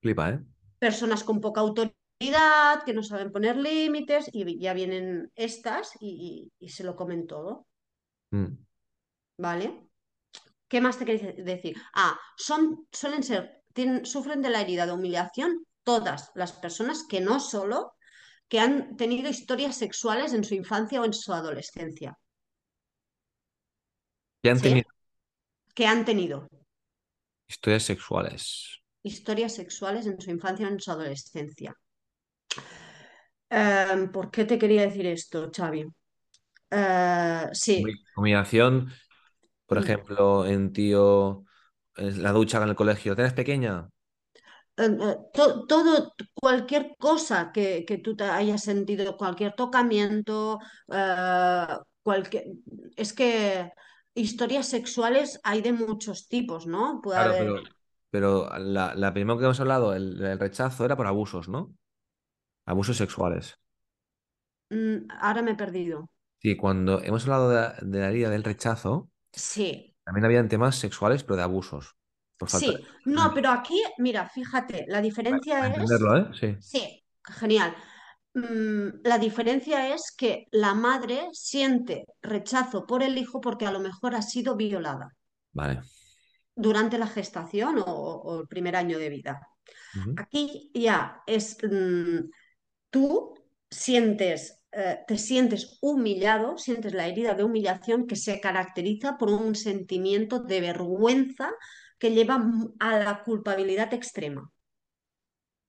flipa, 0.00 0.30
¿eh? 0.30 0.40
Personas 0.78 1.24
con 1.24 1.40
poca 1.40 1.60
autoridad, 1.60 2.84
que 2.84 2.94
no 2.94 3.02
saben 3.02 3.32
poner 3.32 3.56
límites, 3.56 4.30
y 4.32 4.58
ya 4.60 4.72
vienen 4.74 5.30
estas 5.34 5.92
y, 6.00 6.50
y- 6.60 6.64
y 6.66 6.68
se 6.70 6.84
lo 6.84 6.94
comen 6.96 7.26
todo, 7.26 7.66
Mm. 8.30 8.46
¿vale? 9.38 9.88
¿Qué 10.68 10.80
más 10.80 10.98
te 10.98 11.04
queréis 11.04 11.44
decir? 11.44 11.76
Ah, 11.94 12.18
son, 12.36 12.86
suelen 12.92 13.22
ser, 13.22 13.62
tienen- 13.72 14.04
sufren 14.04 14.42
de 14.42 14.50
la 14.50 14.60
herida 14.60 14.86
de 14.86 14.92
humillación 14.92 15.64
todas 15.82 16.30
las 16.34 16.52
personas 16.52 17.04
que 17.08 17.20
no 17.20 17.40
solo 17.40 17.94
que 18.48 18.60
han 18.60 18.96
tenido 18.96 19.28
historias 19.30 19.76
sexuales 19.76 20.32
en 20.32 20.44
su 20.44 20.54
infancia 20.54 21.00
o 21.00 21.04
en 21.04 21.12
su 21.14 21.32
adolescencia, 21.32 22.18
Que 24.42 24.50
han 24.50 26.04
tenido 26.04 26.38
historias 27.46 27.82
sexuales. 27.84 28.80
historias 29.02 29.54
sexuales 29.56 30.06
en 30.06 30.20
su 30.20 30.30
infancia 30.30 30.68
o 30.68 30.70
en 30.70 30.78
su 30.78 30.92
adolescencia. 30.92 31.74
Em, 33.50 34.10
¿por 34.12 34.30
qué 34.30 34.44
te 34.44 34.58
quería 34.58 34.82
decir 34.82 35.06
esto, 35.06 35.50
Xavi? 35.54 35.86
Eh, 36.70 37.48
sí, 37.54 37.76
Humi- 37.76 38.00
Humillación, 38.14 38.92
por 39.66 39.78
mm, 39.78 39.78
ejemplo, 39.78 40.46
en 40.46 40.72
tío, 40.72 41.44
en 41.96 42.22
la 42.22 42.32
ducha 42.32 42.62
en 42.62 42.68
el 42.70 42.76
colegio. 42.76 43.14
¿Tienes 43.16 43.34
pequeña? 43.34 43.90
eh, 44.76 44.84
eh, 45.00 45.16
to- 45.34 45.66
todo, 45.66 46.14
cualquier 46.34 46.94
cosa 46.98 47.50
que, 47.52 47.84
que 47.86 47.98
tú 47.98 48.16
te 48.16 48.24
hayas 48.24 48.62
sentido, 48.62 49.16
cualquier 49.16 49.54
tocamiento, 49.54 50.58
eh, 50.92 51.66
cualquier, 52.02 52.44
es 52.96 53.12
que 53.12 53.72
historias 54.18 54.68
sexuales 54.68 55.40
hay 55.44 55.62
de 55.62 55.72
muchos 55.72 56.28
tipos, 56.28 56.66
¿no? 56.66 57.00
Puede 57.02 57.18
Claro, 57.18 57.36
haber, 57.36 57.38
pero, 57.38 57.74
pero 58.10 58.48
la, 58.58 58.94
la 58.94 59.12
primera 59.12 59.38
que 59.38 59.44
hemos 59.44 59.60
hablado, 59.60 59.94
el, 59.94 60.22
el 60.22 60.38
rechazo, 60.38 60.84
era 60.84 60.96
por 60.96 61.06
abusos, 61.06 61.48
¿no? 61.48 61.74
Abusos 62.66 62.96
sexuales. 62.98 63.58
mm, 64.70 65.08
ahora 65.20 65.42
me 65.42 65.50
he 65.52 65.54
perdido. 65.56 66.08
Sí, 66.40 66.56
cuando 66.56 67.02
hemos 67.02 67.24
hablado 67.24 67.48
de 67.50 67.56
la, 67.56 67.74
de 67.82 67.98
la 68.00 68.08
herida 68.10 68.30
del 68.30 68.44
rechazo, 68.44 69.10
Sí, 69.44 69.94
también 70.04 70.24
habían 70.26 70.48
temas 70.48 70.76
sexuales, 70.76 71.24
pero 71.24 71.36
de 71.36 71.42
abusos. 71.44 71.96
Sí, 72.44 72.88
no, 73.04 73.32
pero 73.34 73.50
aquí, 73.50 73.82
mira, 73.98 74.28
fíjate, 74.28 74.84
la 74.88 75.00
diferencia 75.02 75.56
Para 75.56 75.68
es, 75.76 76.08
entenderlo, 76.08 76.16
¿eh? 76.16 76.26
Sí. 76.40 76.56
sí, 76.58 77.04
genial. 77.22 77.74
Mm, 78.38 79.00
la 79.04 79.18
diferencia 79.18 79.94
es 79.94 80.12
que 80.16 80.46
la 80.52 80.74
madre 80.74 81.28
siente 81.32 82.06
rechazo 82.22 82.86
por 82.86 83.02
el 83.02 83.18
hijo 83.18 83.40
porque 83.40 83.66
a 83.66 83.72
lo 83.72 83.80
mejor 83.80 84.14
ha 84.14 84.22
sido 84.22 84.56
violada 84.56 85.14
Vale. 85.52 85.80
durante 86.54 86.98
la 86.98 87.06
gestación 87.06 87.78
o, 87.78 87.84
o 87.84 88.40
el 88.40 88.48
primer 88.48 88.76
año 88.76 88.98
de 88.98 89.08
vida. 89.08 89.40
Aquí 90.16 90.70
ya 90.74 91.22
es, 91.26 91.56
mm, 91.62 92.30
tú 92.90 93.34
sientes, 93.70 94.62
eh, 94.72 94.98
te 95.06 95.18
sientes 95.18 95.78
humillado, 95.80 96.58
sientes 96.58 96.94
la 96.94 97.08
herida 97.08 97.34
de 97.34 97.44
humillación 97.44 98.06
que 98.06 98.16
se 98.16 98.40
caracteriza 98.40 99.16
por 99.18 99.30
un 99.30 99.54
sentimiento 99.54 100.38
de 100.40 100.60
vergüenza 100.60 101.50
que 101.98 102.12
lleva 102.12 102.40
a 102.78 102.98
la 102.98 103.22
culpabilidad 103.24 103.92
extrema. 103.94 104.48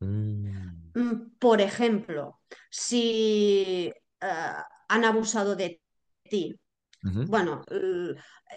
Mm. 0.01 0.68
Mm, 0.93 1.37
Por 1.39 1.61
ejemplo, 1.61 2.41
si 2.69 3.91
eh, 4.21 4.53
han 4.87 5.05
abusado 5.05 5.55
de 5.55 5.81
ti, 6.23 6.55
bueno, 7.25 7.63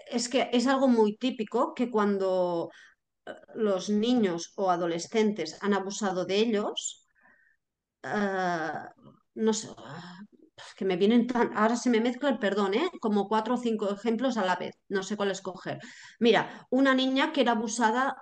es 0.09 0.29
que 0.29 0.49
es 0.53 0.67
algo 0.67 0.87
muy 0.87 1.17
típico 1.17 1.73
que 1.73 1.89
cuando 1.91 2.71
eh, 3.25 3.33
los 3.55 3.89
niños 3.89 4.53
o 4.55 4.71
adolescentes 4.71 5.57
han 5.61 5.73
abusado 5.73 6.25
de 6.25 6.37
ellos, 6.37 7.07
ah, 8.03 8.89
no 9.35 9.53
sé, 9.53 9.69
que 10.77 10.85
me 10.85 10.97
vienen 10.97 11.27
tan, 11.27 11.55
ahora 11.57 11.75
se 11.75 11.89
me 11.89 11.99
mezcla 12.01 12.29
el 12.29 12.39
perdón, 12.39 12.73
¿eh? 12.75 12.89
Como 13.01 13.27
cuatro 13.27 13.55
o 13.55 13.57
cinco 13.57 13.89
ejemplos 13.89 14.37
a 14.37 14.45
la 14.45 14.55
vez, 14.55 14.75
no 14.89 15.03
sé 15.03 15.15
cuál 15.17 15.31
escoger. 15.31 15.79
Mira, 16.19 16.67
una 16.69 16.93
niña 16.95 17.31
que 17.33 17.41
era 17.41 17.53
abusada, 17.53 18.15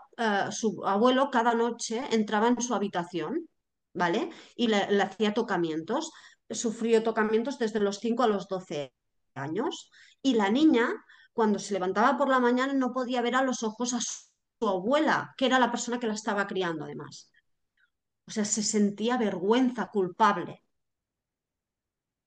su 0.51 0.85
abuelo 0.85 1.29
cada 1.31 1.53
noche 1.55 2.01
entraba 2.11 2.47
en 2.47 2.61
su 2.61 2.73
habitación, 2.75 3.47
¿vale? 3.93 4.29
Y 4.55 4.67
le, 4.67 4.91
le 4.91 5.03
hacía 5.03 5.33
tocamientos, 5.33 6.11
sufrió 6.49 7.03
tocamientos 7.03 7.59
desde 7.59 7.79
los 7.79 7.99
5 7.99 8.23
a 8.23 8.27
los 8.27 8.47
12 8.47 8.93
años, 9.35 9.89
y 10.21 10.35
la 10.35 10.49
niña, 10.49 10.89
cuando 11.33 11.59
se 11.59 11.73
levantaba 11.73 12.17
por 12.17 12.29
la 12.29 12.39
mañana, 12.39 12.73
no 12.73 12.91
podía 12.91 13.21
ver 13.21 13.35
a 13.35 13.43
los 13.43 13.63
ojos 13.63 13.93
a 13.93 14.01
su 14.01 14.31
su 14.61 14.69
abuela, 14.69 15.33
que 15.37 15.47
era 15.47 15.57
la 15.57 15.71
persona 15.71 15.99
que 15.99 16.05
la 16.05 16.13
estaba 16.13 16.45
criando 16.45 16.85
además. 16.85 17.31
O 18.27 18.31
sea, 18.31 18.45
se 18.45 18.61
sentía 18.61 19.17
vergüenza 19.17 19.87
culpable. 19.87 20.63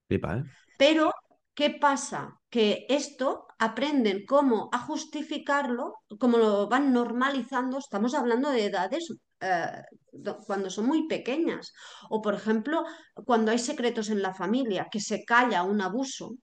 Flipa, 0.08 0.38
¿eh? 0.38 0.44
Pero, 0.76 1.12
¿qué 1.54 1.70
pasa? 1.70 2.40
Que 2.50 2.86
esto 2.88 3.46
aprenden 3.60 4.26
cómo 4.26 4.68
a 4.72 4.80
justificarlo, 4.80 6.00
cómo 6.18 6.38
lo 6.38 6.68
van 6.68 6.92
normalizando. 6.92 7.78
Estamos 7.78 8.14
hablando 8.14 8.50
de 8.50 8.64
edades 8.64 9.14
eh, 9.40 9.82
do- 10.12 10.38
cuando 10.46 10.70
son 10.70 10.86
muy 10.86 11.06
pequeñas. 11.08 11.72
O, 12.10 12.20
por 12.22 12.34
ejemplo, 12.34 12.84
cuando 13.26 13.50
hay 13.50 13.58
secretos 13.58 14.08
en 14.10 14.22
la 14.22 14.34
familia, 14.34 14.88
que 14.90 15.00
se 15.00 15.24
calla 15.24 15.62
un 15.64 15.80
abuso, 15.80 16.36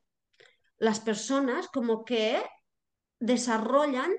las 0.79 0.99
personas 0.99 1.67
como 1.67 2.05
que 2.05 2.41
desarrollan 3.19 4.11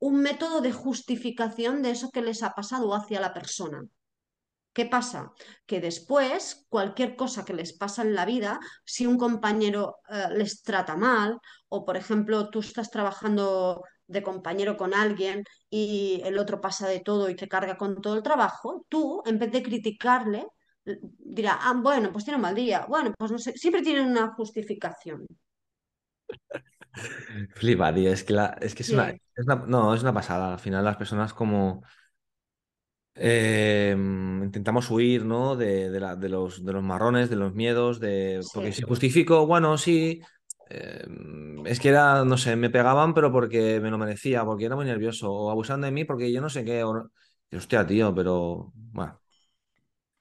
un 0.00 0.20
método 0.22 0.60
de 0.60 0.72
justificación 0.72 1.82
de 1.82 1.90
eso 1.92 2.10
que 2.10 2.22
les 2.22 2.42
ha 2.42 2.52
pasado 2.54 2.94
hacia 2.94 3.20
la 3.20 3.34
persona. 3.34 3.82
¿Qué 4.72 4.86
pasa? 4.86 5.32
Que 5.66 5.80
después, 5.80 6.66
cualquier 6.68 7.16
cosa 7.16 7.44
que 7.44 7.52
les 7.54 7.72
pasa 7.76 8.02
en 8.02 8.14
la 8.14 8.24
vida, 8.24 8.60
si 8.84 9.06
un 9.06 9.18
compañero 9.18 9.96
eh, 10.08 10.26
les 10.36 10.62
trata 10.62 10.96
mal, 10.96 11.38
o 11.68 11.84
por 11.84 11.96
ejemplo 11.96 12.48
tú 12.50 12.60
estás 12.60 12.90
trabajando 12.90 13.82
de 14.08 14.22
compañero 14.22 14.76
con 14.76 14.94
alguien 14.94 15.44
y 15.70 16.20
el 16.24 16.38
otro 16.38 16.60
pasa 16.60 16.88
de 16.88 17.00
todo 17.00 17.30
y 17.30 17.36
te 17.36 17.48
carga 17.48 17.76
con 17.78 18.00
todo 18.02 18.16
el 18.16 18.22
trabajo, 18.24 18.84
tú, 18.88 19.22
en 19.26 19.38
vez 19.38 19.52
de 19.52 19.62
criticarle, 19.62 20.46
dirá, 21.18 21.58
ah, 21.60 21.74
bueno, 21.76 22.12
pues 22.12 22.24
tiene 22.24 22.36
un 22.36 22.42
mal 22.42 22.54
día, 22.54 22.86
bueno, 22.88 23.12
pues 23.18 23.30
no 23.32 23.38
sé, 23.38 23.52
siempre 23.56 23.82
tiene 23.82 24.02
una 24.02 24.32
justificación. 24.34 25.26
Flipa, 27.54 27.92
tío. 27.94 28.12
Es 28.12 28.24
que, 28.24 28.32
la, 28.32 28.56
es 28.60 28.74
que 28.74 28.82
es 28.82 28.92
una, 28.92 29.10
Sí, 29.10 29.20
es 29.36 29.44
una- 29.46 29.56
No, 29.66 29.94
es 29.94 30.02
una 30.02 30.14
pasada. 30.14 30.52
Al 30.54 30.58
final 30.60 30.84
las 30.84 30.96
personas 30.96 31.32
como... 31.34 31.82
eh, 33.14 33.94
intentamos 33.96 34.90
huir, 34.90 35.24
¿no? 35.24 35.56
De, 35.56 35.90
de 35.90 36.00
la- 36.00 36.16
de 36.16 36.28
los, 36.28 36.64
de 36.64 36.72
los 36.72 36.82
marrones, 36.82 37.30
de 37.30 37.36
los 37.36 37.54
miedos, 37.54 38.00
de... 38.00 38.46
Porque 38.52 38.72
sí. 38.72 38.82
si 38.82 38.82
justifico, 38.82 39.46
bueno, 39.46 39.76
sí... 39.78 40.22
eh, 40.70 41.04
es 41.66 41.80
que 41.80 41.88
era, 41.90 42.24
no 42.24 42.36
sé, 42.38 42.56
me 42.56 42.70
pegaban, 42.70 43.14
pero 43.14 43.32
porque 43.32 43.80
me 43.80 43.90
lo 43.90 43.98
merecía, 43.98 44.44
porque 44.44 44.66
era 44.66 44.76
muy 44.76 44.84
nervioso, 44.86 45.32
o 45.32 45.50
abusaban 45.50 45.82
de 45.82 45.90
mí 45.92 46.04
porque 46.04 46.32
yo 46.32 46.40
no 46.40 46.50
sé 46.50 46.64
qué. 46.64 46.84
O 46.84 47.10
Hostia, 47.52 47.86
tío, 47.86 48.14
pero... 48.14 48.72
Bueno. 48.74 49.20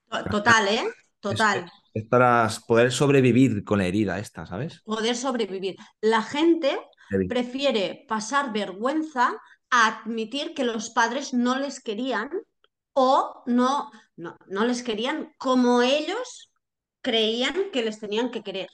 To- 0.09 0.29
Total, 0.29 0.67
¿eh? 0.67 0.85
Total. 1.21 1.59
es 1.93 2.05
para 2.05 2.49
poder 2.67 2.91
sobrevivir 2.91 3.63
con 3.63 3.79
la 3.79 3.85
herida 3.87 4.19
esta, 4.19 4.45
¿sabes? 4.45 4.83
Poder 4.83 5.15
sobrevivir. 5.15 5.75
La 6.01 6.21
gente 6.23 6.77
prefiere 7.27 8.05
pasar 8.07 8.53
vergüenza 8.53 9.25
a 9.69 9.87
admitir 9.87 10.53
que 10.55 10.63
los 10.63 10.89
padres 10.89 11.33
no 11.33 11.57
les 11.59 11.79
querían 11.81 12.29
o 12.93 13.43
no, 13.47 13.91
no, 14.15 14.37
no 14.47 14.65
les 14.65 14.83
querían 14.83 15.33
como 15.37 15.81
ellos 15.81 16.51
creían 17.01 17.71
que 17.71 17.83
les 17.83 17.99
tenían 17.99 18.31
que 18.31 18.43
querer. 18.43 18.69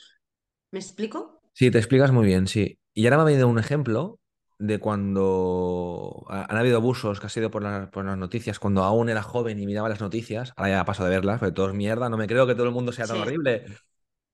¿Me 0.71 0.79
explico? 0.79 1.42
Sí, 1.53 1.69
te 1.71 1.77
explicas 1.77 2.11
muy 2.11 2.25
bien, 2.25 2.47
sí. 2.47 2.79
Y 2.93 3.05
ahora 3.05 3.17
me 3.17 3.21
ha 3.23 3.25
venido 3.25 3.47
un 3.47 3.59
ejemplo 3.59 4.19
de 4.59 4.79
cuando 4.79 6.25
ha- 6.29 6.45
han 6.49 6.57
habido 6.57 6.77
abusos 6.77 7.19
que 7.19 7.27
ha 7.27 7.29
sido 7.29 7.51
por, 7.51 7.61
la- 7.63 7.89
por 7.91 8.05
las 8.05 8.17
noticias, 8.17 8.59
cuando 8.59 8.83
aún 8.83 9.09
era 9.09 9.21
joven 9.21 9.59
y 9.59 9.65
miraba 9.65 9.89
las 9.89 10.01
noticias, 10.01 10.53
ahora 10.55 10.71
ya 10.71 10.85
paso 10.85 11.03
de 11.03 11.09
verlas, 11.11 11.39
porque 11.39 11.53
todo 11.53 11.67
es 11.69 11.73
mierda, 11.75 12.09
no 12.09 12.17
me 12.17 12.27
creo 12.27 12.47
que 12.47 12.55
todo 12.55 12.65
el 12.67 12.71
mundo 12.73 12.91
sea 12.91 13.07
tan 13.07 13.17
Sí, 13.17 13.19
horrible. 13.19 13.65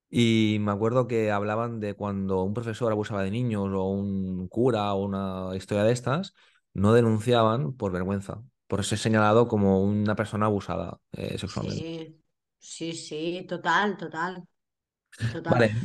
Y 0.10 0.58
me 0.62 0.72
acuerdo 0.72 1.08
que 1.08 1.32
hablaban 1.32 1.80
de 1.82 1.96
cuando 1.96 2.44
un 2.44 2.54
profesor 2.54 2.92
abusaba 2.92 3.24
de 3.24 3.32
niños 3.32 3.70
o 3.74 3.86
un 3.92 4.48
cura 4.50 4.94
o 4.94 5.06
una 5.06 5.56
historia 5.58 5.84
de 5.86 5.94
estas, 5.94 6.34
no 6.74 6.94
denunciaban 6.94 7.74
por 7.74 7.92
vergüenza, 7.92 8.44
por 8.68 8.86
ser 8.86 9.00
señalado 9.00 9.48
como 9.48 9.84
una 9.84 10.16
persona 10.16 10.48
abusada 10.48 11.00
eh, 11.14 11.38
sexualmente. 11.40 11.90
sí, 11.90 12.22
sí, 12.60 12.94
sí, 12.94 13.46
total, 13.48 13.98
total, 13.98 14.48
total. 15.30 15.60
Vale, 15.60 15.76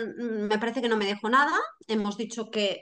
me 0.50 0.58
parece 0.60 0.82
que 0.82 0.90
no 0.90 0.98
me 0.98 1.06
dejo 1.06 1.30
nada. 1.30 1.58
Hemos 1.88 2.18
dicho 2.18 2.50
que 2.52 2.82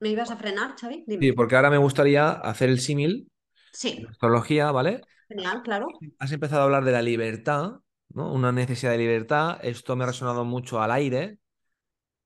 me 0.00 0.10
ibas 0.10 0.30
a 0.30 0.36
frenar, 0.36 0.76
Xavi, 0.80 1.04
Sí, 1.20 1.32
porque 1.32 1.56
ahora 1.56 1.70
me 1.70 1.78
gustaría 1.78 2.30
hacer 2.30 2.68
el 2.68 2.80
símil 2.80 3.30
Sí, 3.72 4.06
astrología, 4.08 4.70
¿vale? 4.72 5.02
genial, 5.28 5.62
claro. 5.62 5.86
Has 6.18 6.32
empezado 6.32 6.62
a 6.62 6.64
hablar 6.64 6.84
de 6.84 6.92
la 6.92 7.02
libertad, 7.02 7.80
¿no? 8.10 8.32
Una 8.32 8.52
necesidad 8.52 8.92
de 8.92 8.98
libertad. 8.98 9.58
Esto 9.62 9.96
me 9.96 10.04
ha 10.04 10.08
resonado 10.08 10.44
mucho 10.44 10.80
al 10.80 10.90
aire. 10.92 11.38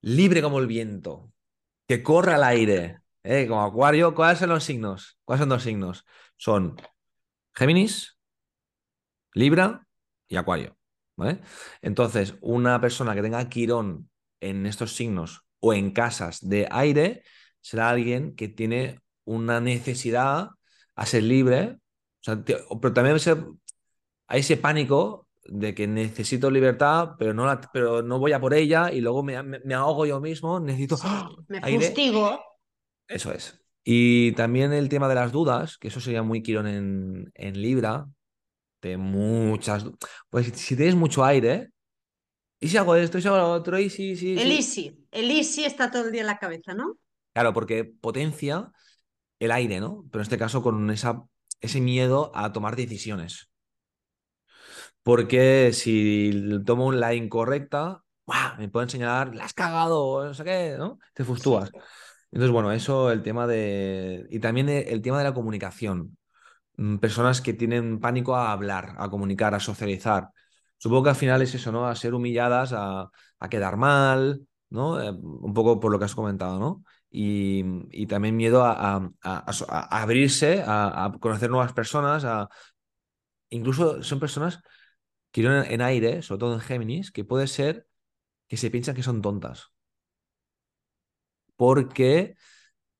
Libre 0.02 0.42
como 0.42 0.58
el 0.60 0.66
viento, 0.66 1.32
que 1.88 2.02
corra 2.02 2.36
al 2.36 2.44
aire. 2.44 3.00
¿eh? 3.24 3.46
Como 3.48 3.64
Acuario, 3.64 4.14
¿cuáles 4.14 4.40
son 4.40 4.50
los 4.50 4.64
signos? 4.64 5.18
¿Cuáles 5.24 5.40
son 5.40 5.50
los 5.50 5.62
signos? 5.64 6.06
Son 6.36 6.76
Géminis, 7.54 8.18
Libra 9.34 9.86
y 10.28 10.36
Acuario, 10.36 10.76
¿vale? 11.16 11.40
Entonces, 11.82 12.34
una 12.40 12.80
persona 12.80 13.14
que 13.14 13.22
tenga 13.22 13.48
Quirón 13.48 14.10
en 14.40 14.66
estos 14.66 14.94
signos 14.96 15.44
o 15.60 15.72
en 15.74 15.92
casas 15.92 16.40
de 16.48 16.68
aire 16.70 17.22
será 17.60 17.90
alguien 17.90 18.34
que 18.34 18.48
tiene 18.48 19.00
una 19.24 19.60
necesidad 19.60 20.48
a 20.96 21.06
ser 21.06 21.22
libre, 21.22 21.76
o 21.76 22.24
sea, 22.24 22.42
pero 22.44 22.92
también 22.92 23.18
ser 23.20 23.38
hay 24.26 24.40
ese 24.40 24.56
pánico 24.56 25.28
de 25.44 25.74
que 25.74 25.86
necesito 25.86 26.50
libertad, 26.50 27.10
pero 27.18 27.34
no, 27.34 27.46
la- 27.46 27.60
pero 27.72 28.02
no 28.02 28.18
voy 28.18 28.32
a 28.32 28.40
por 28.40 28.54
ella 28.54 28.90
y 28.92 29.00
luego 29.00 29.22
me, 29.22 29.42
me- 29.42 29.60
me 29.60 29.74
ahogo 29.74 30.06
yo 30.06 30.20
mismo, 30.20 30.60
necesito 30.60 30.96
¡ah! 31.02 31.28
Sí, 31.30 31.44
me 31.48 31.60
aire. 31.62 31.86
fustigo. 31.86 32.40
Eso 33.08 33.32
es. 33.32 33.60
Y 33.84 34.32
también 34.32 34.72
el 34.72 34.88
tema 34.88 35.08
de 35.08 35.16
las 35.16 35.32
dudas, 35.32 35.76
que 35.78 35.88
eso 35.88 36.00
sería 36.00 36.22
muy 36.22 36.42
Quirón 36.42 36.66
en, 36.68 37.30
en 37.34 37.60
Libra, 37.60 38.06
de 38.82 38.96
muchas... 38.96 39.86
Pues 40.28 40.46
si, 40.46 40.52
si 40.52 40.76
tienes 40.76 40.94
mucho 40.94 41.24
aire, 41.24 41.70
¿y 42.60 42.68
si 42.68 42.76
hago 42.76 42.96
esto? 42.96 43.16
¿Y 43.16 43.22
si 43.22 43.28
hago 43.28 43.38
lo 43.38 43.52
otro? 43.52 43.78
¿Y 43.78 43.88
sí, 43.88 44.16
sí, 44.16 44.38
El 44.38 44.50
easy, 44.50 45.06
el 45.10 45.30
easy 45.30 45.64
está 45.64 45.90
todo 45.90 46.06
el 46.06 46.12
día 46.12 46.22
en 46.22 46.26
la 46.26 46.38
cabeza, 46.38 46.74
¿no? 46.74 46.98
Claro, 47.32 47.54
porque 47.54 47.84
potencia 47.84 48.70
el 49.38 49.50
aire, 49.52 49.80
¿no? 49.80 50.04
Pero 50.10 50.20
en 50.20 50.24
este 50.24 50.38
caso 50.38 50.62
con 50.62 50.90
esa, 50.90 51.22
ese 51.60 51.80
miedo 51.80 52.32
a 52.34 52.52
tomar 52.52 52.76
decisiones. 52.76 53.48
Porque 55.02 55.72
si 55.72 56.30
tomo 56.64 56.92
la 56.92 57.14
incorrecta, 57.14 58.02
¡buah! 58.26 58.56
me 58.58 58.68
pueden 58.68 58.88
señalar, 58.88 59.34
la 59.34 59.44
has 59.44 59.54
cagado, 59.54 60.24
no 60.24 60.34
sé 60.34 60.44
qué, 60.44 60.76
¿no? 60.78 60.98
Te 61.14 61.24
fustúas. 61.24 61.70
Entonces, 62.30 62.52
bueno, 62.52 62.72
eso, 62.72 63.10
el 63.10 63.22
tema 63.22 63.46
de... 63.46 64.26
Y 64.30 64.38
también 64.38 64.68
el 64.68 65.02
tema 65.02 65.18
de 65.18 65.24
la 65.24 65.34
comunicación. 65.34 66.16
Mm, 66.76 66.96
Personas 66.98 67.40
que 67.40 67.52
tienen 67.52 68.00
pánico 68.00 68.36
a 68.36 68.52
hablar, 68.52 68.94
a 68.98 69.08
comunicar, 69.10 69.54
a 69.54 69.60
socializar. 69.60 70.28
Supongo 70.78 71.04
que 71.04 71.10
al 71.10 71.16
final 71.16 71.42
es 71.42 71.54
eso, 71.54 71.70
¿no? 71.72 71.86
A 71.86 71.94
ser 71.94 72.14
humilladas, 72.14 72.72
a, 72.72 73.10
a 73.38 73.48
quedar 73.48 73.76
mal, 73.76 74.46
¿no? 74.70 75.00
Eh, 75.00 75.10
un 75.12 75.54
poco 75.54 75.78
por 75.80 75.92
lo 75.92 75.98
que 75.98 76.06
has 76.06 76.14
comentado, 76.14 76.58
¿no? 76.58 76.84
Y, 77.10 77.62
y 77.90 78.06
también 78.06 78.36
miedo 78.36 78.64
a, 78.64 78.96
a- 79.22 80.02
abrirse, 80.02 80.62
a, 80.66 81.04
a 81.06 81.12
conocer 81.18 81.50
nuevas 81.50 81.72
personas, 81.72 82.24
a... 82.24 82.48
Incluso 83.50 84.02
son 84.02 84.18
personas 84.20 84.62
que 85.32 85.42
en, 85.42 85.52
en 85.72 85.82
aire, 85.82 86.22
sobre 86.22 86.40
todo 86.40 86.54
en 86.54 86.60
Géminis, 86.60 87.12
que 87.12 87.24
puede 87.24 87.46
ser 87.48 87.86
que 88.48 88.56
se 88.58 88.70
piensan 88.70 88.94
que 88.96 89.02
son 89.04 89.22
tontas, 89.22 89.72
porque 91.56 92.36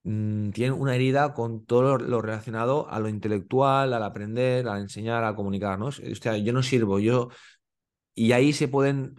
mm, 0.05 0.51
tienen 0.51 0.81
una 0.81 0.95
herida 0.95 1.35
con 1.35 1.65
todo 1.67 1.83
lo, 1.83 1.99
lo 1.99 2.23
relacionado 2.23 2.89
a 2.91 3.01
lo 3.01 3.09
intelectual, 3.09 3.93
al 3.95 4.03
aprender, 4.03 4.69
al 4.69 4.81
enseñar, 4.83 5.25
a 5.25 5.35
comunicar, 5.37 5.79
¿no? 5.79 5.87
O 5.87 5.93
sea, 5.93 6.37
yo 6.39 6.53
no 6.53 6.63
sirvo, 6.63 6.99
yo... 6.99 7.29
Y 8.15 8.33
ahí 8.33 8.53
se 8.53 8.69
pueden 8.69 9.17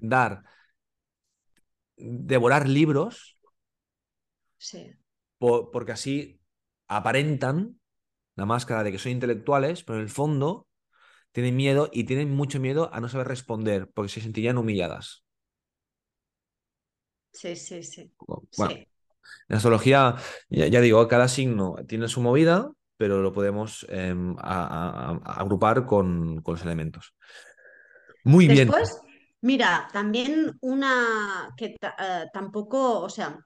dar, 0.00 0.42
devorar 2.30 2.66
libros, 2.68 3.38
sí, 4.58 4.94
po- 5.38 5.70
porque 5.70 5.92
así 5.92 6.40
aparentan 6.88 7.80
la 8.36 8.46
máscara 8.46 8.84
de 8.84 8.92
que 8.92 8.98
son 8.98 9.12
intelectuales, 9.12 9.84
pero 9.84 9.98
en 9.98 10.04
el 10.04 10.10
fondo 10.10 10.68
tienen 11.32 11.56
miedo 11.56 11.90
y 11.92 12.04
tienen 12.04 12.30
mucho 12.34 12.60
miedo 12.60 12.90
a 12.94 13.00
no 13.00 13.08
saber 13.08 13.28
responder, 13.28 13.90
porque 13.92 14.10
se 14.12 14.20
sentirían 14.22 14.58
humilladas. 14.58 15.24
sí, 17.32 17.56
sí, 17.56 17.82
sí, 17.82 18.12
Bueno, 18.28 18.46
sí. 18.50 18.89
En 19.48 19.56
astrología, 19.56 20.16
ya, 20.48 20.66
ya 20.68 20.80
digo, 20.80 21.06
cada 21.08 21.28
signo 21.28 21.76
tiene 21.88 22.08
su 22.08 22.20
movida, 22.20 22.70
pero 22.96 23.22
lo 23.22 23.32
podemos 23.32 23.86
em, 23.90 24.36
a- 24.38 24.66
a- 24.66 25.10
a- 25.24 25.40
agrupar 25.40 25.86
con, 25.86 26.42
con 26.42 26.54
los 26.54 26.62
elementos. 26.64 27.14
Muy 28.24 28.48
bien. 28.48 28.72
Después, 28.72 29.00
mira, 29.42 29.88
también 29.92 30.52
una 30.60 31.50
que 31.56 31.76
eh, 31.80 32.26
tampoco, 32.32 33.00
o 33.00 33.08
sea, 33.08 33.38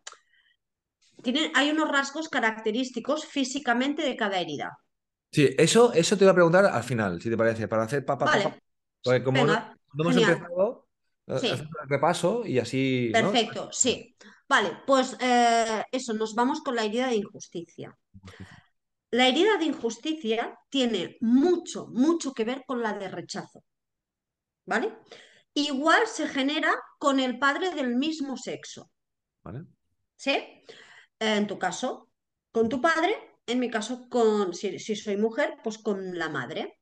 tienen, 1.25 1.51
hay 1.57 1.71
unos 1.73 1.91
rasgos 1.91 2.29
característicos 2.29 3.27
físicamente 3.27 4.03
de 4.05 4.15
cada 4.15 4.39
herida. 4.39 4.79
Sí, 5.31 5.49
eso, 5.59 5.93
eso 5.93 6.17
te 6.17 6.25
voy 6.25 6.31
a 6.31 6.35
preguntar 6.35 6.65
al 6.67 6.85
final, 6.85 7.21
si 7.21 7.29
te 7.29 7.37
parece, 7.37 7.67
para 7.67 7.83
hacer 7.85 8.05
pa, 8.05 8.17
pa. 8.17 8.31
Vale, 8.31 8.61
Porque 9.03 9.25
como 9.25 9.47
no, 9.47 9.55
venga, 9.55 9.77
no 9.95 10.03
hemos 10.05 10.17
empezado, 10.17 10.89
eh, 11.27 11.41
Sí, 11.41 11.51
el 11.83 11.89
repaso 11.89 12.47
y 12.47 12.59
así, 12.61 13.15
¿no? 13.19 13.33
perfecto, 13.33 13.71
sí. 13.73 14.15
Vale, 14.55 14.71
pues 14.87 15.17
eh, 15.19 15.83
eso, 15.91 16.13
nos 16.15 16.33
vamos 16.37 16.61
con 16.61 16.77
la 16.77 16.85
herida 16.85 17.09
de 17.09 17.17
injusticia. 17.17 17.99
La 19.11 19.27
herida 19.27 19.57
de 19.59 19.65
injusticia 19.65 20.57
tiene 20.69 21.17
mucho, 21.21 21.89
mucho 21.89 22.33
que 22.33 22.45
ver 22.45 22.63
con 22.65 22.81
la 22.81 22.93
de 22.93 23.09
rechazo, 23.09 23.65
¿vale? 24.65 24.97
Igual 25.55 26.07
se 26.07 26.29
genera 26.29 26.73
con 26.99 27.19
el 27.19 27.41
padre 27.41 27.75
del 27.75 27.97
mismo 27.97 28.37
sexo, 28.37 28.93
¿Vale? 29.43 29.65
¿sí? 30.15 30.31
Eh, 30.31 30.65
En 31.19 31.49
tu 31.49 31.59
caso, 31.59 32.11
con 32.53 32.69
tu 32.69 32.81
padre, 32.81 33.39
en 33.47 33.59
mi 33.59 33.69
caso, 33.69 34.09
con, 34.09 34.55
si, 34.55 34.79
si 34.79 34.95
soy 34.95 35.17
mujer, 35.17 35.57
pues 35.65 35.79
con 35.79 36.17
la 36.17 36.29
madre. 36.29 36.79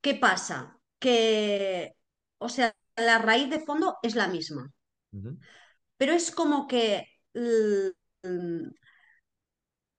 ¿Qué 0.00 0.14
pasa? 0.14 0.78
Que, 1.00 1.96
o 2.38 2.48
sea, 2.48 2.72
la 2.94 3.18
raíz 3.18 3.50
de 3.50 3.58
fondo 3.58 3.96
es 4.02 4.14
la 4.14 4.28
misma, 4.28 4.72
pero 5.98 6.12
es 6.12 6.30
como 6.30 6.66
que 6.66 7.06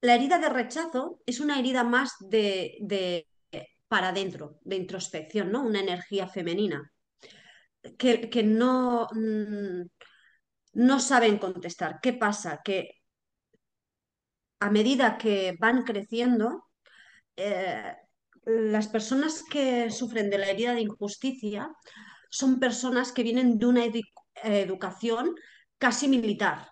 la 0.01 0.15
herida 0.15 0.39
de 0.39 0.49
rechazo 0.49 1.21
es 1.25 1.39
una 1.39 1.59
herida 1.59 1.83
más 1.83 2.13
de, 2.19 2.77
de 2.81 3.27
para 3.87 4.09
adentro, 4.09 4.59
de 4.63 4.75
introspección, 4.77 5.51
¿no? 5.51 5.63
Una 5.63 5.81
energía 5.81 6.27
femenina 6.27 6.91
que, 7.97 8.29
que 8.29 8.43
no, 8.43 9.07
mm, 9.11 9.81
no 10.73 10.99
saben 10.99 11.37
contestar. 11.37 11.99
¿Qué 12.01 12.13
pasa? 12.13 12.61
Que 12.63 12.91
a 14.59 14.69
medida 14.69 15.17
que 15.17 15.55
van 15.59 15.83
creciendo, 15.83 16.65
eh, 17.35 17.95
las 18.45 18.87
personas 18.87 19.43
que 19.49 19.89
sufren 19.91 20.29
de 20.29 20.37
la 20.37 20.49
herida 20.49 20.73
de 20.73 20.81
injusticia 20.81 21.69
son 22.29 22.59
personas 22.59 23.11
que 23.11 23.23
vienen 23.23 23.57
de 23.57 23.65
una 23.65 23.85
educación 24.43 25.35
casi 25.79 26.07
militar, 26.07 26.71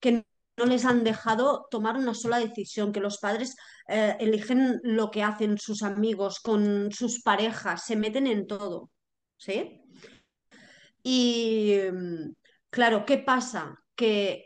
que 0.00 0.24
no 0.56 0.66
les 0.66 0.84
han 0.84 1.04
dejado 1.04 1.66
tomar 1.70 1.96
una 1.96 2.14
sola 2.14 2.38
decisión, 2.38 2.92
que 2.92 3.00
los 3.00 3.18
padres 3.18 3.56
eh, 3.88 4.16
eligen 4.20 4.80
lo 4.82 5.10
que 5.10 5.22
hacen 5.22 5.56
sus 5.58 5.82
amigos 5.82 6.40
con 6.40 6.92
sus 6.92 7.22
parejas, 7.22 7.84
se 7.86 7.96
meten 7.96 8.26
en 8.26 8.46
todo, 8.46 8.90
¿sí? 9.38 9.82
Y 11.02 11.74
claro, 12.70 13.06
¿qué 13.06 13.18
pasa? 13.18 13.76
Que 13.94 14.44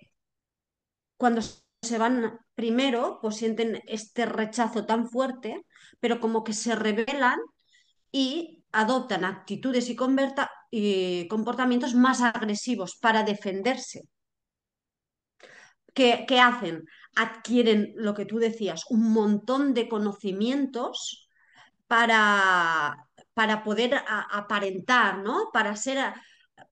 cuando 1.17 1.41
se 1.41 1.99
van 1.99 2.39
primero, 2.55 3.19
pues 3.21 3.37
sienten 3.37 3.83
este 3.87 4.27
rechazo 4.27 4.87
tan 4.87 5.09
fuerte, 5.09 5.67
pero 6.01 6.21
como 6.21 6.45
que 6.45 6.53
se 6.53 6.75
rebelan 6.77 7.39
y 8.13 8.65
adoptan 8.73 9.25
actitudes 9.25 9.89
y, 9.91 9.97
y 10.75 11.29
comportamientos 11.29 11.95
más 11.95 12.23
agresivos 12.23 12.97
para 12.97 13.23
defenderse. 13.25 14.09
¿Qué, 15.93 16.25
¿Qué, 16.27 16.41
hacen? 16.41 16.85
Adquieren 17.15 17.93
lo 17.97 18.15
que 18.15 18.25
tú 18.25 18.39
decías, 18.39 18.85
un 18.89 19.13
montón 19.13 19.75
de 19.75 19.87
conocimientos 19.87 21.29
para, 21.87 23.07
para 23.35 23.63
poder 23.63 24.01
aparentar, 24.31 25.19
¿no? 25.19 25.51
Para 25.53 25.77
ser 25.77 25.99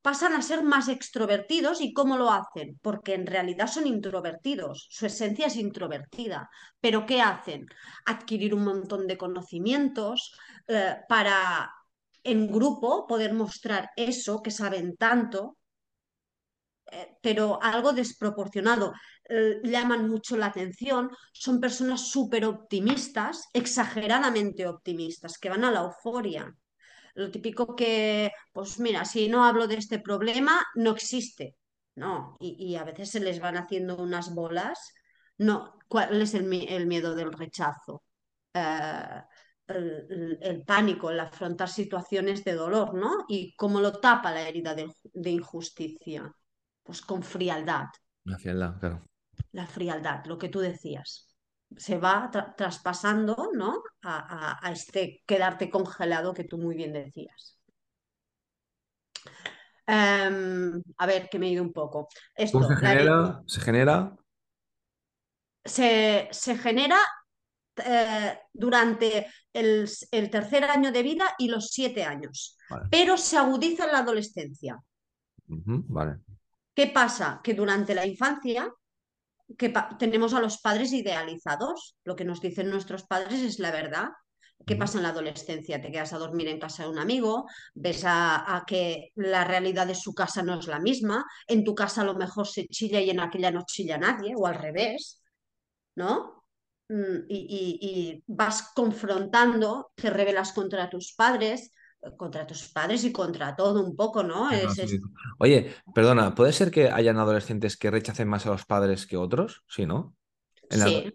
pasan 0.03 0.33
a 0.33 0.41
ser 0.41 0.63
más 0.63 0.89
extrovertidos 0.89 1.83
y 1.83 1.93
¿cómo 1.93 2.17
lo 2.17 2.31
hacen? 2.31 2.79
Porque 2.81 3.13
en 3.15 3.27
realidad 3.27 3.67
son 3.67 3.87
introvertidos, 3.87 4.87
su 4.91 5.05
esencia 5.05 5.47
es 5.49 5.57
introvertida, 5.57 6.49
pero 6.81 7.05
¿qué 7.05 7.21
hacen? 7.21 7.67
Adquirir 8.07 8.55
un 8.55 8.65
montón 8.65 9.07
de 9.07 9.19
conocimientos 9.19 10.35
eh, 10.69 10.97
para 11.07 11.71
en 12.25 12.49
grupo 12.49 13.07
poder 13.07 13.33
mostrar 13.35 13.91
eso 13.97 14.43
que 14.43 14.51
saben 14.51 14.97
tanto, 14.97 15.57
eh, 16.93 17.17
pero 17.23 17.63
algo 17.63 17.93
desproporcionado. 17.93 18.93
Eh, 19.29 19.61
llaman 19.65 20.09
mucho 20.09 20.37
la 20.37 20.47
atención, 20.47 21.11
son 21.33 21.61
personas 21.61 22.11
súper 22.11 22.45
optimistas, 22.45 23.49
exageradamente 23.53 24.67
optimistas, 24.67 25.39
que 25.39 25.51
van 25.51 25.65
a 25.65 25.71
la 25.71 25.81
euforia. 25.81 26.53
Lo 27.15 27.31
típico 27.31 27.77
que, 27.77 28.33
pues 28.53 28.79
mira, 28.81 29.05
si 29.05 29.29
no 29.29 29.45
hablo 29.45 29.67
de 29.67 29.77
este 29.77 29.99
problema, 30.01 30.65
no 30.75 30.93
existe. 30.93 31.57
No, 31.97 32.37
y, 32.41 32.77
a 32.77 32.85
veces 32.85 33.11
se 33.11 33.21
les 33.21 33.41
van 33.41 33.57
haciendo 33.57 33.97
unas 33.97 34.35
bolas. 34.35 34.95
No, 35.39 35.75
¿cuál 35.89 36.23
es 36.23 36.35
el, 36.35 36.45
miedo 36.45 37.15
del 37.15 37.33
rechazo? 37.33 38.03
Eh, 38.55 39.23
el, 39.73 40.63
pánico, 40.67 41.11
el 41.11 41.21
afrontar 41.21 41.69
situaciones 41.69 42.45
de 42.45 42.55
dolor, 42.55 42.95
¿no? 42.95 43.25
Y 43.29 43.55
cómo 43.57 43.81
lo 43.81 44.01
tapa 44.01 44.33
la 44.33 44.49
herida 44.49 44.75
de, 44.75 44.93
de 45.13 45.31
injusticia. 45.31 46.31
Pues 46.83 47.03
con 47.03 47.23
frialdad. 47.23 47.87
La 48.25 48.39
frialdad, 48.39 48.79
claro. 48.79 49.05
La 49.53 49.67
frialdad, 49.67 50.25
lo 50.27 50.39
que 50.39 50.49
tú 50.49 50.61
decías 50.61 51.31
se 51.77 51.99
va 51.99 52.31
traspasando 52.57 53.51
¿no? 53.55 53.83
A, 54.03 54.71
este 54.73 55.23
quedarte 55.27 55.71
congelado 55.71 56.35
que 56.35 56.45
tú 56.45 56.59
muy 56.59 56.75
bien 56.75 56.93
decías. 56.93 57.59
Em, 59.87 60.81
a 60.99 61.07
ver, 61.07 61.29
que 61.29 61.39
me 61.39 61.47
he 61.47 61.51
ido 61.51 61.63
un 61.63 61.73
poco. 61.73 62.09
Esto, 62.35 62.63
se 62.63 62.77
genera? 62.77 63.43
¿Se 63.47 63.61
genera? 63.61 64.17
Se, 65.65 66.31
genera 66.57 66.99
eh, 67.85 68.39
durante 68.53 69.27
el, 69.53 69.89
tercer 70.31 70.65
año 70.65 70.93
de 70.93 71.03
vida 71.03 71.35
y 71.39 71.49
los 71.49 71.69
siete 71.69 72.05
años, 72.05 72.57
pero 72.91 73.17
se 73.17 73.37
agudiza 73.37 73.85
en 73.85 73.93
la 73.93 73.99
adolescencia. 73.99 74.79
vale. 75.47 76.19
¿Qué 76.75 76.87
pasa? 76.87 77.41
Que 77.43 77.55
durante 77.55 77.95
la 77.95 78.07
infancia 78.07 78.73
que 79.57 79.73
tenemos 79.99 80.35
a 80.35 80.41
los 80.41 80.59
padres 80.59 80.93
idealizados. 80.93 81.97
Lo 82.05 82.17
que 82.17 82.25
nos 82.25 82.41
dicen 82.41 82.71
nuestros 82.71 83.05
padres 83.05 83.41
es 83.41 83.59
la 83.59 83.71
verdad. 83.71 84.09
¿Qué 84.67 84.77
pasa 84.77 84.99
en 84.99 85.05
la 85.05 85.09
adolescencia? 85.09 85.81
Te 85.81 85.91
quedas 85.91 86.13
a 86.13 86.19
dormir 86.19 86.49
en 86.49 86.61
casa 86.61 86.83
de 86.83 86.91
un 86.91 86.99
amigo, 86.99 87.47
ves 87.75 88.03
a, 88.05 88.63
que 88.67 89.11
la 89.15 89.43
realidad 89.45 89.87
de 89.87 89.95
su 89.95 90.13
casa 90.13 90.43
no 90.43 90.59
es 90.59 90.67
la 90.67 90.79
misma, 90.79 91.25
en 91.47 91.65
tu 91.65 91.75
casa 91.75 92.03
a 92.03 92.05
lo 92.05 92.15
mejor 92.15 92.47
se 92.47 92.67
chilla 92.67 93.01
y 93.01 93.09
en 93.09 93.21
aquella 93.21 93.51
no 93.51 93.65
chilla 93.67 93.97
nadie, 93.97 94.35
o 94.37 94.47
al 94.47 94.57
revés, 94.57 95.23
¿no? 95.97 96.40
Mm, 96.91 97.27
y, 97.29 97.79
y 97.81 98.25
vas 98.27 98.73
confrontando, 98.75 99.93
te 99.95 100.11
rebelas 100.11 100.53
contra 100.53 100.91
tus 100.91 101.13
padres, 101.13 101.71
contra 102.17 102.45
tus 102.47 102.69
padres 102.69 103.05
y 103.05 103.13
contra 103.13 103.55
todo 103.55 103.85
un 103.85 103.95
poco, 103.95 104.25
¿no? 104.25 104.49
Oye, 105.39 105.73
perdona, 105.95 106.35
¿puede 106.35 106.53
ser 106.53 106.73
que 106.73 106.91
hayan 106.91 107.19
adolescentes 107.19 107.77
que 107.77 107.93
rechacen 107.93 108.27
más 108.27 108.45
a 108.47 108.51
los 108.51 108.65
padres 108.65 109.07
que 109.07 109.17
otros? 109.17 109.63
Sí, 109.69 109.87
¿no? 109.87 110.17
En 110.69 110.81
sí. 110.81 111.13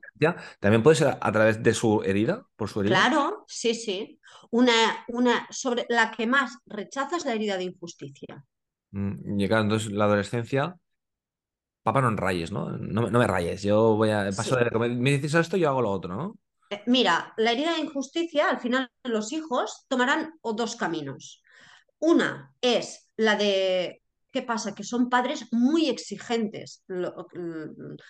¿También 0.61 0.81
puede 0.81 0.95
ser 0.95 1.17
a 1.19 1.31
través 1.33 1.61
de 1.61 1.73
su 1.73 2.03
herida? 2.03 2.45
¿Por 2.55 2.69
su 2.69 2.81
herida? 2.81 2.95
Claro, 2.95 3.43
sí, 3.47 3.73
sí. 3.73 4.19
Una, 4.51 5.03
una 5.09 5.47
sobre 5.49 5.85
la 5.89 6.11
que 6.11 6.25
más 6.25 6.57
rechaza 6.65 7.17
es 7.17 7.25
la 7.25 7.33
herida 7.33 7.57
de 7.57 7.65
injusticia. 7.65 8.45
Mm, 8.91 9.39
y 9.41 9.47
claro, 9.47 9.63
entonces 9.63 9.91
la 9.91 10.05
adolescencia, 10.05 10.77
papá 11.85 12.01
no 12.01 12.09
rayes, 12.15 12.51
¿no? 12.51 12.71
¿no? 12.71 13.11
me 13.11 13.27
rayes, 13.27 13.61
yo 13.61 13.95
voy 13.95 14.09
a 14.09 14.27
paso 14.35 14.55
de 14.55 14.89
me 14.89 15.11
dices 15.11 15.35
esto, 15.35 15.55
yo 15.55 15.69
hago 15.69 15.83
lo 15.83 15.91
otro, 15.91 16.15
¿no? 16.15 16.39
Eh, 16.71 16.81
mira, 16.87 17.31
la 17.37 17.51
herida 17.51 17.75
de 17.75 17.81
injusticia, 17.81 18.49
al 18.49 18.59
final 18.59 18.89
los 19.03 19.31
hijos 19.31 19.85
tomarán 19.87 20.33
dos 20.41 20.75
caminos. 20.75 21.43
Una 21.99 22.51
es 22.59 23.11
la 23.17 23.35
de, 23.35 24.01
¿qué 24.31 24.41
pasa? 24.41 24.73
Que 24.73 24.83
son 24.83 25.09
padres 25.11 25.45
muy 25.51 25.87
exigentes. 25.87 26.83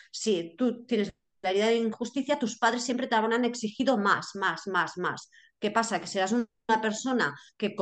si 0.10 0.56
tú 0.58 0.86
tienes 0.86 1.12
la 1.42 1.50
herida 1.50 1.68
de 1.68 1.76
injusticia, 1.76 2.40
tus 2.40 2.58
padres 2.58 2.82
siempre 2.82 3.08
te 3.08 3.16
habrán 3.16 3.44
exigido 3.44 3.98
más, 3.98 4.36
más, 4.36 4.68
más, 4.68 4.98
más. 4.98 5.30
¿Qué 5.60 5.72
pasa? 5.72 6.00
Que 6.00 6.08
serás 6.08 6.32
una 6.32 6.82
persona 6.82 7.36
que 7.58 7.76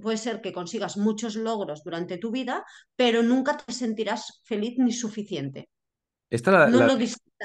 puede 0.00 0.16
ser 0.16 0.40
que 0.40 0.52
consigas 0.52 0.96
muchos 0.96 1.36
logros 1.36 1.82
durante 1.84 2.18
tu 2.18 2.30
vida, 2.30 2.64
pero 2.96 3.22
nunca 3.22 3.56
te 3.56 3.72
sentirás 3.72 4.40
feliz 4.44 4.74
ni 4.78 4.92
suficiente. 4.92 5.68
Esta 6.30 6.50
la, 6.50 6.68
no 6.68 6.98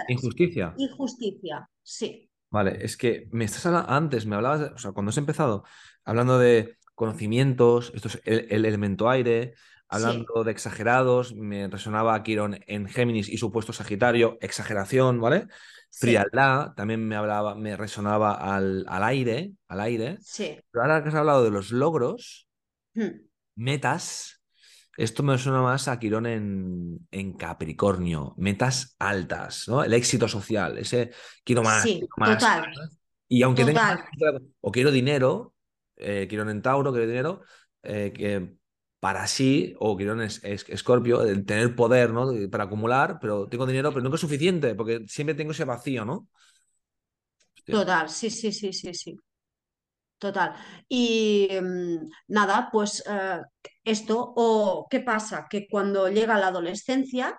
injusticia. 0.08 0.74
Injusticia, 0.78 1.70
sí. 1.82 2.30
Vale, 2.50 2.78
es 2.84 2.98
que 2.98 3.28
me 3.32 3.46
estás 3.46 3.66
hablando, 3.66 3.90
antes 3.90 4.26
me 4.26 4.36
hablabas, 4.36 4.72
o 4.74 4.78
sea, 4.78 4.92
cuando 4.92 5.10
has 5.10 5.18
empezado 5.18 5.64
hablando 6.04 6.38
de 6.38 6.78
conocimientos, 6.94 7.92
esto 7.96 8.10
es 8.10 8.22
el, 8.26 8.66
elemento 8.66 9.10
aire, 9.10 9.56
hablando 9.88 10.44
de 10.44 10.52
exagerados, 10.52 11.36
me 11.36 11.68
resonaba 11.68 12.22
Quirón 12.24 12.60
en 12.68 12.88
Géminis 12.88 13.30
y 13.30 13.38
supuesto 13.38 13.74
Sagitario, 13.74 14.38
exageración, 14.42 15.20
¿vale? 15.22 15.48
Frialdad, 15.92 16.74
también 16.74 17.08
me 17.08 17.16
hablaba, 17.16 17.54
me 17.56 17.78
resonaba 17.78 18.34
al, 18.34 18.86
aire, 18.90 19.52
al 19.68 19.82
aire. 19.82 20.18
Sí. 20.22 20.58
Pero 20.72 20.84
ahora 20.84 21.04
que 21.04 21.10
has 21.10 21.16
hablado 21.16 21.44
de 21.44 21.52
los 21.52 21.72
logros, 21.72 22.48
hmm. 22.96 23.28
metas, 23.56 24.42
esto 24.98 25.22
me 25.22 25.38
suena 25.38 25.62
más 25.62 25.88
a 25.88 26.00
Quirón 26.00 26.26
en, 26.26 27.34
Capricornio, 27.38 28.34
metas 28.38 28.96
altas, 28.98 29.68
¿no? 29.68 29.84
El 29.84 29.94
éxito 29.94 30.28
social, 30.28 30.78
ese 30.80 31.12
quiero 31.44 31.62
más, 31.62 31.84
sí, 31.84 32.02
más. 32.18 32.40
Total. 32.40 32.72
Y 33.28 33.44
aunque 33.44 33.66
tenga 33.66 34.08
o 34.62 34.72
quiero 34.72 34.92
dinero, 34.92 35.54
eh, 35.96 36.28
Quirón 36.28 36.50
en 36.50 36.62
Tauro, 36.62 36.92
quiero 36.92 37.08
dinero, 37.08 37.42
eh, 37.84 38.12
que 38.16 38.56
para 39.04 39.28
sí, 39.28 39.76
o 39.80 39.98
Quirón 39.98 40.22
es, 40.22 40.42
Escorpio, 40.46 41.24
el 41.24 41.46
tener 41.46 41.76
poder, 41.76 42.12
¿no? 42.12 42.32
Para 42.50 42.64
acumular, 42.64 43.18
pero 43.20 43.50
tengo 43.50 43.66
dinero, 43.66 43.90
pero 43.90 44.02
nunca 44.02 44.16
es 44.16 44.22
suficiente, 44.22 44.76
porque 44.76 45.04
siempre 45.10 45.36
tengo 45.36 45.52
ese 45.52 45.66
vacío, 45.66 46.06
¿no? 46.06 46.30
Total, 47.66 48.08
sí, 48.08 48.30
sí, 48.30 48.54
sí, 48.54 48.72
sí, 48.72 48.94
sí. 48.94 49.18
Total. 50.18 50.54
Y 50.88 51.50
mm, 51.52 51.98
nada, 52.28 52.70
pues 52.72 53.04
eh, 53.06 53.42
esto, 53.84 54.34
o 54.38 54.88
qué 54.90 55.02
pasa, 55.02 55.48
que 55.50 55.68
cuando 55.70 56.08
llega 56.08 56.40
la 56.40 56.48
adolescencia 56.48 57.38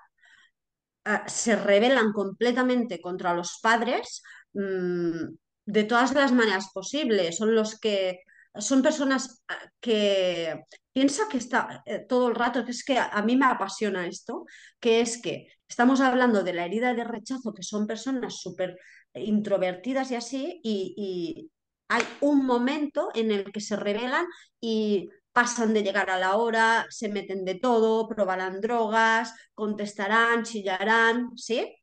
eh, 1.07 1.21
se 1.27 1.57
rebelan 1.57 2.13
completamente 2.13 3.01
contra 3.01 3.33
los 3.33 3.59
padres 3.63 4.23
mm, 4.53 5.35
de 5.65 5.85
todas 5.85 6.13
las 6.13 6.31
maneras 6.33 6.69
posibles. 6.75 7.39
Son 7.39 7.55
los 7.55 7.81
que 7.81 8.19
son 8.59 8.83
personas 8.83 9.43
eh, 9.49 9.55
que 9.81 10.65
piensa 10.93 11.29
que 11.29 11.39
está 11.39 11.83
todo 12.09 12.29
el 12.29 12.35
rato, 12.35 12.65
que 12.65 12.71
es 12.71 12.85
que 12.85 12.99
a, 12.99 13.21
mí 13.23 13.37
me 13.37 13.47
apasiona 13.47 14.07
esto, 14.07 14.45
que 14.81 15.01
es 15.01 15.21
que 15.21 15.49
estamos 15.69 16.01
hablando 16.01 16.43
de 16.43 16.53
la 16.53 16.65
herida 16.65 16.95
de 16.95 17.05
rechazo, 17.05 17.53
que 17.53 17.63
son 17.63 17.87
personas 17.87 18.41
súper 18.41 18.79
introvertidas 19.15 20.11
y 20.11 20.15
así, 20.15 20.61
y, 20.63 21.51
hay 21.87 22.03
un 22.23 22.47
momento 22.47 23.11
en 23.15 23.31
el 23.31 23.53
que 23.53 23.61
se 23.61 23.77
rebelan 23.77 24.25
y 24.59 25.11
pasan 25.33 25.75
de 25.75 25.83
llegar 25.83 26.09
a 26.09 26.19
la 26.19 26.37
hora, 26.37 26.87
se 26.89 27.11
meten 27.11 27.45
de 27.45 27.57
todo, 27.57 28.09
probarán 28.09 28.61
drogas, 28.63 29.35
contestarán, 29.53 30.45
chillarán, 30.45 31.37
¿sí? 31.37 31.77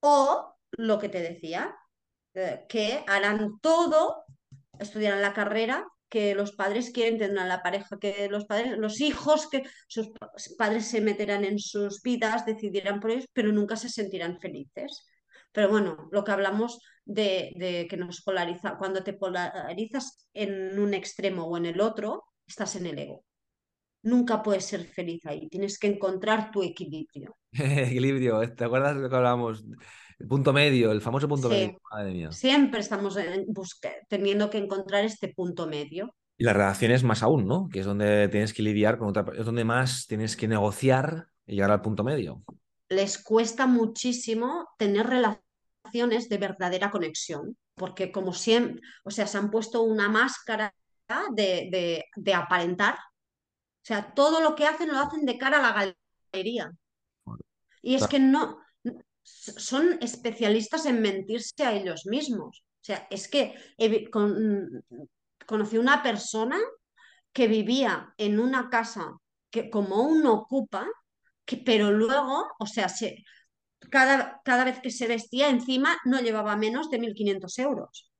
O 0.00 0.56
lo 0.72 0.98
que 0.98 1.10
te 1.10 1.20
decía, 1.20 1.76
eh, 2.34 2.64
que 2.68 3.04
harán 3.06 3.60
todo, 3.60 4.24
estudiarán 4.80 5.22
la 5.22 5.32
carrera 5.32 5.86
que 6.08 6.34
los 6.34 6.52
padres 6.52 6.90
quieren 6.90 7.18
tener 7.18 7.38
a 7.38 7.46
la 7.46 7.62
pareja, 7.62 7.98
que 7.98 8.28
los 8.28 8.44
padres, 8.44 8.76
los 8.76 9.00
hijos, 9.00 9.48
que 9.48 9.62
sus 9.86 10.10
padres 10.58 10.86
se 10.88 11.00
meterán 11.00 11.44
en 11.44 11.58
sus 11.58 12.02
vidas, 12.02 12.44
decidirán 12.44 12.98
por 12.98 13.12
ellos, 13.12 13.26
pero 13.32 13.52
nunca 13.52 13.76
se 13.76 13.88
sentirán 13.88 14.40
felices. 14.40 15.06
Pero 15.52 15.68
bueno, 15.68 16.08
lo 16.10 16.24
que 16.24 16.32
hablamos 16.32 16.80
de, 17.04 17.52
de 17.56 17.86
que 17.88 17.96
nos 17.96 18.22
polariza, 18.22 18.76
cuando 18.76 19.04
te 19.04 19.12
polarizas 19.12 20.28
en 20.34 20.78
un 20.78 20.94
extremo 20.94 21.44
o 21.44 21.56
en 21.56 21.66
el 21.66 21.80
otro, 21.80 22.24
estás 22.46 22.74
en 22.74 22.86
el 22.86 22.98
ego. 22.98 23.24
Nunca 24.02 24.42
puedes 24.42 24.64
ser 24.64 24.84
feliz 24.84 25.24
ahí, 25.26 25.48
tienes 25.48 25.78
que 25.78 25.86
encontrar 25.86 26.50
tu 26.50 26.62
equilibrio. 26.62 27.36
Equilibrio, 27.52 28.40
¿te 28.54 28.64
acuerdas 28.64 28.96
de 28.96 29.02
lo 29.02 29.10
que 29.10 29.16
hablábamos? 29.16 29.64
El 30.20 30.28
punto 30.28 30.52
medio, 30.52 30.92
el 30.92 31.00
famoso 31.00 31.26
punto 31.26 31.48
Sí, 31.48 31.54
medio. 31.54 31.80
Madre 31.90 32.12
mía. 32.12 32.30
siempre 32.32 32.80
estamos 32.80 33.16
teniendo 34.08 34.50
que 34.50 34.58
encontrar 34.58 35.04
este 35.04 35.28
punto 35.34 35.66
medio. 35.66 36.14
Y 36.36 36.44
las 36.44 36.54
relaciones 36.56 37.02
más 37.02 37.22
aún, 37.22 37.46
¿no? 37.46 37.68
Que 37.68 37.80
es 37.80 37.86
donde 37.86 38.28
tienes 38.28 38.52
que 38.54 38.62
lidiar 38.62 38.98
con 38.98 39.08
otra, 39.08 39.24
es 39.36 39.44
donde 39.44 39.64
más 39.64 40.06
tienes 40.06 40.36
que 40.36 40.46
negociar 40.48 41.26
y 41.46 41.54
llegar 41.54 41.70
al 41.70 41.82
punto 41.82 42.04
medio. 42.04 42.42
Les 42.88 43.22
cuesta 43.22 43.66
muchísimo 43.66 44.68
tener 44.78 45.06
relaciones 45.06 46.28
de 46.28 46.38
verdadera 46.38 46.90
conexión, 46.90 47.56
porque 47.74 48.12
como 48.12 48.32
siempre, 48.32 48.80
o 49.04 49.10
sea, 49.10 49.26
se 49.26 49.38
han 49.38 49.50
puesto 49.50 49.82
una 49.82 50.08
máscara 50.08 50.74
de, 51.34 51.68
de- 51.72 52.04
de 52.16 52.34
aparentar. 52.34 52.94
O 52.94 53.84
sea, 53.86 54.12
todo 54.14 54.40
lo 54.42 54.54
que 54.54 54.66
hacen 54.66 54.88
lo 54.92 54.98
hacen 54.98 55.24
de 55.24 55.38
cara 55.38 55.58
a 55.58 55.62
la 55.62 55.94
galería. 56.32 56.70
Y 57.82 57.94
es 57.94 58.06
que 58.06 58.18
no, 58.18 58.58
son 59.56 59.98
especialistas 60.00 60.86
en 60.86 61.00
mentirse 61.02 61.64
a 61.64 61.72
ellos 61.74 62.06
mismos. 62.06 62.64
O 62.82 62.84
sea, 62.84 63.06
es 63.10 63.28
que 63.28 63.54
con- 64.10 64.84
conocí 65.46 65.78
una 65.78 66.02
persona 66.02 66.58
que 67.32 67.48
vivía 67.48 68.14
en 68.18 68.40
una 68.40 68.70
casa 68.70 69.18
que 69.50 69.70
como 69.70 70.02
un 70.04 70.26
ocupa, 70.26 70.86
pero 71.66 71.90
luego, 71.92 72.46
o 72.58 72.66
sea, 72.66 72.88
se, 72.88 73.24
cada, 73.90 74.40
cada 74.44 74.64
vez 74.64 74.80
que 74.80 74.90
se 74.90 75.08
vestía 75.08 75.50
encima 75.50 75.98
no 76.06 76.20
llevaba 76.20 76.56
menos 76.56 76.90
de 76.90 76.98
1.500 77.00 77.58
euros. 77.58 78.10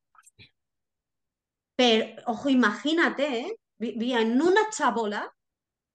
Pero, 1.77 2.05
ojo, 2.27 2.49
imagínate, 2.49 3.25
¿eh? 3.41 3.57
Vivía 3.79 4.21
en 4.21 4.41
una 4.43 4.69
chabola, 4.71 5.33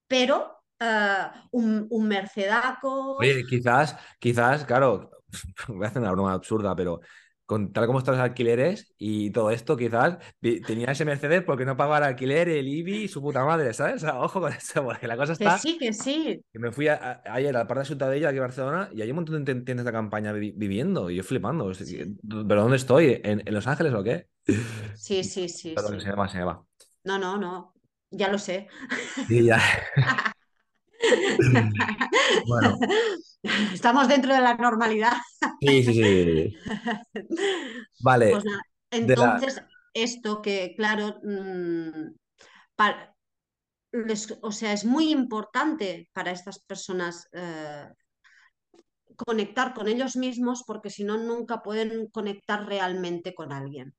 pero 0.08 0.55
eh, 0.80 1.26
un, 1.52 1.86
un 1.90 2.08
Mercedacos, 2.08 3.16
Oye, 3.18 3.46
quizás, 3.46 3.96
quizás, 4.18 4.64
claro, 4.64 5.10
voy 5.68 5.84
a 5.84 5.88
hacer 5.88 6.02
una 6.02 6.12
broma 6.12 6.32
absurda, 6.34 6.76
pero 6.76 7.00
con 7.46 7.72
tal 7.72 7.86
como 7.86 7.98
están 8.00 8.16
los 8.16 8.24
alquileres 8.24 8.92
y 8.98 9.30
todo 9.30 9.50
esto, 9.50 9.76
quizás 9.76 10.18
tenía 10.66 10.88
ese 10.92 11.04
Mercedes 11.04 11.42
porque 11.44 11.64
no 11.64 11.76
pagaba 11.76 11.98
el 11.98 12.04
alquiler, 12.04 12.48
el 12.48 12.66
IBI 12.68 13.04
y 13.04 13.08
su 13.08 13.22
puta 13.22 13.44
madre, 13.44 13.72
¿sabes? 13.72 13.96
O 13.96 13.98
sea, 14.06 14.18
ojo 14.20 14.40
con 14.40 14.52
eso, 14.52 14.82
porque 14.84 15.06
la 15.06 15.16
cosa 15.16 15.32
que 15.36 15.48
está 15.48 15.60
sí, 15.62 15.78
que 15.78 15.92
sí, 15.92 16.42
que 16.52 16.58
me 16.60 16.72
fui 16.72 16.88
a- 16.88 16.94
a- 17.26 17.34
ayer 17.34 17.56
al 17.56 17.66
par 17.66 17.78
de 17.80 17.84
Ciutadella, 17.86 18.28
aquí 18.30 18.38
en 18.38 18.44
Barcelona, 18.44 18.90
y 18.92 19.02
hay 19.02 19.10
un 19.10 19.16
montón 19.16 19.44
de 19.44 19.52
tien- 19.54 19.64
tiendas 19.64 19.86
de 19.86 19.92
campaña 19.92 20.32
vi- 20.32 20.52
viviendo, 20.56 21.10
y 21.10 21.16
yo 21.16 21.24
flipando. 21.24 21.72
Sí, 21.74 21.96
que, 21.96 22.08
¿Pero 22.48 22.62
dónde 22.62 22.76
estoy? 22.78 23.20
¿En, 23.24 23.42
en 23.46 23.54
Los 23.54 23.66
Ángeles 23.66 23.94
o 23.94 24.02
qué? 24.04 24.28
sí, 24.92 25.24
sí, 25.24 25.48
sí, 25.48 25.74
Perdón, 25.74 26.00
se. 26.00 26.10
No, 27.04 27.18
no, 27.18 27.36
no, 27.38 27.74
ya 28.10 28.28
lo 28.28 28.38
sé. 28.38 28.68
Sí, 29.28 29.44
ya. 29.44 29.58
Bueno, 32.44 32.78
Estamos 33.72 34.08
dentro 34.08 34.34
de 34.34 34.40
la 34.40 34.54
normalidad. 34.54 35.12
sí, 35.60 35.82
sí, 35.84 35.94
sí. 35.94 36.56
Pues 38.28 38.44
Vale, 38.44 38.44
nada, 38.44 38.62
la... 39.00 39.40
entonces, 39.40 39.62
esto 39.94 40.42
que, 40.42 40.74
claro, 40.76 41.18
mm, 41.22 42.10
les- 44.08 44.38
o 44.42 44.52
sea, 44.52 44.72
es 44.72 44.84
muy 44.84 45.10
importante 45.10 46.08
para 46.12 46.30
estas 46.32 46.58
personas 46.60 47.28
eh, 47.32 47.88
conectar 49.24 49.68
con 49.74 49.88
ellos 49.88 50.14
mismos 50.16 50.62
porque 50.68 50.90
si 50.90 51.02
no, 51.04 51.16
nunca 51.18 51.60
pueden 51.66 52.06
conectar 52.16 52.66
realmente 52.66 53.34
con 53.34 53.52
alguien. 53.52 53.94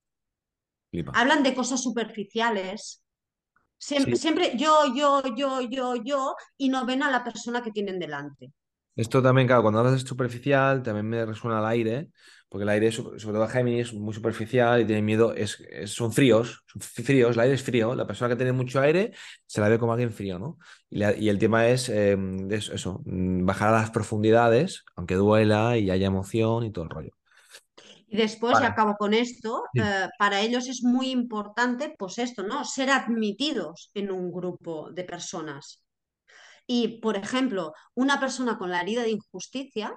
Hablan 1.13 1.43
de 1.43 1.53
cosas 1.55 1.81
superficiales, 1.83 3.03
siempre, 3.78 4.15
Sí, 4.15 4.17
siempre 4.17 4.57
yo, 4.57 4.93
yo, 4.95 5.23
yo, 5.36 5.61
yo, 5.61 5.95
yo, 6.03 6.36
y 6.57 6.69
no 6.69 6.86
ven 6.86 7.03
a 7.03 7.11
la 7.11 7.23
persona 7.23 7.61
que 7.63 7.71
tienen 7.71 7.99
delante. 7.99 8.51
esto 8.95 9.21
también, 9.21 9.47
claro, 9.47 9.61
cuando 9.61 9.80
hablas 9.80 10.01
de 10.01 10.07
superficial, 10.07 10.82
también 10.84 11.07
me 11.07 11.23
resuena 11.25 11.59
el 11.59 11.65
aire, 11.65 12.09
porque 12.49 12.63
el 12.63 12.69
aire, 12.69 12.91
sobre 12.91 13.17
todo 13.19 13.47
Géminis, 13.47 13.88
es 13.89 13.93
muy 13.93 14.13
superficial 14.13 14.82
y 14.82 14.86
tiene 14.86 15.01
miedo, 15.03 15.34
es, 15.36 15.59
es- 15.69 15.91
son 15.91 16.11
fríos, 16.13 16.63
son 16.67 16.82
fríos, 16.82 17.36
el 17.36 17.39
aire 17.41 17.55
es 17.55 17.63
frío, 17.63 17.93
la 17.95 18.07
persona 18.07 18.30
que 18.30 18.36
tiene 18.38 18.53
mucho 18.53 18.80
aire 18.82 19.11
se 19.45 19.61
la 19.61 19.69
ve 19.69 19.78
como 19.80 19.91
alguien 19.93 20.11
frío, 20.11 20.39
¿no? 20.39 20.57
Y, 20.89 20.97
la- 20.99 21.15
y 21.15 21.30
el 21.30 21.38
tema 21.39 21.67
es, 21.67 21.89
eh, 21.89 22.17
es 22.49 22.69
eso, 22.69 23.01
mm, 23.05 23.45
bajar 23.45 23.69
a 23.69 23.71
las 23.82 23.91
profundidades, 23.91 24.84
aunque 24.95 25.15
duela 25.15 25.78
y 25.78 25.91
haya 25.91 26.07
emoción 26.07 26.63
y 26.63 26.71
todo 26.71 26.86
el 26.86 26.89
rollo. 26.89 27.16
Y 28.09 28.17
después, 28.17 28.53
y 28.53 28.55
Vale. 28.55 28.67
acabo 28.67 28.95
con 28.95 29.13
esto, 29.13 29.63
Sí. 29.73 29.81
eh, 29.81 30.07
para 30.17 30.41
ellos 30.41 30.67
es 30.67 30.83
muy 30.83 31.09
importante, 31.11 31.93
pues 31.97 32.17
esto, 32.19 32.43
¿no? 32.43 32.63
Ser 32.65 32.89
admitidos 32.89 33.91
en 33.93 34.11
un 34.11 34.31
grupo 34.31 34.89
de 34.91 35.03
personas. 35.03 35.83
Y, 36.67 36.99
por 37.01 37.17
ejemplo, 37.17 37.73
una 37.95 38.19
persona 38.19 38.57
con 38.57 38.69
la 38.71 38.81
herida 38.81 39.03
de 39.03 39.11
injusticia 39.11 39.93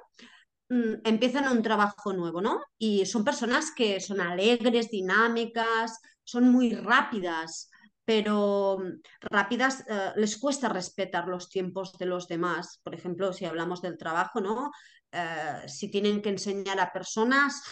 mm, 0.69 0.95
empiezan 1.05 1.49
un 1.49 1.63
trabajo 1.63 2.13
nuevo, 2.13 2.41
¿no? 2.41 2.61
Y 2.79 3.07
son 3.07 3.25
personas 3.25 3.73
que 3.77 4.01
son 4.01 4.21
alegres, 4.21 4.91
dinámicas, 4.91 5.99
son 6.25 6.51
muy 6.51 6.73
rápidas, 6.75 7.71
pero 8.05 8.79
mm, 8.81 9.01
rápidas 9.23 9.85
eh, 9.89 10.13
les 10.17 10.39
cuesta 10.39 10.69
respetar 10.69 11.29
los 11.29 11.49
tiempos 11.49 11.97
de 11.99 12.07
los 12.07 12.29
demás. 12.29 12.81
Por 12.85 12.95
ejemplo, 12.95 13.33
si 13.33 13.45
hablamos 13.47 13.83
del 13.83 13.99
trabajo, 13.99 14.41
¿no? 14.41 14.71
Eh, 15.13 15.69
si 15.69 15.91
tienen 15.91 16.23
que 16.23 16.29
enseñar 16.31 16.79
a 16.81 16.93
personas, 16.93 17.63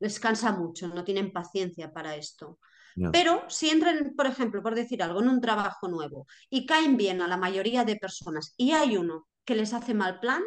les 0.00 0.18
cansa 0.18 0.52
mucho, 0.52 0.88
no 0.88 1.04
tienen 1.04 1.32
paciencia 1.32 1.92
para 1.92 2.16
esto. 2.16 2.58
Pero 3.12 3.44
si 3.48 3.70
entran, 3.70 4.14
por 4.16 4.26
ejemplo, 4.26 4.62
por 4.62 4.74
decir 4.74 5.02
algo, 5.02 5.20
en 5.20 5.28
un 5.28 5.40
trabajo 5.40 5.88
nuevo 5.88 6.26
y 6.50 6.66
caen 6.66 6.96
bien 6.96 7.22
a 7.22 7.28
la 7.28 7.36
mayoría 7.36 7.84
de 7.84 7.96
personas 7.96 8.54
y 8.56 8.72
hay 8.72 8.96
uno 8.96 9.26
que 9.44 9.54
les 9.54 9.72
hace 9.72 9.94
mal 9.94 10.20
plan, 10.20 10.42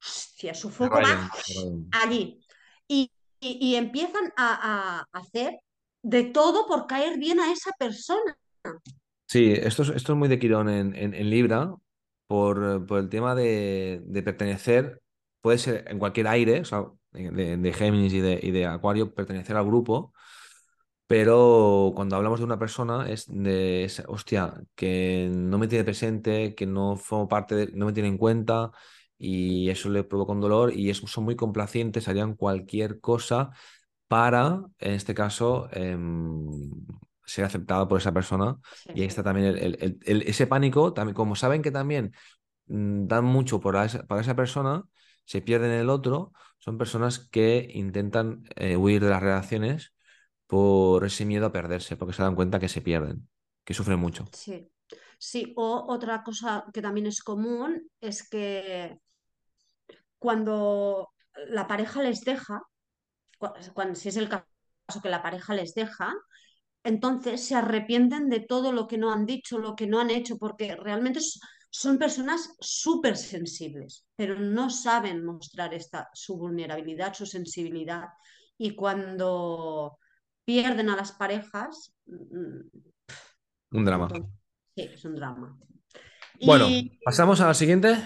hostia, 0.00 0.54
su 0.54 0.70
foco 0.70 0.96
va 0.96 1.30
allí. 1.92 2.40
Y, 2.88 3.10
y- 3.40 3.58
y 3.60 3.76
empiezan 3.76 4.32
a, 4.36 5.04
a 5.12 5.18
hacer 5.18 5.58
de 6.02 6.24
todo 6.24 6.66
por 6.66 6.86
caer 6.86 7.18
bien 7.18 7.40
a 7.40 7.50
esa 7.52 7.70
persona. 7.78 8.36
Sí, 9.26 9.52
esto 9.52 9.82
es, 9.82 9.88
esto 9.90 10.12
es 10.12 10.18
muy 10.18 10.28
de 10.28 10.38
Quirón 10.38 10.68
en, 10.68 10.94
en- 10.94 11.14
en 11.14 11.30
Libra, 11.30 11.74
por, 12.26 12.84
por 12.86 12.98
el 13.00 13.08
tema 13.08 13.34
de, 13.34 14.02
de 14.04 14.22
pertenecer, 14.22 15.00
puede 15.44 15.58
ser 15.58 15.86
en 15.88 16.00
cualquier 16.00 16.28
aire, 16.28 16.62
o 16.62 16.66
sea, 16.66 16.86
de, 17.12 17.58
de- 17.58 17.74
Géminis 17.74 18.14
y 18.14 18.20
de, 18.20 18.40
y 18.42 18.50
de 18.52 18.66
Acuario, 18.66 19.14
pertenecer 19.14 19.56
al 19.56 19.66
grupo, 19.66 20.14
pero 21.06 21.92
cuando 21.96 22.16
hablamos 22.16 22.40
de 22.40 22.46
una 22.46 22.58
persona 22.58 23.08
es 23.10 23.26
de, 23.28 23.84
esa- 23.84 24.04
hostia, 24.08 24.54
que 24.74 25.28
no 25.32 25.58
me 25.58 25.68
tiene 25.68 25.84
presente, 25.84 26.54
que 26.54 26.66
no 26.66 26.96
formo 26.96 27.28
parte 27.28 27.54
de, 27.56 27.66
no 27.74 27.86
me 27.86 27.92
tiene 27.92 28.08
en 28.10 28.18
cuenta, 28.18 28.72
y 29.18 29.70
eso 29.70 29.90
le 29.90 30.04
provoca 30.04 30.32
un 30.32 30.40
dolor, 30.40 30.72
y 30.74 30.90
es- 30.90 30.98
son 30.98 31.24
muy 31.24 31.36
complacientes, 31.36 32.08
harían 32.08 32.34
cualquier 32.34 33.00
cosa 33.00 33.50
para, 34.08 34.62
en 34.78 34.92
este 34.94 35.14
caso, 35.14 35.68
em, 35.72 36.48
ser 37.26 37.44
aceptado 37.44 37.88
por 37.88 37.98
esa 37.98 38.12
persona. 38.12 38.56
Y 38.92 39.00
ahí 39.02 39.06
Sí, 39.06 39.08
está 39.08 39.22
también 39.22 39.46
el- 39.48 39.58
el- 39.58 39.78
el- 39.80 39.98
el- 40.04 40.22
ese 40.22 40.46
pánico, 40.46 40.92
también, 40.92 41.14
como 41.14 41.36
saben 41.36 41.62
que 41.62 41.70
también 41.70 42.12
mm, 42.68 43.06
dan 43.08 43.24
mucho 43.24 43.60
por 43.60 43.76
esa- 43.76 44.06
para 44.06 44.20
esa 44.22 44.36
persona, 44.36 44.84
se 45.24 45.42
pierden 45.42 45.72
en 45.72 45.80
el 45.80 45.90
otro, 45.90 46.32
son 46.58 46.78
personas 46.78 47.18
que 47.30 47.68
intentan 47.74 48.44
eh, 48.56 48.76
huir 48.76 49.02
de 49.02 49.10
las 49.10 49.22
relaciones 49.22 49.94
por 50.46 51.04
ese 51.04 51.24
miedo 51.26 51.46
a 51.46 51.52
perderse, 51.52 51.96
porque 51.96 52.14
se 52.14 52.22
dan 52.22 52.34
cuenta 52.36 52.60
que 52.60 52.68
se 52.68 52.82
pierden, 52.82 53.28
que 53.64 53.74
sufren 53.74 53.98
mucho. 54.00 54.32
sí. 54.32 54.70
Sí, 55.18 55.52
o 55.56 55.86
otra 55.88 56.22
cosa 56.22 56.64
que 56.72 56.82
también 56.82 57.06
es 57.06 57.22
común 57.22 57.88
es 58.00 58.28
que 58.28 58.98
cuando 60.18 61.10
la 61.48 61.66
pareja 61.66 62.02
les 62.02 62.20
deja, 62.22 62.62
cu- 63.38 63.48
cuando, 63.74 63.94
si 63.94 64.08
es 64.10 64.16
el 64.16 64.28
caso 64.28 65.02
que 65.02 65.08
la 65.10 65.22
pareja 65.22 65.54
les 65.54 65.74
deja, 65.74 66.14
entonces 66.84 67.46
se 67.46 67.54
arrepienten 67.56 68.30
de 68.30 68.40
todo 68.40 68.72
lo 68.72 68.86
que 68.88 68.98
no 68.98 69.12
han 69.12 69.26
dicho, 69.26 69.58
lo 69.58 69.76
que 69.76 69.86
no 69.86 70.00
han 70.00 70.10
hecho, 70.10 70.38
porque 70.38 70.76
realmente 70.76 71.20
s- 71.20 71.40
son 71.76 71.98
personas 71.98 72.54
súper 72.60 73.16
sensibles, 73.16 74.06
pero 74.14 74.38
no 74.38 74.70
saben 74.70 75.24
mostrar 75.24 75.74
esta, 75.74 76.08
su 76.14 76.36
vulnerabilidad, 76.36 77.14
su 77.14 77.26
sensibilidad. 77.26 78.04
Y 78.56 78.76
cuando 78.76 79.98
pierden 80.44 80.88
a 80.90 80.94
las 80.96 81.10
parejas, 81.12 81.92
mm, 82.06 82.60
Un 83.72 83.84
drama. 83.84 84.08
sí, 84.76 84.82
es 84.82 85.04
un 85.04 85.16
drama. 85.16 85.58
Bueno, 86.40 86.68
Y, 86.68 86.96
pasamos 87.04 87.40
a 87.40 87.48
la 87.48 87.54
siguiente. 87.54 87.96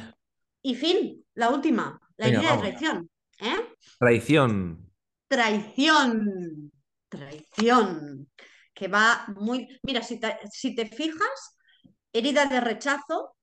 y 0.63 0.75
fin, 0.75 1.23
la 1.35 1.51
última, 1.51 2.01
la 2.17 2.27
Venga, 2.27 2.39
herida 2.39 2.51
de 2.53 2.57
vamos. 2.57 2.63
traición. 2.63 3.11
¿eh? 3.41 3.75
Traición. 3.99 4.91
Traición, 5.29 6.73
traición. 7.11 8.31
que 8.73 8.89
va 8.89 9.27
muy... 9.37 9.69
Mira, 9.83 10.03
si 10.03 10.19
te, 10.21 10.39
si 10.51 10.75
te 10.75 10.87
fijas, 10.87 11.57
herida 12.15 12.47
de 12.47 12.61
rechazo, 12.61 13.37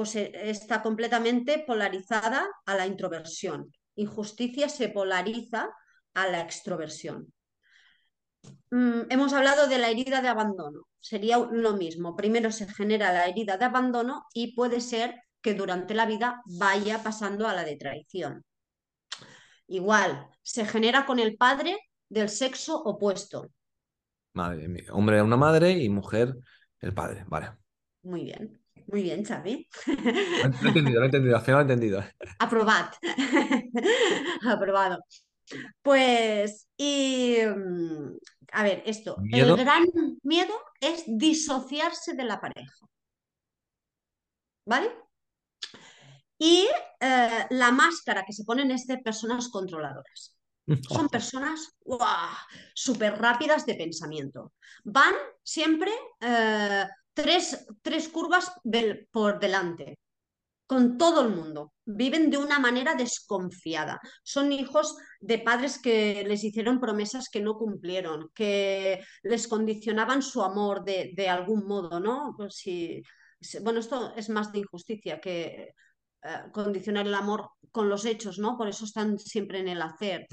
pues 0.00 0.16
eh, 0.16 0.32
está 0.32 0.80
completamente 0.80 1.62
polarizada 1.66 2.48
a 2.64 2.74
la 2.74 2.86
introversión. 2.86 3.70
Injusticia 3.96 4.70
se 4.70 4.88
polariza 4.88 5.68
a 6.14 6.26
la 6.26 6.40
extroversión. 6.40 7.30
Mm, 8.70 9.00
hemos 9.10 9.34
hablado 9.34 9.68
de 9.68 9.76
la 9.76 9.90
herida 9.90 10.22
de 10.22 10.28
abandono. 10.28 10.88
Sería 11.00 11.36
lo 11.36 11.74
mismo. 11.74 12.16
Primero 12.16 12.50
se 12.50 12.66
genera 12.66 13.12
la 13.12 13.26
herida 13.26 13.58
de 13.58 13.66
abandono 13.66 14.24
y 14.32 14.54
puede 14.54 14.80
ser 14.80 15.16
que 15.42 15.52
durante 15.52 15.92
la 15.92 16.06
vida 16.06 16.40
vaya 16.46 17.02
pasando 17.02 17.46
a 17.46 17.52
la 17.52 17.64
de 17.64 17.76
traición. 17.76 18.42
Igual, 19.66 20.30
se 20.40 20.64
genera 20.64 21.04
con 21.04 21.18
el 21.18 21.36
padre 21.36 21.76
del 22.08 22.30
sexo 22.30 22.82
opuesto. 22.82 23.50
Madre 24.32 24.66
Hombre 24.92 25.20
una 25.20 25.36
madre 25.36 25.72
y 25.72 25.90
mujer 25.90 26.38
el 26.78 26.94
padre. 26.94 27.26
Vale. 27.28 27.50
Muy 28.02 28.24
bien. 28.24 28.59
Muy 28.90 29.02
bien, 29.02 29.24
Xavi. 29.24 29.68
Lo 29.86 29.92
he 29.92 30.68
entendido, 30.68 30.98
lo 30.98 31.02
he 31.02 31.06
entendido, 31.06 31.36
al 31.36 31.42
final 31.42 31.54
lo 31.54 31.60
he 31.60 31.74
entendido. 31.74 32.04
Aprobado. 32.38 32.90
Aprobado. 34.48 35.04
Pues, 35.82 36.68
y 36.76 37.36
mm, 37.44 38.16
a 38.52 38.62
ver, 38.62 38.82
esto, 38.86 39.16
el 39.32 39.56
gran 39.56 39.84
miedo 40.22 40.54
es 40.80 41.04
disociarse 41.06 42.14
de 42.14 42.24
la 42.24 42.40
pareja. 42.40 42.86
¿Vale? 44.66 44.90
Y 46.38 46.68
eh, 47.00 47.46
la 47.50 47.70
máscara 47.70 48.24
que 48.24 48.32
se 48.32 48.44
ponen 48.44 48.70
es 48.70 48.86
de 48.86 48.98
personas 48.98 49.48
controladoras. 49.48 50.36
Son 50.88 51.08
personas 51.08 51.76
súper 52.74 53.18
rápidas 53.20 53.66
de 53.66 53.74
pensamiento. 53.74 54.52
Van 54.84 55.14
siempre 55.42 55.92
eh, 56.20 56.86
tres, 57.14 57.66
tres 57.82 58.08
curvas 58.08 58.52
por 59.10 59.38
delante 59.38 59.98
con 60.70 60.96
todo 60.96 61.22
el 61.22 61.30
mundo. 61.30 61.72
Viven 61.84 62.30
de 62.30 62.38
una 62.38 62.60
manera 62.60 62.94
desconfiada. 62.94 64.00
Son 64.22 64.52
hijos 64.52 64.96
de 65.18 65.40
padres 65.40 65.80
que 65.82 66.22
les 66.24 66.44
hicieron 66.44 66.78
promesas 66.78 67.28
que 67.28 67.40
no 67.40 67.56
cumplieron, 67.58 68.30
que 68.32 69.02
les 69.24 69.48
condicionaban 69.48 70.22
su 70.22 70.44
amor 70.44 70.84
de, 70.84 71.28
algún 71.28 71.66
modo, 71.66 71.98
¿no? 71.98 72.34
Pues 72.36 72.54
si, 72.54 73.02
bueno, 73.62 73.80
esto 73.80 74.14
es 74.14 74.28
más 74.28 74.52
de 74.52 74.60
injusticia 74.60 75.20
que 75.20 75.74
eh, 76.22 76.42
condicionar 76.52 77.04
el 77.08 77.14
amor 77.14 77.50
con 77.72 77.88
los 77.88 78.04
hechos, 78.04 78.38
¿no? 78.38 78.56
Por 78.56 78.68
eso 78.68 78.84
están 78.84 79.18
siempre 79.18 79.58
en 79.58 79.66
el 79.66 79.82
hacer. 79.82 80.28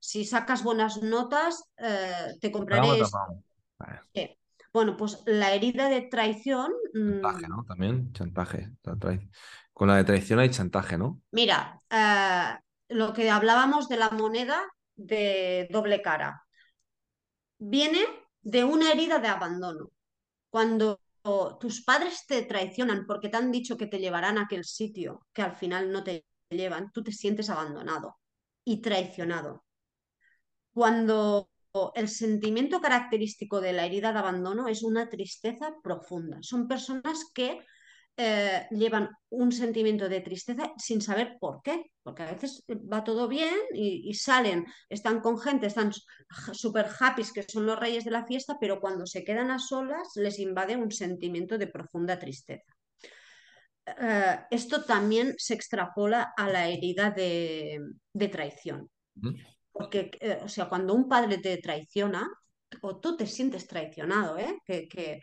si 0.00 0.24
sacas 0.24 0.64
buenas 0.64 1.02
notas, 1.02 1.62
eh, 1.76 2.32
te 2.40 2.50
compraré 2.50 3.02
Bueno, 4.74 4.96
pues 4.96 5.22
la 5.24 5.54
herida 5.54 5.88
de 5.88 6.02
traición. 6.02 6.72
Chantaje, 6.92 7.46
mm, 7.46 7.50
¿no? 7.50 7.64
También, 7.64 8.12
chantaje. 8.12 8.70
Con 9.72 9.86
la 9.86 9.96
de 9.96 10.04
traición 10.04 10.40
hay 10.40 10.50
chantaje, 10.50 10.98
¿no? 10.98 11.20
Mira, 11.30 11.80
eh, 11.88 12.58
lo 12.88 13.12
que 13.12 13.30
hablábamos 13.30 13.88
de 13.88 13.96
la 13.96 14.10
moneda 14.10 14.60
de 14.96 15.68
doble 15.70 16.02
cara 16.02 16.44
viene 17.58 18.00
de 18.42 18.64
una 18.64 18.90
herida 18.90 19.20
de 19.20 19.28
abandono. 19.28 19.90
Cuando 20.50 21.00
tus 21.60 21.84
padres 21.84 22.26
te 22.26 22.42
traicionan 22.42 23.06
porque 23.06 23.28
te 23.28 23.36
han 23.36 23.52
dicho 23.52 23.76
que 23.76 23.86
te 23.86 24.00
llevarán 24.00 24.38
a 24.38 24.42
aquel 24.42 24.64
sitio 24.64 25.24
que 25.32 25.42
al 25.42 25.54
final 25.54 25.92
no 25.92 26.02
te 26.02 26.26
llevan, 26.50 26.90
tú 26.90 27.02
te 27.04 27.12
sientes 27.12 27.48
abandonado 27.48 28.16
y 28.64 28.82
traicionado. 28.82 29.64
Cuando 30.72 31.48
el 31.94 32.08
sentimiento 32.08 32.80
característico 32.80 33.60
de 33.60 33.72
la 33.72 33.86
herida 33.86 34.12
de 34.12 34.18
abandono 34.18 34.68
es 34.68 34.82
una 34.82 35.08
tristeza 35.08 35.74
profunda. 35.82 36.38
Son 36.40 36.68
personas 36.68 37.30
que 37.34 37.60
eh, 38.16 38.68
llevan 38.70 39.10
un 39.30 39.50
sentimiento 39.50 40.08
de 40.08 40.20
tristeza 40.20 40.72
sin 40.78 41.02
saber 41.02 41.36
por 41.40 41.62
qué, 41.62 41.90
porque 42.04 42.22
a 42.22 42.32
veces 42.32 42.62
va 42.70 43.02
todo 43.02 43.26
bien 43.26 43.56
y, 43.74 44.14
salen, 44.14 44.64
están 44.88 45.20
con 45.20 45.36
gente, 45.36 45.66
están 45.66 45.90
súper 46.52 46.86
happy, 47.00 47.24
que 47.34 47.42
son 47.42 47.66
los 47.66 47.78
reyes 47.78 48.04
de 48.04 48.12
la 48.12 48.24
fiesta, 48.24 48.56
pero 48.60 48.80
cuando 48.80 49.04
se 49.04 49.24
quedan 49.24 49.50
a 49.50 49.58
solas 49.58 50.08
les 50.14 50.38
invade 50.38 50.76
un 50.76 50.92
sentimiento 50.92 51.58
de 51.58 51.66
profunda 51.66 52.16
tristeza. 52.16 52.72
Eh, 53.84 54.38
esto 54.50 54.84
también 54.84 55.34
se 55.36 55.54
extrapola 55.54 56.34
a 56.36 56.48
la 56.48 56.68
herida 56.68 57.10
de, 57.10 57.80
traición. 58.30 58.88
Porque, 59.74 60.10
eh, 60.20 60.38
o 60.42 60.48
sea, 60.48 60.68
cuando 60.68 60.94
un 60.94 61.08
padre 61.08 61.38
te 61.38 61.58
traiciona, 61.58 62.30
o 62.80 63.00
tú 63.00 63.16
te 63.16 63.26
sientes 63.26 63.66
traicionado, 63.66 64.36
que 64.66 65.20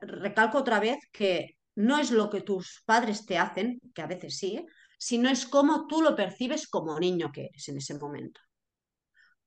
recalco 0.00 0.58
otra 0.58 0.80
vez 0.80 0.98
que 1.12 1.56
no 1.76 1.98
es 1.98 2.10
lo 2.10 2.30
que 2.30 2.42
tus 2.42 2.82
padres 2.86 3.26
te 3.26 3.38
hacen, 3.38 3.80
que 3.94 4.02
a 4.02 4.06
veces 4.06 4.38
sí, 4.38 4.64
sino 4.98 5.28
es 5.28 5.46
cómo 5.46 5.86
tú 5.86 6.00
lo 6.00 6.14
percibes 6.14 6.68
como 6.68 6.98
niño 6.98 7.30
que 7.32 7.46
eres 7.46 7.68
en 7.68 7.78
ese 7.78 7.98
momento. 7.98 8.40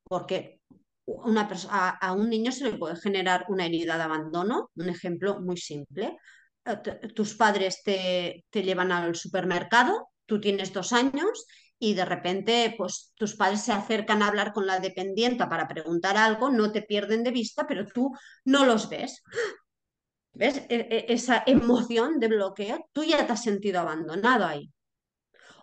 Porque 0.04 0.62
una 1.06 1.50
a, 1.70 1.90
a, 1.90 2.12
un 2.14 2.30
niño 2.30 2.52
se 2.52 2.66
le 2.66 2.78
puede 2.78 2.98
generar 2.98 3.46
una 3.48 3.66
herida 3.66 3.98
de 3.98 4.04
abandono, 4.04 4.70
un 4.76 4.90
ejemplo 4.90 5.40
muy 5.40 5.58
simple. 5.58 6.18
Eh, 6.66 6.76
tus 7.16 7.36
padres 7.36 7.82
te, 7.84 8.46
te 8.50 8.64
llevan 8.64 8.92
al 8.92 9.16
supermercado, 9.16 10.10
tú 10.26 10.42
tienes 10.42 10.74
dos 10.74 10.92
años 10.92 11.46
y 11.80 11.94
de 11.94 12.06
repente 12.06 12.74
pues 12.78 13.14
tus 13.16 13.36
padres 13.36 13.62
se 13.62 13.72
acercan 13.72 14.22
a 14.22 14.28
hablar 14.28 14.54
con 14.54 14.66
la 14.66 14.80
dependienta 14.80 15.48
para 15.50 15.68
preguntar 15.68 16.18
algo, 16.18 16.50
no 16.50 16.72
te 16.72 16.82
pierden 16.82 17.24
de 17.24 17.32
vista, 17.32 17.68
pero 17.68 17.86
tú 17.86 18.12
no 18.46 18.66
los 18.66 18.90
ves. 18.90 19.24
¿Ves? 20.34 20.58
E, 20.70 20.88
e, 20.96 21.06
esa 21.14 21.44
emoción 21.46 22.20
de 22.20 22.28
bloqueo, 22.28 22.90
tú 22.94 23.04
ya 23.04 23.26
te 23.26 23.34
has 23.34 23.44
sentido 23.44 23.80
abandonado 23.80 24.46
ahí. 24.46 24.72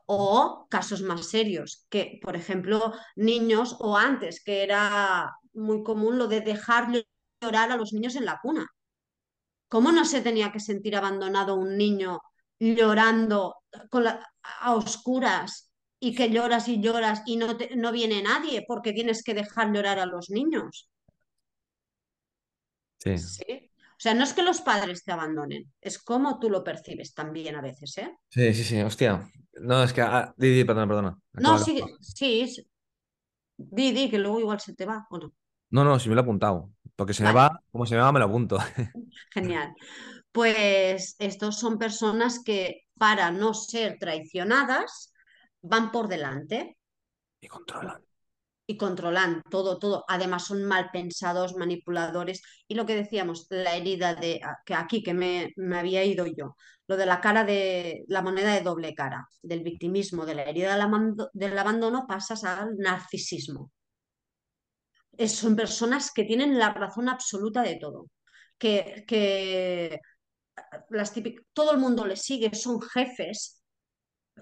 O 0.07 0.67
casos 0.69 1.03
más 1.03 1.29
serios, 1.29 1.87
que 1.89 2.19
por 2.23 2.37
ejemplo 2.37 2.93
niños 3.17 3.77
o 3.81 3.97
antes, 3.97 4.43
que 4.45 4.62
era 4.62 5.33
muy 5.55 5.83
común 5.83 6.19
lo 6.19 6.27
de 6.29 6.41
dejar 6.41 6.89
llorar 7.41 7.71
a 7.73 7.77
los 7.77 7.93
niños 7.93 8.17
en 8.17 8.27
la 8.27 8.41
cuna. 8.43 8.67
¿Cómo 9.69 9.93
no 9.93 10.05
se 10.05 10.21
tenía 10.21 10.53
que 10.53 10.61
sentir 10.61 10.97
abandonado 10.97 11.57
un 11.57 11.77
niño 11.77 12.21
llorando 12.59 13.57
a 14.43 14.75
oscuras 14.75 15.74
y 16.05 16.15
que 16.15 16.29
lloras 16.29 16.69
y 16.69 16.81
lloras 16.81 17.23
y 17.25 17.37
no, 17.37 17.57
no 17.77 17.91
viene 17.91 18.23
nadie 18.23 18.65
porque 18.69 18.93
tienes 18.93 19.23
que 19.23 19.33
dejar 19.33 19.73
llorar 19.73 19.99
a 19.99 20.05
los 20.05 20.29
niños? 20.29 20.91
Sí. 22.99 23.17
¿Sí? 23.17 23.71
O 23.93 24.01
sea, 24.05 24.13
no 24.13 24.25
es 24.25 24.35
que 24.35 24.43
los 24.43 24.61
padres 24.61 25.03
te 25.03 25.13
abandonen, 25.13 25.73
es 25.81 25.99
como 25.99 26.39
tú 26.39 26.51
lo 26.51 26.63
percibes 26.63 27.15
también 27.15 27.57
a 27.57 27.63
veces, 27.63 27.97
¿eh? 27.99 28.19
Sí, 28.29 28.53
sí, 28.53 28.65
sí, 28.65 28.83
hostia. 28.83 29.31
No, 29.61 29.83
es 29.83 29.95
que. 29.95 30.03
Ah, 30.03 30.35
di, 30.37 30.51
di, 30.51 30.65
perdona, 30.65 30.87
perdona. 30.87 31.19
no, 31.35 31.59
sí, 31.59 31.83
sí. 32.01 32.67
Di, 33.57 33.93
di, 33.93 34.11
que 34.11 34.19
luego 34.19 34.41
igual 34.41 34.61
se 34.61 34.75
te 34.75 34.85
va 34.85 35.07
o 35.09 35.19
no. 35.19 35.33
No, 35.71 35.85
no, 35.85 35.99
si 35.99 36.09
me 36.09 36.17
lo 36.17 36.21
he 36.21 36.25
apuntado. 36.25 36.71
Porque 36.97 37.15
se 37.15 37.23
me 37.23 37.33
va, 37.33 37.63
como 37.73 37.87
se 37.87 37.95
me 37.95 38.03
va, 38.03 38.13
me 38.13 38.19
lo 38.19 38.27
apunto. 38.27 38.59
Genial. 39.33 39.75
Pues 40.33 41.17
estos 41.19 41.59
son 41.59 41.79
personas 41.79 42.43
que 42.45 42.83
para 42.99 43.31
no 43.31 43.55
ser 43.55 43.97
traicionadas 43.99 45.14
van 45.65 45.91
por 45.91 46.09
delante. 46.09 46.79
Y 47.41 47.49
controlan 47.49 48.03
y 48.67 48.77
controlan 48.77 49.43
todo, 49.51 49.79
todo. 49.79 50.05
Además 50.09 50.47
son 50.47 50.65
mal 50.65 50.91
pensados, 50.93 51.55
manipuladores. 51.57 52.43
Y 52.69 52.75
lo 52.75 52.87
que 52.87 52.95
decíamos, 52.97 53.47
la 53.51 53.77
herida 53.77 54.15
de 54.15 54.41
que 54.65 54.75
aquí 54.75 55.03
que 55.03 55.15
me, 55.15 55.53
había 55.77 56.05
ido 56.05 56.27
yo, 56.27 56.57
lo 56.87 56.97
de 56.97 57.07
la 57.07 57.21
cara 57.21 57.45
de 57.45 58.05
la 58.09 58.23
moneda 58.23 58.55
de 58.55 58.62
doble 58.62 58.95
cara, 58.95 59.29
del 59.43 59.62
victimismo, 59.62 60.27
de 60.27 60.35
la 60.35 60.45
herida 60.45 60.75
del, 61.33 61.59
abandono, 61.59 62.07
pasas 62.07 62.45
al 62.45 62.77
narcisismo. 62.79 63.71
son 65.27 65.57
personas 65.57 66.11
que 66.12 66.25
tienen 66.25 66.59
la 66.59 66.73
razón 66.73 67.09
absoluta 67.09 67.62
de 67.62 67.77
todo. 67.77 68.07
Que, 68.59 69.05
que 69.07 70.01
las 70.91 71.12
todo 71.53 71.73
el 71.73 71.79
mundo 71.79 72.07
les 72.07 72.23
sigue, 72.23 72.55
son 72.55 72.81
jefes. 72.81 73.62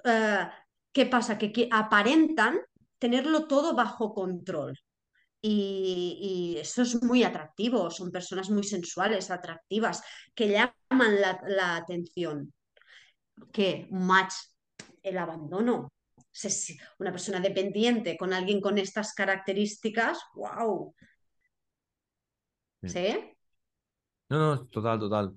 Eh, 0.04 0.48
¿Qué 0.92 1.06
pasa? 1.06 1.38
que 1.38 1.68
aparentan 1.70 2.60
tenerlo 2.98 3.46
todo 3.46 3.74
bajo 3.74 4.14
control. 4.14 4.78
Y, 5.44 6.56
eso 6.60 6.82
es 6.82 7.02
muy 7.02 7.24
atractivo, 7.24 7.90
son 7.90 8.12
personas 8.12 8.48
muy 8.48 8.62
sensuales, 8.62 9.28
atractivas, 9.30 10.02
que 10.34 10.48
llaman 10.48 11.20
la, 11.20 11.76
atención. 11.76 12.52
Que 13.52 13.88
un 13.90 14.06
match, 14.06 14.34
el 15.02 15.18
abandono, 15.18 15.92
una 17.00 17.10
persona 17.10 17.40
dependiente 17.40 18.16
con 18.16 18.32
alguien 18.32 18.60
con 18.60 18.78
estas 18.78 19.14
características, 19.14 20.20
wow. 20.34 20.94
¿Sí? 22.84 23.34
No, 24.28 24.38
no, 24.38 24.66
total, 24.68 25.00
total. 25.00 25.34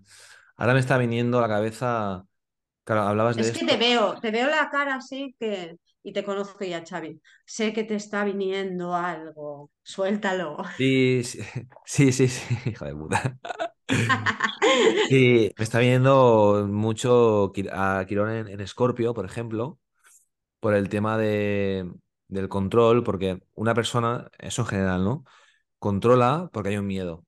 Ahora 0.58 0.74
me 0.74 0.80
está 0.80 1.00
viniendo 1.00 1.40
a 1.40 1.42
la 1.42 1.48
cabeza, 1.48 2.24
claro, 2.86 3.02
hablabas 3.04 3.36
de... 3.38 3.44
Es 3.44 3.52
que 3.52 3.66
te 3.66 3.78
veo, 3.78 4.20
te 4.20 4.32
veo 4.32 4.50
la 4.50 4.70
cara 4.70 4.96
así 4.96 5.36
que 5.40 5.78
y 6.04 6.14
te 6.14 6.24
conozco 6.24 6.64
ya, 6.64 6.84
Xavi. 6.86 7.20
Sé 7.46 7.74
que 7.74 7.84
te 7.84 7.96
está 7.96 8.24
viniendo 8.24 8.94
algo. 8.96 9.72
Suéltalo. 9.84 10.58
Sí, 10.78 11.24
sí, 11.24 11.40
sí, 11.86 12.12
sí, 12.12 12.28
sí, 12.28 12.58
hijo 12.70 12.86
de 12.86 12.96
puta. 12.96 13.38
Sí, 15.10 15.52
me 15.58 15.64
está 15.64 15.80
viendo 15.80 16.68
mucho 16.70 17.54
a 17.72 18.06
Quirón 18.08 18.32
en, 18.32 18.48
en 18.50 18.60
Escorpio, 18.62 19.14
por 19.14 19.26
ejemplo, 19.26 19.80
por 20.60 20.76
el 20.76 20.90
tema 20.90 21.18
de, 21.18 21.92
del 22.28 22.50
control, 22.50 23.04
porque 23.04 23.42
una 23.56 23.74
persona, 23.76 24.30
eso 24.40 24.64
en 24.64 24.68
general, 24.70 25.06
¿no? 25.06 25.26
Controla 25.80 26.50
porque 26.54 26.70
hay 26.70 26.78
un 26.78 26.88
miedo. 26.88 27.26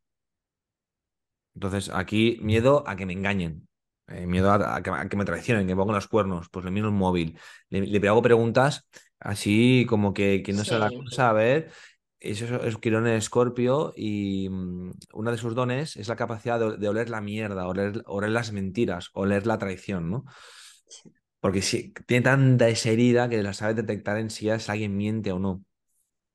Entonces, 1.56 1.90
aquí 1.94 2.38
miedo 2.42 2.84
a 2.88 2.96
que 2.96 3.06
me 3.06 3.14
engañen, 3.14 3.67
eh, 4.08 4.26
miedo 4.28 4.52
a, 4.52 4.76
a 4.78 4.82
que, 4.84 4.90
a 4.92 5.08
que 5.10 5.18
me 5.18 5.26
traicionen, 5.26 5.68
que 5.68 5.76
me 5.76 5.80
pongan 5.82 5.96
los 5.96 6.08
cuernos, 6.08 6.50
pues 6.50 6.66
le 6.66 6.72
miro 6.72 6.88
el 6.88 6.94
móvil, 6.94 7.38
le, 7.70 7.82
le 7.82 8.08
hago 8.08 8.22
preguntas 8.22 8.88
así 9.20 9.86
como 9.90 10.14
que, 10.14 10.44
que 10.44 10.54
no 10.54 10.64
sé 10.66 10.78
la 10.78 10.92
Sí, 10.92 11.06
cosa, 11.06 11.30
a 11.30 11.34
ver, 11.34 11.72
eso 12.20 12.62
es, 12.64 12.78
Quirón 12.78 13.08
en 13.08 13.14
Escorpio 13.16 13.94
y 13.96 14.50
mm, 14.50 14.92
uno 15.14 15.32
de 15.32 15.38
sus 15.38 15.56
dones 15.56 15.96
es 15.98 16.08
la 16.08 16.16
capacidad 16.16 16.60
de, 16.60 16.78
de 16.78 16.90
oler 16.90 17.10
la 17.10 17.22
mierda, 17.22 17.68
oler, 17.68 18.04
oler 18.06 18.30
las 18.32 18.52
mentiras, 18.52 19.10
oler 19.14 19.46
la 19.48 19.58
traición, 19.58 20.10
¿no? 20.10 20.26
sí, 20.88 21.12
Porque 21.40 21.62
si, 21.62 21.94
tiene 22.08 22.24
tanta 22.24 22.68
esa 22.70 22.90
herida 22.90 23.30
que 23.30 23.42
la 23.44 23.54
sabe 23.54 23.74
detectar 23.76 24.18
en 24.18 24.30
si 24.30 24.50
es 24.50 24.70
alguien 24.70 24.98
miente 24.98 25.32
o 25.32 25.40
no. 25.40 25.64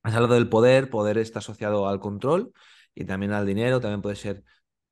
Has 0.02 0.14
hablado 0.14 0.34
del 0.34 0.48
poder, 0.48 0.90
poder 0.90 1.18
está 1.18 1.40
asociado 1.40 1.88
al 1.88 2.00
control 2.00 2.52
y 2.94 3.04
también 3.06 3.32
al 3.32 3.46
dinero, 3.46 3.80
también 3.80 4.02
puede 4.02 4.16
ser 4.16 4.44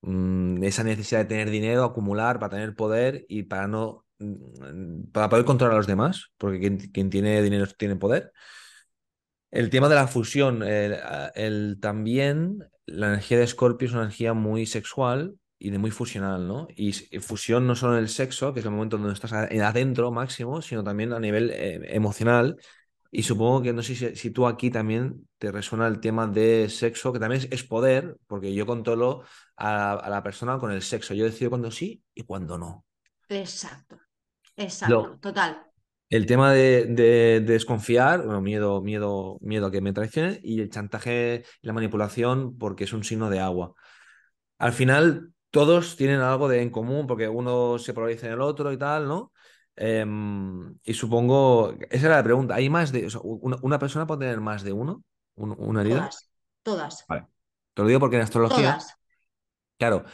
mm, 0.02 0.62
esa 0.64 0.84
necesidad 0.84 1.20
de 1.20 1.24
tener 1.26 1.50
dinero, 1.50 1.84
acumular 1.84 2.38
para 2.38 2.50
tener 2.56 2.74
poder 2.74 3.24
y 3.28 3.44
para 3.44 3.66
no 3.68 4.04
mm, 4.18 5.04
para 5.12 5.28
poder 5.28 5.44
controlar 5.44 5.74
a 5.74 5.78
los 5.78 5.86
demás, 5.86 6.32
porque 6.38 6.60
quien, 6.60 6.78
quien 6.78 7.10
tiene 7.10 7.42
dinero 7.42 7.66
tiene 7.78 7.96
poder. 7.96 8.32
El 9.50 9.70
tema 9.70 9.88
de 9.88 9.94
la 9.96 10.06
fusión, 10.06 10.62
el, 10.62 10.94
a- 10.94 11.28
el 11.34 11.78
también, 11.80 12.64
la 12.86 13.08
energía 13.08 13.38
de 13.38 13.44
Escorpio 13.44 13.86
es 13.88 13.92
una 13.92 14.02
energía 14.02 14.32
muy 14.34 14.66
sexual 14.66 15.36
y 15.58 15.70
muy 15.72 15.90
fusional, 15.90 16.46
¿no? 16.46 16.68
Y 16.76 16.92
fusión 17.20 17.66
no 17.66 17.74
solo 17.74 17.94
en 17.96 18.00
el 18.04 18.08
sexo, 18.08 18.54
que 18.54 18.60
es 18.60 18.66
el 18.66 18.72
momento 18.72 18.96
donde 18.96 19.12
estás 19.12 19.32
adentro 19.32 20.10
máximo, 20.12 20.62
sino 20.62 20.84
también 20.84 21.12
a 21.12 21.20
nivel 21.20 21.50
eh, 21.50 21.80
emocional 21.94 22.56
y 23.10 23.22
supongo 23.24 23.62
que 23.62 23.72
no 23.72 23.82
sé 23.82 23.94
si, 23.96 24.16
si 24.16 24.30
tú 24.30 24.46
aquí 24.46 24.70
también 24.70 25.28
te 25.38 25.50
resuena 25.52 25.86
el 25.88 26.00
tema 26.00 26.26
de 26.26 26.68
sexo, 26.68 27.12
que 27.12 27.18
también 27.18 27.42
es, 27.42 27.48
es 27.52 27.64
poder, 27.64 28.16
porque 28.26 28.54
yo 28.54 28.66
controlo 28.66 29.24
a, 29.56 29.92
a 29.94 30.10
la 30.10 30.22
persona 30.22 30.58
con 30.58 30.70
el 30.72 30.82
sexo. 30.82 31.14
Yo 31.14 31.24
decido 31.24 31.50
cuándo 31.50 31.70
sí 31.70 32.02
y 32.14 32.22
cuándo 32.22 32.58
no. 32.58 32.84
exacto, 33.28 33.98
exacto, 34.56 35.08
Lo, 35.08 35.20
total. 35.20 35.52
el 36.10 36.26
tema 36.26 36.52
de, 36.52 36.86
de- 36.86 37.40
de 37.40 37.54
desconfiar, 37.54 38.24
bueno, 38.24 38.40
miedo, 38.42 38.82
miedo, 38.82 39.38
miedo 39.42 39.66
a 39.68 39.70
que 39.72 39.80
me 39.80 39.92
traicionen, 39.92 40.40
y 40.42 40.60
el 40.60 40.70
chantaje 40.70 41.44
y 41.62 41.66
la 41.68 41.72
manipulación, 41.74 42.58
porque 42.58 42.84
es 42.84 42.92
un 42.92 43.04
signo 43.04 43.30
de 43.30 43.40
agua. 43.40 43.74
Al 44.58 44.72
final, 44.72 45.32
todos 45.50 45.96
tienen 45.96 46.20
algo 46.20 46.48
de 46.48 46.62
en 46.62 46.70
común, 46.70 47.06
porque 47.06 47.28
uno 47.28 47.78
se 47.78 47.94
polariza 47.94 48.26
en 48.28 48.34
el 48.34 48.42
otro 48.42 48.72
y 48.72 48.78
tal, 48.78 49.08
¿no? 49.08 49.32
Em, 49.80 50.76
y 50.84 50.94
supongo, 50.94 51.74
esa 51.90 52.06
era 52.08 52.16
la 52.18 52.22
pregunta. 52.24 52.54
¿Hay 52.56 52.68
más 52.70 52.92
de, 52.92 53.06
o 53.06 53.10
sea, 53.10 53.20
una, 53.24 53.56
una 53.62 53.78
persona 53.78 54.06
puede 54.06 54.20
tener 54.20 54.40
más 54.40 54.62
de 54.62 54.72
uno? 54.72 55.04
¿Un- 55.36 55.56
¿Una 55.58 55.80
herida? 55.82 56.00
Todas, 56.00 56.28
todas, 56.62 57.04
Vale. 57.08 57.26
Te 57.74 57.82
lo 57.82 57.88
digo 57.88 58.00
porque 58.00 58.16
en 58.16 58.22
astrología, 58.22 58.72
todas. 58.72 58.96
claro, 59.78 60.04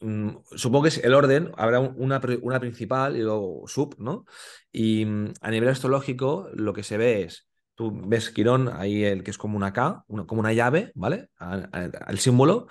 mm, 0.00 0.30
supongo 0.56 0.84
que 0.84 0.88
es 0.90 0.98
el 1.04 1.14
orden, 1.14 1.52
habrá 1.56 1.80
un- 1.80 1.94
una, 1.98 2.20
una 2.42 2.60
principal 2.60 3.16
y 3.16 3.22
luego 3.22 3.64
sub, 3.68 3.96
¿no? 3.98 4.24
Y 4.72 5.04
mm, 5.06 5.34
a 5.40 5.50
nivel 5.50 5.68
astrológico, 5.70 6.48
lo 6.54 6.72
que 6.74 6.82
se 6.84 6.96
ve 6.98 7.22
es, 7.24 7.48
tú 7.74 7.92
ves 8.06 8.30
Quirón, 8.30 8.68
ahí 8.68 9.04
el 9.04 9.24
que 9.24 9.30
es 9.32 9.38
como 9.38 9.56
una 9.56 9.72
K, 9.72 10.04
una- 10.08 10.26
como 10.26 10.40
una 10.40 10.52
llave, 10.52 10.92
¿vale? 10.94 11.30
A- 11.38 11.54
a- 11.72 11.90
Al 12.06 12.18
símbolo, 12.18 12.68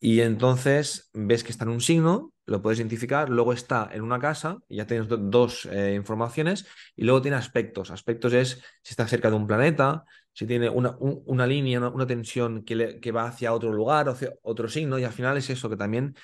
y 0.00 0.20
entonces 0.20 1.10
ves 1.14 1.44
que 1.44 1.50
está 1.52 1.64
en 1.64 1.70
un 1.70 1.80
signo, 1.80 2.32
lo 2.46 2.60
puedes 2.60 2.78
identificar, 2.78 3.30
luego 3.30 3.52
está 3.52 3.88
en 3.92 4.02
una 4.02 4.18
casa, 4.18 4.58
ya 4.68 4.86
tienes 4.86 5.08
do- 5.08 5.16
dos 5.16 5.66
eh, 5.66 5.94
informaciones, 5.94 6.66
y 6.96 7.04
luego 7.04 7.22
tiene 7.22 7.36
aspectos. 7.38 7.90
Aspectos 7.90 8.32
es 8.34 8.62
si 8.82 8.92
está 8.92 9.06
cerca 9.08 9.30
de 9.30 9.36
un 9.36 9.46
planeta, 9.46 10.04
si 10.32 10.46
tiene 10.46 10.68
una, 10.68 10.96
un- 11.00 11.22
una 11.26 11.46
línea, 11.46 11.80
una, 11.88 12.06
tensión 12.06 12.64
que, 12.64 12.74
le- 12.76 13.00
que 13.00 13.12
va 13.12 13.26
hacia 13.26 13.52
otro 13.54 13.72
lugar, 13.72 14.08
hacia 14.08 14.34
otro 14.42 14.68
signo, 14.68 14.98
y 14.98 15.04
al 15.04 15.12
final 15.12 15.36
es 15.38 15.48
eso 15.50 15.70
que 15.70 15.76
también 15.76 16.14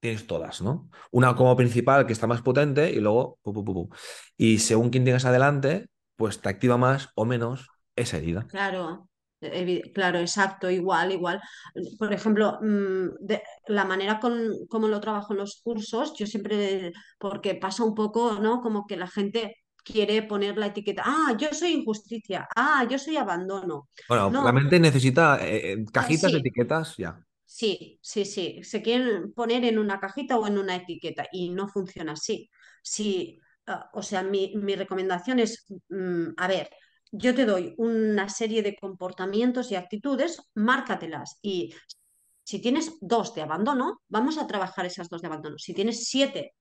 tienes 0.00 0.26
todas, 0.26 0.62
¿no? 0.62 0.90
Una 1.10 1.34
como 1.36 1.56
principal 1.56 2.06
que 2.06 2.12
está 2.12 2.26
más 2.26 2.42
potente 2.42 2.90
y 2.92 3.00
luego... 3.00 3.38
Y 4.36 4.58
según 4.58 4.90
quien 4.90 5.04
tengas 5.04 5.24
adelante, 5.24 5.88
pues 6.16 6.40
te 6.40 6.48
activa 6.48 6.76
más 6.76 7.10
o 7.14 7.24
menos 7.24 7.68
esa 7.96 8.18
herida. 8.18 8.46
Claro, 8.46 9.08
claro, 9.94 10.18
exacto, 10.18 10.70
igual, 10.70 11.12
igual. 11.12 11.40
Por 11.98 12.12
ejemplo, 12.12 12.58
mm, 12.62 13.08
de- 13.20 13.42
la 13.68 13.84
manera 13.84 14.18
con, 14.20 14.50
como 14.68 14.88
lo 14.88 15.00
trabajo 15.00 15.32
en 15.32 15.38
los 15.40 15.60
cursos, 15.62 16.14
yo 16.18 16.26
siempre, 16.26 16.92
porque 17.18 17.54
pasa 17.54 17.84
un 17.84 17.94
poco, 17.94 18.34
¿no? 18.40 18.60
Como 18.60 18.86
que 18.86 18.96
la 18.96 19.08
gente 19.08 19.56
quiere 19.84 20.22
poner 20.22 20.56
la 20.58 20.66
etiqueta, 20.66 21.02
ah, 21.06 21.34
yo 21.38 21.48
soy 21.52 21.72
injusticia, 21.72 22.48
ah, 22.56 22.86
yo 22.90 22.98
soy 22.98 23.16
abandono. 23.16 23.88
Bueno, 24.08 24.36
la 24.40 24.52
mente 24.52 24.78
necesita 24.80 25.38
eh, 25.46 25.72
eh, 25.72 25.84
ah, 25.94 26.10
cajitas 26.10 26.32
sí, 26.32 26.34
etiquetas, 26.34 26.96
ya. 26.96 27.24
sí, 27.44 27.98
sí, 28.02 28.24
sí, 28.24 28.60
se 28.64 28.82
quieren 28.82 29.32
poner 29.34 29.64
en 29.64 29.78
una 29.78 30.00
cajita 30.00 30.38
o 30.38 30.46
en 30.46 30.58
una 30.58 30.76
etiqueta 30.76 31.26
y 31.32 31.50
no 31.50 31.68
funciona 31.68 32.12
así. 32.12 32.50
Sí, 32.82 33.40
ah, 33.66 33.90
o 33.94 34.02
sea, 34.02 34.22
mi, 34.22 34.54
mi 34.56 34.76
recomendación 34.76 35.38
es, 35.40 35.66
mm, 35.88 36.30
a 36.36 36.48
ver, 36.48 36.70
yo 37.12 37.34
te 37.34 37.46
doy 37.46 37.74
una 37.78 38.28
serie 38.28 38.62
de 38.62 38.76
comportamientos 38.76 39.70
y 39.70 39.76
actitudes, 39.76 40.40
márcatelas 40.54 41.38
y 41.42 41.74
si 42.44 42.60
tienes 42.60 42.92
dos 43.00 43.34
de 43.34 43.42
abandono, 43.42 44.02
vamos 44.08 44.38
a 44.38 44.46
trabajar 44.46 44.86
esas 44.86 45.08
dos 45.08 45.20
de 45.20 45.26
abandono. 45.28 45.58
Si 45.58 45.74
tienes 45.74 46.04
siete 46.08 46.54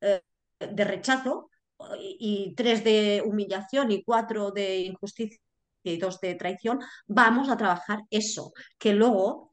eh, 0.00 0.22
de 0.60 0.84
rechazo 0.84 1.50
y, 2.00 2.16
y 2.50 2.54
tres 2.54 2.84
de 2.84 3.22
humillación 3.24 3.92
y 3.92 4.02
cuatro 4.02 4.50
de 4.50 4.78
injusticia 4.78 5.38
y 5.84 5.98
dos 5.98 6.20
de 6.20 6.34
traición, 6.34 6.80
vamos 7.06 7.48
a 7.48 7.56
trabajar 7.56 8.00
eso, 8.10 8.52
que 8.78 8.94
luego 8.94 9.50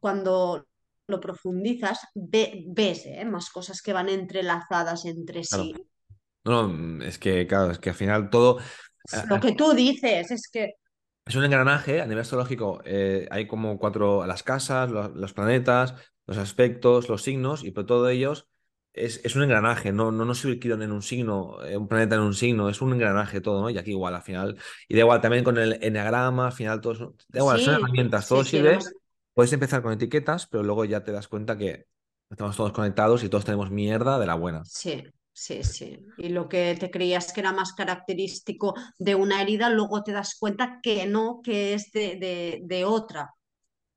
cuando 0.00 0.66
lo 1.08 1.20
profundizas 1.20 2.00
ve- 2.14 2.64
ves 2.68 3.06
eh, 3.06 3.24
más 3.24 3.50
cosas 3.50 3.82
que 3.82 3.92
van 3.92 4.08
entrelazadas 4.08 5.04
entre 5.04 5.44
sí. 5.44 5.74
No, 6.44 6.68
no, 6.68 7.04
es 7.04 7.18
que, 7.18 7.46
claro, 7.46 7.70
es 7.72 7.78
que 7.78 7.90
al 7.90 7.96
final 7.96 8.30
todo 8.30 8.58
Lo 9.28 9.40
que 9.40 9.52
tú 9.52 9.72
dices 9.72 10.30
es 10.30 10.48
que 10.48 10.74
es 11.24 11.34
un 11.36 11.44
engranaje 11.44 12.00
a 12.00 12.06
nivel 12.06 12.20
astrológico. 12.20 12.80
eh, 12.84 13.26
hay 13.30 13.46
como 13.46 13.78
cuatro, 13.78 14.26
las 14.26 14.42
casas, 14.42 14.90
lo- 14.90 15.08
los, 15.08 15.32
planetas, 15.32 15.94
los 16.26 16.38
aspectos, 16.38 17.08
los 17.08 17.22
signos, 17.22 17.64
y 17.64 17.70
por 17.72 17.86
todo 17.86 18.08
ellos 18.08 18.48
es, 18.92 19.20
es 19.24 19.34
un 19.36 19.42
engranaje. 19.42 19.92
No, 19.92 20.12
no 20.12 20.24
nos 20.24 20.38
sirve 20.40 20.58
en 20.84 20.92
un 20.92 21.02
signo, 21.02 21.56
un 21.76 21.88
planeta 21.88 22.14
en 22.16 22.22
un 22.22 22.34
signo, 22.34 22.68
es 22.68 22.80
un 22.80 22.92
engranaje 22.92 23.40
todo, 23.40 23.60
¿no? 23.62 23.70
Y 23.70 23.78
aquí 23.78 23.90
igual, 23.92 24.14
al 24.14 24.22
final. 24.22 24.58
Y 24.88 24.94
da 24.94 25.00
igual 25.00 25.20
también 25.20 25.44
con 25.44 25.58
el 25.58 25.78
enneagrama, 25.82 26.46
al 26.46 26.52
final 26.52 26.80
todo 26.80 27.14
Da 27.28 27.40
igual, 27.40 27.60
son 27.60 27.74
sí, 27.74 27.80
herramientas, 27.82 28.26
sí, 28.26 28.28
todo 28.28 28.44
sí, 28.44 28.58
sirve. 28.58 28.78
hemos... 28.78 28.94
Puedes 29.34 29.52
empezar 29.52 29.82
con 29.82 29.92
etiquetas, 29.92 30.46
pero 30.46 30.62
luego 30.62 30.84
ya 30.84 31.04
te 31.04 31.12
das 31.12 31.28
cuenta 31.28 31.58
que 31.58 31.86
estamos 32.30 32.56
todos 32.56 32.72
conectados 32.72 33.22
y 33.24 33.28
todos 33.28 33.44
tenemos 33.44 33.70
mierda 33.70 34.18
de 34.18 34.26
la 34.26 34.34
buena. 34.34 34.68
Sí, 34.72 35.02
sí, 35.36 35.62
sí. 35.64 35.98
Y 36.16 36.28
lo 36.30 36.48
que 36.48 36.76
te 36.78 36.90
creías 36.90 37.32
que 37.32 37.40
era 37.40 37.52
más 37.52 37.72
característico 37.74 38.74
de 38.98 39.14
una 39.14 39.42
herida, 39.42 39.68
luego 39.70 40.02
te 40.02 40.12
das 40.12 40.36
cuenta 40.38 40.80
que 40.82 41.06
no, 41.06 41.40
que 41.42 41.74
es 41.74 41.90
de, 41.92 42.16
de- 42.16 42.60
de 42.64 42.84
otra. 42.84 43.30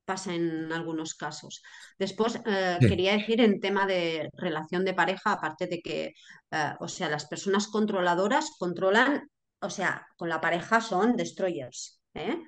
Pasa 0.04 0.34
en 0.34 0.72
algunos 0.72 1.14
casos. 1.14 1.62
Después, 1.98 2.40
eh, 2.46 2.78
Sí. 2.80 2.88
quería 2.88 3.12
decir 3.14 3.40
en 3.40 3.60
tema 3.60 3.86
de 3.86 4.30
relación 4.34 4.84
de 4.84 4.94
pareja, 4.94 5.32
aparte 5.34 5.66
de 5.68 5.80
que, 5.82 6.14
eh, 6.52 6.72
o 6.80 6.88
sea, 6.88 7.08
las 7.10 7.26
personas 7.26 7.68
controladoras 7.68 8.52
controlan, 8.58 9.30
o 9.60 9.70
sea, 9.70 10.06
con 10.18 10.28
la 10.30 10.40
pareja 10.40 10.80
son 10.82 11.16
destroyers, 11.16 12.00
¿eh? 12.14 12.38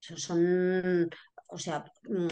Son, 0.00 1.10
o 1.48 1.58
sea, 1.58 1.84
mm, 2.08 2.28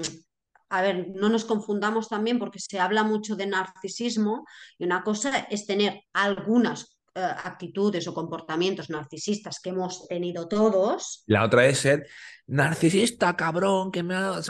a 0.79 0.83
ver, 0.83 1.09
no 1.15 1.29
nos 1.29 1.45
confundamos 1.45 2.09
también 2.09 2.39
porque 2.39 2.59
se 2.59 2.79
habla 2.81 3.03
mucho 3.05 3.37
de 3.37 3.47
narcisismo 3.47 4.45
y 4.79 4.85
una 4.85 5.03
cosa 5.03 5.47
es 5.51 5.67
tener 5.67 6.01
algunas 6.13 6.97
eh, 7.15 7.21
actitudes 7.23 8.07
o 8.09 8.15
comportamientos 8.15 8.91
narcisistas 8.91 9.61
que 9.61 9.71
hemos 9.71 10.07
tenido 10.09 10.49
todos 10.49 11.23
La 11.27 11.45
otra 11.45 11.67
es 11.67 11.79
ser 11.79 12.07
narcisista, 12.47 13.37
cabrón, 13.37 13.91
que 13.93 14.03
me 14.03 14.15
ha... 14.15 14.41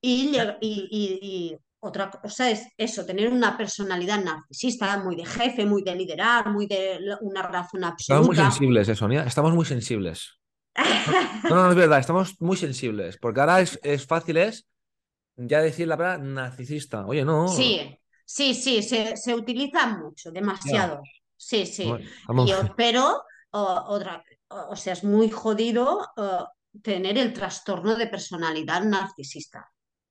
y, 0.00 0.36
y- 0.60 0.88
y- 0.90 1.18
y 1.22 1.56
otra 1.84 2.10
cosa 2.10 2.48
es 2.50 2.66
eso, 2.76 3.04
tener 3.04 3.32
una 3.32 3.56
personalidad 3.56 4.22
narcisista, 4.22 4.98
muy 5.02 5.16
de 5.16 5.26
jefe, 5.26 5.66
muy 5.66 5.82
de 5.82 5.94
liderar, 5.96 6.48
muy 6.50 6.66
de 6.66 6.98
una 7.22 7.42
razón 7.42 7.82
Estamos 7.98 8.26
muy 8.26 8.36
absoluta. 8.36 8.50
sensibles, 8.50 8.88
eh, 8.88 8.94
Sonia. 8.94 9.24
Estamos 9.24 9.52
muy 9.54 9.64
sensibles. 9.64 10.38
No, 11.44 11.56
no, 11.56 11.64
no, 11.64 11.70
es 11.70 11.76
verdad, 11.76 11.98
estamos 11.98 12.40
muy 12.40 12.56
sensibles. 12.56 13.18
Porque 13.18 13.40
ahora 13.40 13.60
es, 13.60 13.78
es 13.82 14.06
fácil 14.06 14.36
es 14.36 14.66
ya 15.36 15.60
decir 15.62 15.88
la 15.88 15.96
palabra 15.96 16.22
narcisista. 16.24 17.06
Oye, 17.06 17.24
no. 17.24 17.48
Sí, 17.48 17.98
sí, 18.24 18.54
sí, 18.54 18.82
se, 18.82 19.16
se 19.16 19.34
utiliza 19.34 19.86
mucho, 19.98 20.30
Ya. 20.30 20.32
demasiado. 20.32 21.02
Sí, 21.36 21.66
sí. 21.66 21.84
Y, 22.46 22.52
pero 22.76 23.22
o- 23.50 23.84
otra, 23.88 24.22
o 24.48 24.76
sea, 24.76 24.92
es 24.92 25.04
muy 25.04 25.30
jodido 25.30 26.00
tener 26.82 27.18
el 27.18 27.32
trastorno 27.32 27.96
de 27.96 28.06
personalidad 28.06 28.82
narcisista. 28.84 29.68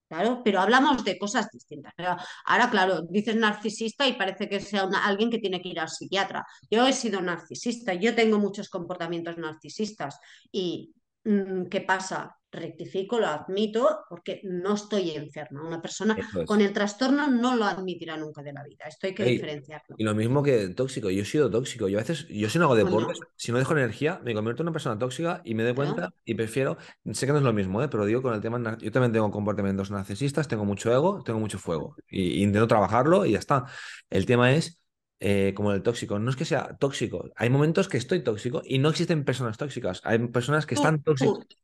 Claro, 0.07 0.41
pero 0.43 0.59
hablamos 0.59 1.05
de 1.05 1.17
cosas 1.17 1.49
distintas. 1.51 1.93
Pero 1.95 2.17
ahora, 2.45 2.69
claro, 2.69 3.01
dices 3.03 3.35
narcisista 3.37 4.05
y 4.05 4.13
parece 4.13 4.49
que 4.49 4.59
sea 4.59 4.83
una- 4.85 5.05
alguien 5.05 5.29
que 5.31 5.39
tiene 5.39 5.61
que 5.61 5.69
ir 5.69 5.79
al 5.79 5.87
psiquiatra. 5.89 6.45
Yo 6.69 6.85
he 6.85 6.91
sido 6.91 7.21
narcisista, 7.21 7.93
yo 7.93 8.13
tengo 8.13 8.37
muchos 8.37 8.67
comportamientos 8.69 9.37
narcisistas. 9.37 10.19
¿Y 10.51 10.93
mm, 11.23 11.67
qué 11.67 11.79
pasa? 11.81 12.37
Rectifico, 12.51 13.19
lo 13.19 13.27
admito, 13.27 14.05
porque 14.09 14.41
no 14.43 14.73
estoy 14.73 15.11
enferma. 15.11 15.65
Una 15.65 15.81
persona 15.81 16.17
con 16.45 16.59
el 16.59 16.73
trastorno 16.73 17.27
no 17.27 17.55
lo 17.55 17.63
admitirá 17.63 18.17
nunca 18.17 18.43
de 18.43 18.51
la 18.51 18.63
vida. 18.63 18.85
Esto 18.87 19.07
hay 19.07 19.15
que 19.15 19.23
Ey, 19.23 19.33
diferenciarlo. 19.33 19.95
y 19.97 20.03
lo 20.03 20.13
mismo 20.13 20.43
que 20.43 20.67
tóxico, 20.69 21.09
yo 21.09 21.21
he 21.21 21.25
sido 21.25 21.49
tóxico. 21.49 21.87
Yo 21.87 21.97
a 21.97 22.01
veces, 22.01 22.27
yo 22.27 22.49
si 22.49 22.59
no 22.59 22.65
hago 22.65 22.75
deportes, 22.75 23.19
si 23.37 23.51
no 23.51 23.57
dejo 23.57 23.71
energía, 23.73 24.19
me 24.23 24.33
convierto 24.33 24.63
en 24.63 24.67
una 24.67 24.73
persona 24.73 24.99
tóxica 24.99 25.41
y 25.45 25.55
me 25.55 25.63
doy 25.63 25.73
cuenta 25.73 26.13
y 26.25 26.35
prefiero, 26.35 26.77
sé 27.11 27.25
que 27.25 27.31
no 27.31 27.37
es 27.37 27.43
lo 27.45 27.53
mismo, 27.53 27.81
¿eh? 27.81 27.87
pero 27.87 28.05
digo 28.05 28.21
con 28.21 28.33
el 28.33 28.41
tema, 28.41 28.77
yo 28.79 28.91
también 28.91 29.13
tengo 29.13 29.31
comportamientos 29.31 29.89
narcisistas, 29.91 30.47
tengo 30.47 30.65
mucho 30.65 30.91
ego, 30.93 31.23
tengo 31.23 31.39
mucho 31.39 31.57
fuego 31.57 31.95
y, 32.09 32.39
y 32.39 32.43
intento 32.43 32.67
trabajarlo 32.67 33.25
y 33.25 33.31
ya 33.31 33.39
está. 33.39 33.65
El 34.09 34.25
tema 34.25 34.53
es, 34.53 34.81
eh, 35.19 35.53
como 35.55 35.71
el 35.71 35.83
tóxico, 35.83 36.19
no 36.19 36.29
es 36.29 36.35
que 36.35 36.45
sea 36.45 36.75
tóxico, 36.77 37.29
hay 37.35 37.49
momentos 37.49 37.87
que 37.87 37.97
estoy 37.97 38.23
tóxico 38.23 38.61
y 38.65 38.79
no 38.79 38.89
existen 38.89 39.23
personas 39.23 39.57
tóxicas, 39.57 40.01
hay 40.03 40.19
personas 40.27 40.65
que 40.65 40.75
están 40.75 41.01
tóxicas 41.03 41.33
tú, 41.33 41.45
en 41.45 41.45
ese 41.45 41.51
momento. 41.51 41.55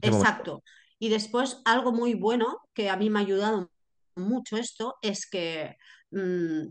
Exacto. 0.00 0.62
Y 0.98 1.08
después, 1.08 1.60
algo 1.64 1.92
muy 1.92 2.14
bueno 2.14 2.60
que 2.74 2.90
a 2.90 2.96
mí 2.96 3.10
me 3.10 3.18
ha 3.18 3.22
ayudado 3.22 3.70
mucho 4.16 4.56
esto 4.56 4.96
es 5.00 5.28
que 5.28 5.76
mm, 6.10 6.70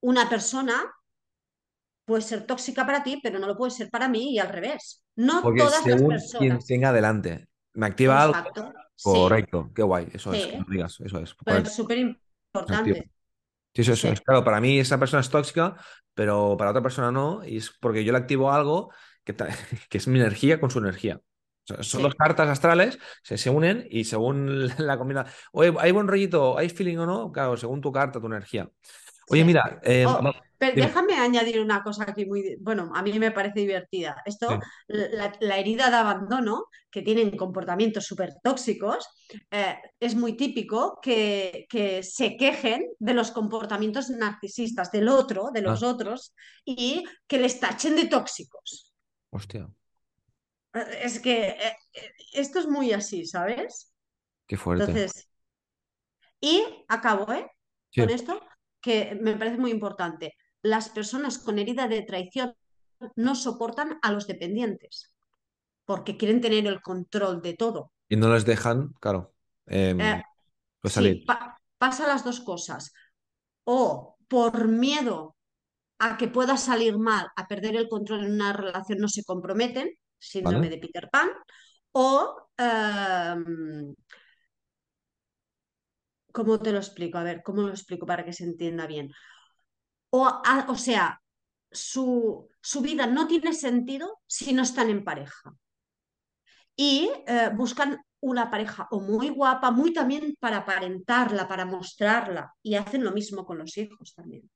una 0.00 0.28
persona 0.28 0.82
puede 2.06 2.22
ser 2.22 2.46
tóxica 2.46 2.86
para 2.86 3.02
ti, 3.02 3.20
pero 3.22 3.38
no 3.38 3.46
lo 3.46 3.56
puede 3.56 3.72
ser 3.72 3.90
para 3.90 4.08
mí 4.08 4.32
y 4.32 4.38
al 4.38 4.48
revés. 4.48 5.04
No 5.16 5.42
Porque 5.42 5.58
todas 5.58 5.74
las 5.74 5.82
según 5.82 6.08
quien 6.08 6.50
personas. 6.52 6.66
tenga 6.66 6.92
delante, 6.92 7.46
me 7.74 7.86
activa 7.86 8.22
algo. 8.22 8.38
Sí, 8.94 9.10
correcto, 9.10 9.70
qué 9.74 9.82
guay, 9.82 10.08
eso 10.12 10.32
es, 10.32 10.46
que 10.46 10.52
sí, 10.52 10.58
no 10.58 10.64
digas, 10.70 10.98
eso 11.00 11.18
es, 11.18 11.34
correcto. 11.34 11.68
súper 11.68 11.98
importante. 11.98 13.10
Sí, 13.74 13.82
eso, 13.82 13.92
eso 13.92 14.08
es 14.08 14.18
Sí, 14.18 14.24
claro, 14.24 14.42
para 14.42 14.58
mí 14.58 14.78
esa 14.78 14.98
persona 14.98 15.20
es 15.20 15.28
tóxica, 15.28 15.76
pero 16.14 16.56
para 16.56 16.70
otra 16.70 16.82
persona 16.82 17.12
no, 17.12 17.44
y 17.44 17.58
es 17.58 17.70
porque 17.78 18.04
yo 18.04 18.12
le 18.12 18.18
activo 18.18 18.50
algo 18.50 18.90
que 19.22 19.36
es 19.90 20.08
mi 20.08 20.18
energía 20.18 20.58
con 20.60 20.70
su 20.70 20.78
energía. 20.78 21.20
Son 21.80 22.02
dos 22.02 22.14
sí, 22.14 22.16
cartas 22.16 22.48
astrales, 22.48 22.98
se, 23.22 23.36
se 23.38 23.50
unen 23.50 23.86
y 23.90 24.04
según 24.04 24.68
la 24.78 24.96
combina, 24.98 25.26
oye, 25.52 25.74
¿hay 25.80 25.92
buen 25.92 26.06
rollito? 26.08 26.56
¿Hay 26.58 26.68
feeling 26.68 26.98
o 26.98 27.06
no? 27.06 27.32
Claro, 27.32 27.56
según 27.56 27.80
tu 27.80 27.92
carta, 27.92 28.20
tu 28.20 28.26
energía. 28.26 28.68
Oye, 29.28 29.44
sí. 29.44 29.46
mira, 29.46 29.80
eh, 29.84 30.06
Oh, 30.06 30.20
pero 30.58 30.76
dime. 30.76 30.88
déjame 30.88 31.14
añadir 31.14 31.60
una 31.60 31.82
cosa 31.82 32.04
aquí 32.08 32.26
muy, 32.26 32.56
bueno, 32.60 32.90
a 32.94 33.02
mí 33.02 33.18
me 33.18 33.30
parece 33.32 33.60
divertida. 33.60 34.22
Sí. 34.40 34.54
Esto, 34.54 34.58
la, 34.88 35.32
la 35.40 35.58
herida 35.58 35.90
de 35.90 35.96
abandono, 35.96 36.66
que 36.90 37.02
tienen 37.02 37.36
comportamientos 37.36 38.06
súper 38.06 38.30
tóxicos, 38.42 39.06
eh, 39.50 39.76
es 40.00 40.14
muy 40.16 40.34
típico 40.36 40.98
que, 41.02 41.66
que 41.68 42.02
se 42.02 42.36
quejen 42.38 42.86
de 42.98 43.14
los 43.14 43.32
comportamientos 43.32 44.10
narcisistas 44.10 44.90
del 44.92 45.08
otro, 45.08 45.50
de 45.52 45.62
Ah, 45.64 45.70
los 45.70 45.82
otros, 45.82 46.34
y 46.64 47.04
que 47.26 47.38
les 47.38 47.60
tachen 47.60 47.96
de 47.96 48.06
tóxicos. 48.06 48.92
hostia, 49.30 49.70
Es 51.02 51.20
que 51.20 51.48
eh, 51.48 51.76
eh, 51.94 52.10
esto 52.34 52.58
es 52.58 52.66
muy 52.68 52.92
así, 52.92 53.24
¿sabes? 53.26 53.92
qué 54.46 54.56
fuerte. 54.56 54.84
Entonces, 54.84 55.28
y 56.40 56.64
acabo, 56.88 57.32
¿eh? 57.32 57.50
Sí. 57.90 58.00
Con 58.02 58.10
esto, 58.10 58.40
que 58.80 59.16
me 59.20 59.36
parece 59.36 59.58
muy 59.58 59.70
importante. 59.70 60.34
Las 60.62 60.88
personas 60.88 61.38
con 61.38 61.58
herida 61.58 61.88
de 61.88 62.02
traición 62.02 62.54
no 63.16 63.34
soportan 63.34 63.98
a 64.02 64.12
los 64.12 64.26
dependientes 64.26 65.14
porque 65.84 66.16
quieren 66.16 66.40
tener 66.40 66.66
el 66.66 66.80
control 66.82 67.42
de 67.42 67.54
todo. 67.54 67.92
Y 68.08 68.16
no 68.16 68.32
les 68.32 68.44
dejan, 68.44 68.92
claro, 69.00 69.34
Eh, 69.66 69.90
em, 69.90 70.22
pues 70.80 70.94
salir. 70.94 71.16
sí, 71.18 71.24
pa- 71.26 71.58
pasa 71.78 72.06
las 72.06 72.24
dos 72.24 72.40
cosas. 72.40 72.92
O 73.64 74.16
por 74.28 74.68
miedo 74.68 75.36
a 75.98 76.16
que 76.18 76.28
pueda 76.28 76.56
salir 76.56 76.98
mal, 76.98 77.28
a 77.36 77.46
perder 77.48 77.76
el 77.76 77.88
control 77.88 78.24
en 78.26 78.32
una 78.34 78.52
relación, 78.52 78.98
no 78.98 79.08
se 79.08 79.24
comprometen, 79.24 79.90
síndrome 80.18 80.68
¿Vale? 80.68 80.70
de 80.70 80.78
Peter 80.78 81.08
Pan, 81.10 81.30
o, 81.92 82.48
em, 82.58 83.94
¿cómo 86.32 86.60
te 86.60 86.70
lo 86.72 86.78
explico? 86.78 87.18
A 87.18 87.22
ver, 87.24 87.42
¿cómo 87.42 87.62
lo 87.62 87.70
explico 87.70 88.06
para 88.06 88.24
que 88.24 88.32
se 88.32 88.44
entienda 88.44 88.86
bien? 88.86 89.10
O, 90.10 90.20
a- 90.26 90.66
o 90.74 90.76
sea, 90.86 91.04
su, 91.70 92.48
su 92.60 92.80
vida 92.80 93.06
no 93.06 93.26
tiene 93.28 93.52
sentido 93.52 94.20
si 94.26 94.52
no 94.52 94.62
están 94.62 94.90
en 94.90 95.04
pareja. 95.04 95.54
Y 96.76 97.10
eh, 97.26 97.50
buscan 97.54 97.98
una 98.20 98.50
pareja 98.50 98.88
o 98.90 99.00
muy 99.00 99.28
guapa, 99.30 99.70
muy 99.70 99.92
también 99.92 100.36
para 100.40 100.58
aparentarla, 100.58 101.48
para 101.48 101.64
mostrarla. 101.64 102.52
Y 102.62 102.74
hacen 102.74 103.04
lo 103.04 103.12
mismo 103.12 103.44
con 103.46 103.58
los 103.58 103.76
hijos 103.78 104.14
también. 104.14 104.50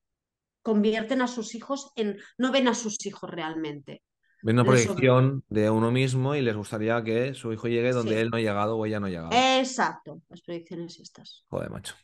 Convierten 0.62 1.22
a 1.22 1.28
sus 1.28 1.54
hijos 1.54 1.92
en, 1.96 2.18
no 2.38 2.52
ven 2.52 2.68
a 2.68 2.74
sus 2.74 3.04
hijos 3.06 3.30
realmente. 3.30 4.02
Ven 4.42 4.56
una 4.56 4.64
proyección 4.64 5.44
de 5.48 5.70
uno 5.70 5.90
mismo 5.90 6.34
y 6.34 6.40
les 6.42 6.56
gustaría 6.56 7.02
que 7.04 7.34
su 7.34 7.52
hijo 7.52 7.68
llegue 7.68 7.92
donde 7.92 8.14
sí, 8.14 8.20
él 8.20 8.30
no 8.30 8.36
ha 8.38 8.40
llegado 8.40 8.76
o 8.76 8.86
ella 8.86 9.00
no 9.00 9.06
ha 9.06 9.10
llegado. 9.10 9.30
exacto, 9.60 10.22
las 10.28 10.40
proyecciones 10.42 10.98
estas. 11.00 11.44
Joder, 11.50 11.70
macho. 11.70 11.94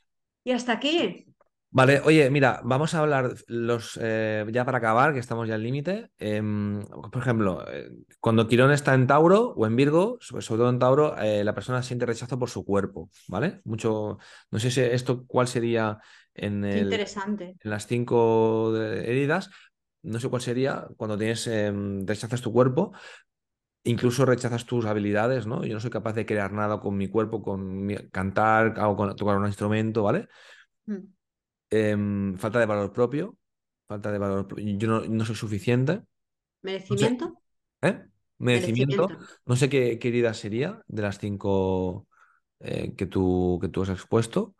Y 0.44 0.52
hasta 0.52 0.72
aquí, 0.72 1.26
Vale, 1.70 2.00
oye, 2.04 2.30
mira, 2.30 2.60
vamos 2.64 2.94
a 2.94 3.00
hablar 3.00 3.34
los 3.48 3.98
eh, 4.00 4.46
ya 4.50 4.64
para 4.64 4.78
acabar, 4.78 5.12
que 5.12 5.18
estamos 5.18 5.46
ya 5.46 5.56
al 5.56 5.62
límite. 5.62 6.10
Em, 6.18 6.82
por 7.12 7.20
ejemplo, 7.20 7.64
eh, 7.70 7.90
cuando 8.18 8.48
Quirón 8.48 8.70
está 8.72 8.94
en 8.94 9.06
Tauro 9.06 9.50
o 9.54 9.66
en 9.66 9.76
Virgo, 9.76 10.16
sobre, 10.20 10.40
sobre 10.42 10.60
todo 10.60 10.70
en 10.70 10.78
Tauro, 10.78 11.18
eh, 11.18 11.44
la 11.44 11.54
persona 11.54 11.82
siente 11.82 12.06
rechazo 12.06 12.38
por 12.38 12.48
su 12.48 12.64
cuerpo, 12.64 13.10
¿vale? 13.28 13.60
Mucho, 13.64 14.18
no 14.50 14.58
sé 14.58 14.70
si 14.70 14.80
esto 14.80 15.26
cuál 15.26 15.48
sería 15.48 15.98
en 16.32 16.64
el, 16.64 16.82
interesante. 16.84 17.56
en 17.60 17.70
las 17.70 17.86
cinco 17.86 18.72
de- 18.72 19.10
heridas, 19.10 19.50
no 20.06 20.20
sé 20.20 20.28
cuál 20.30 20.42
sería 20.42 20.88
cuando 20.96 21.18
tienes 21.18 21.46
em, 21.48 22.06
rechazas 22.06 22.42
tu 22.42 22.52
cuerpo, 22.52 22.92
incluso 23.84 24.26
rechazas 24.26 24.66
tus 24.66 24.86
habilidades, 24.86 25.46
¿no? 25.46 25.64
Yo 25.64 25.74
no 25.74 25.80
soy 25.80 25.90
capaz 25.90 26.14
de 26.14 26.26
crear 26.26 26.52
nada 26.52 26.80
con 26.80 26.96
mi 26.96 27.08
cuerpo, 27.08 27.42
con 27.42 27.86
mi- 27.86 27.96
cantar 28.10 28.78
o 28.80 28.96
con, 28.96 29.16
tocar 29.16 29.38
un 29.38 29.46
instrumento, 29.46 30.02
¿vale? 30.04 30.28
Mm. 30.88 31.06
Em, 31.70 32.36
falta 32.38 32.58
de 32.60 32.66
valor 32.72 32.92
propio, 32.92 33.36
falta 33.88 34.12
de 34.12 34.18
valor, 34.18 34.46
yo 34.80 34.88
no, 34.88 35.00
no 35.02 35.24
soy 35.24 35.34
suficiente, 35.36 36.02
no 36.88 36.96
sé, 36.96 37.08
Merecimiento, 37.08 37.40
¿eh? 37.82 38.04
Merecimiento, 38.38 39.04
merecimiento. 39.04 39.18
no 39.46 39.56
sé 39.56 39.68
qué, 39.70 39.98
qué 40.00 40.08
herida 40.08 40.34
sería 40.34 40.82
de 40.88 41.02
las 41.02 41.18
cinco 41.18 42.08
eh, 42.60 42.94
que 42.96 43.06
tú, 43.06 43.58
que 43.62 43.68
tú 43.68 43.82
has 43.82 43.90
expuesto. 43.90 44.56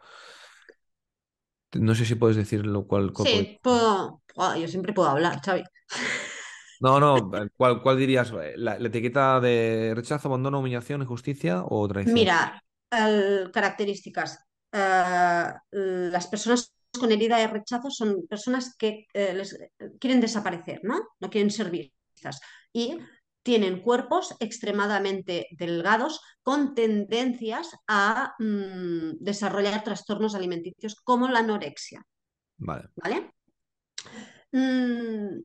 No 1.81 1.95
sé 1.95 2.05
si 2.05 2.15
puedes 2.15 2.37
decir 2.37 2.67
lo 2.67 2.87
cual, 2.87 3.13
cuál 3.13 3.29
pod- 3.31 3.49
Sí, 3.49 3.59
puedo, 3.63 4.23
yo 4.59 4.69
siempre 4.69 4.93
puedo 4.93 5.09
hablar, 5.09 5.41
Xavi. 5.45 5.65
No, 6.79 7.01
no, 7.01 7.31
eh, 7.43 7.49
¿cuál, 7.57 7.81
cuál 7.83 7.97
dirías? 7.99 8.31
Eh, 8.33 8.55
¿La, 8.57 8.79
la 8.79 8.89
etiqueta 8.89 9.41
de 9.41 9.93
rechazo, 9.97 10.29
abandono, 10.29 10.61
humillación, 10.61 11.01
injusticia 11.03 11.65
o 11.65 11.89
traición? 11.89 12.15
Mira, 12.15 12.63
el- 12.91 13.51
características. 13.53 14.39
Eh, 14.73 15.45
las 15.73 16.27
personas 16.29 16.73
con 16.99 17.13
herida 17.13 17.39
de 17.39 17.49
rechazo 17.49 17.91
son 17.91 18.27
personas 18.27 18.75
que 18.77 19.07
eh, 19.13 19.35
les 19.35 19.57
quieren 20.01 20.21
desaparecer, 20.21 20.81
¿no? 20.83 21.01
No 21.21 21.31
quieren 21.31 21.51
ser 21.51 21.71
vistas. 21.71 22.41
Y 22.73 22.99
tienen 23.47 23.81
cuerpos 23.81 24.35
extremadamente 24.41 25.47
delgados 25.53 26.21
con 26.43 26.75
tendencias 26.75 27.77
a 27.87 28.35
mm, 28.41 29.19
desarrollar 29.21 29.85
trastornos 29.85 30.35
alimenticios 30.35 30.97
como 30.97 31.29
la 31.29 31.39
anorexia, 31.39 32.05
Vale, 32.59 32.89
¿vale? 32.97 33.31
Mm, 34.51 35.43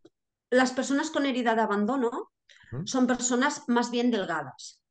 las 0.49 0.71
personas 0.71 1.11
con 1.11 1.27
herida 1.27 1.53
de 1.53 1.61
abandono 1.61 2.31
¿Mm? 2.71 2.87
son 2.87 3.05
personas 3.05 3.65
más 3.67 3.91
bien 3.91 4.09
delgadas 4.09 4.81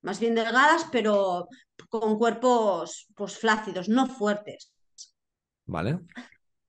más 0.00 0.20
bien 0.20 0.34
delgadas, 0.34 0.86
pero 0.92 1.48
con 1.88 2.18
cuerpos 2.18 3.08
pues 3.14 3.38
flácidos, 3.38 3.88
no 3.88 4.06
fuertes. 4.06 4.70
vale, 5.66 6.00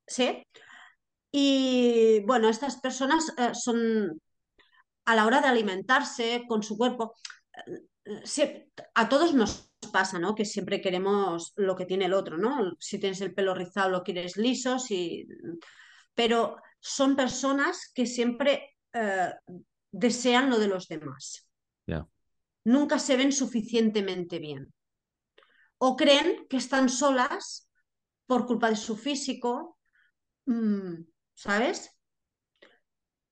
¿Sí? 0.07 0.41
Y 1.31 2.21
bueno, 2.25 2.47
estas 2.47 2.79
personas 2.79 3.33
eh, 3.37 3.53
son 3.53 4.21
a 5.05 5.15
la 5.15 5.25
hora 5.25 5.41
de 5.41 5.47
alimentarse 5.47 6.43
con 6.47 6.63
su 6.63 6.77
cuerpo, 6.77 7.15
a 8.93 9.09
todos 9.09 9.33
nos 9.33 9.71
pasa, 9.91 10.19
¿no? 10.19 10.35
Que 10.35 10.45
siempre 10.45 10.81
queremos 10.81 11.53
lo 11.55 11.75
que 11.75 11.85
tiene 11.85 12.05
el 12.05 12.13
otro, 12.13 12.37
¿no? 12.37 12.75
Si 12.79 12.99
tienes 12.99 13.21
el 13.21 13.33
pelo 13.33 13.53
rizado 13.53 13.89
lo 13.89 14.03
quieres 14.03 14.37
liso, 14.37 14.79
si... 14.79 15.27
pero 16.13 16.57
son 16.79 17.15
personas 17.15 17.91
que 17.93 18.05
siempre 18.05 18.75
eh, 18.93 19.33
desean 19.91 20.49
lo 20.49 20.59
de 20.59 20.67
los 20.67 20.87
demás. 20.87 21.47
Nunca 22.63 22.97
se 22.97 23.15
ven 23.15 23.31
suficientemente 23.31 24.39
bien. 24.39 24.73
O 25.77 25.95
creen 25.95 26.47
que 26.49 26.57
están 26.57 26.89
solas 26.89 27.69
por 28.25 28.47
culpa 28.47 28.69
de 28.69 28.75
su 28.75 28.97
físico, 28.97 29.77
mm, 30.45 30.95
¿sabes? 31.35 31.94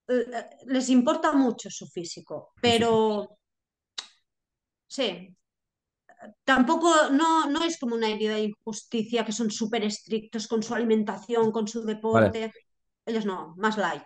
Eh, 0.08 0.26
eh, 0.34 0.50
les 0.68 0.90
importa 0.90 1.32
mucho 1.34 1.70
su 1.70 1.88
físico, 1.88 2.54
pero 2.62 3.38
sí, 4.88 5.36
tampoco 6.44 6.90
no, 7.12 7.48
no 7.50 7.64
es 7.64 7.78
como 7.80 7.96
una 7.96 8.10
herida 8.10 8.36
de 8.36 8.44
injusticia 8.52 9.26
que 9.26 9.32
son 9.32 9.52
súper 9.52 9.84
estrictos 9.84 10.48
con 10.48 10.64
su 10.64 10.74
alimentación, 10.74 11.52
con 11.52 11.68
su 11.68 11.84
Vale, 12.12 12.34
deporte. 12.34 12.54
Ellos 13.06 13.26
no, 13.26 13.56
más 13.58 13.78
light. 13.78 14.04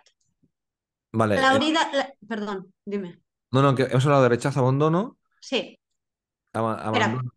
vale. 1.12 1.36
La 1.42 1.54
eh, 1.56 1.56
herida, 1.56 1.90
la- 1.94 2.12
perdón, 2.28 2.74
dime. 2.84 3.22
no, 3.50 3.62
no, 3.62 3.74
que 3.74 3.84
hemos 3.84 4.04
hablado 4.06 4.22
de 4.24 4.28
rechazo, 4.30 4.60
abandono, 4.60 5.18
Sí, 5.40 5.78
espera, 6.82 7.10
abandono, 7.12 7.30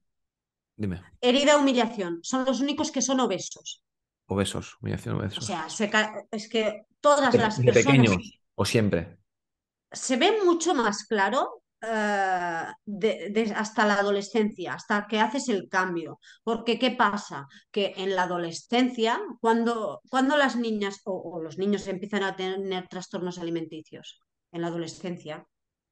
dime, 0.78 1.02
herida, 1.22 1.58
humillación. 1.58 2.20
Son 2.22 2.46
los 2.46 2.62
únicos 2.62 2.92
que 2.92 3.02
son 3.02 3.20
obesos. 3.22 3.84
obesos, 4.26 4.78
humillación, 4.82 5.16
O 5.40 5.42
obesos. 5.42 5.48
sea, 5.48 5.62
se 5.78 5.90
ca- 5.94 6.26
es 6.32 6.48
que 6.52 6.64
todas 7.02 7.36
De, 7.36 7.40
las 7.46 7.60
de 7.66 7.70
personas 7.70 8.12
pequeños, 8.14 8.41
o 8.56 8.66
siempre. 8.66 9.18
se 9.92 10.18
ve 10.18 10.44
mucho 10.46 10.74
más 10.74 11.06
claro 11.06 11.64
eh, 11.84 12.66
de- 12.86 13.30
de- 13.32 13.54
hasta 13.56 13.86
la 13.88 13.96
adolescencia, 13.96 14.74
hasta 14.76 15.08
que 15.08 15.20
haces 15.20 15.50
el 15.50 15.68
cambio. 15.68 16.20
Porque, 16.44 16.78
¿qué 16.78 16.92
pasa? 16.92 17.48
Que 17.72 17.94
en 17.98 18.16
la 18.16 18.24
adolescencia, 18.24 19.20
cuando, 19.42 20.02
cuando 20.10 20.38
las 20.38 20.56
niñas 20.56 21.02
o, 21.06 21.14
o 21.14 21.42
los 21.42 21.58
niños 21.58 21.88
empiezan 21.88 22.24
a 22.24 22.36
tener 22.36 22.88
trastornos 22.88 23.40
alimenticios, 23.40 24.20
en 24.52 24.62
la 24.62 24.68
adolescencia, 24.68 25.46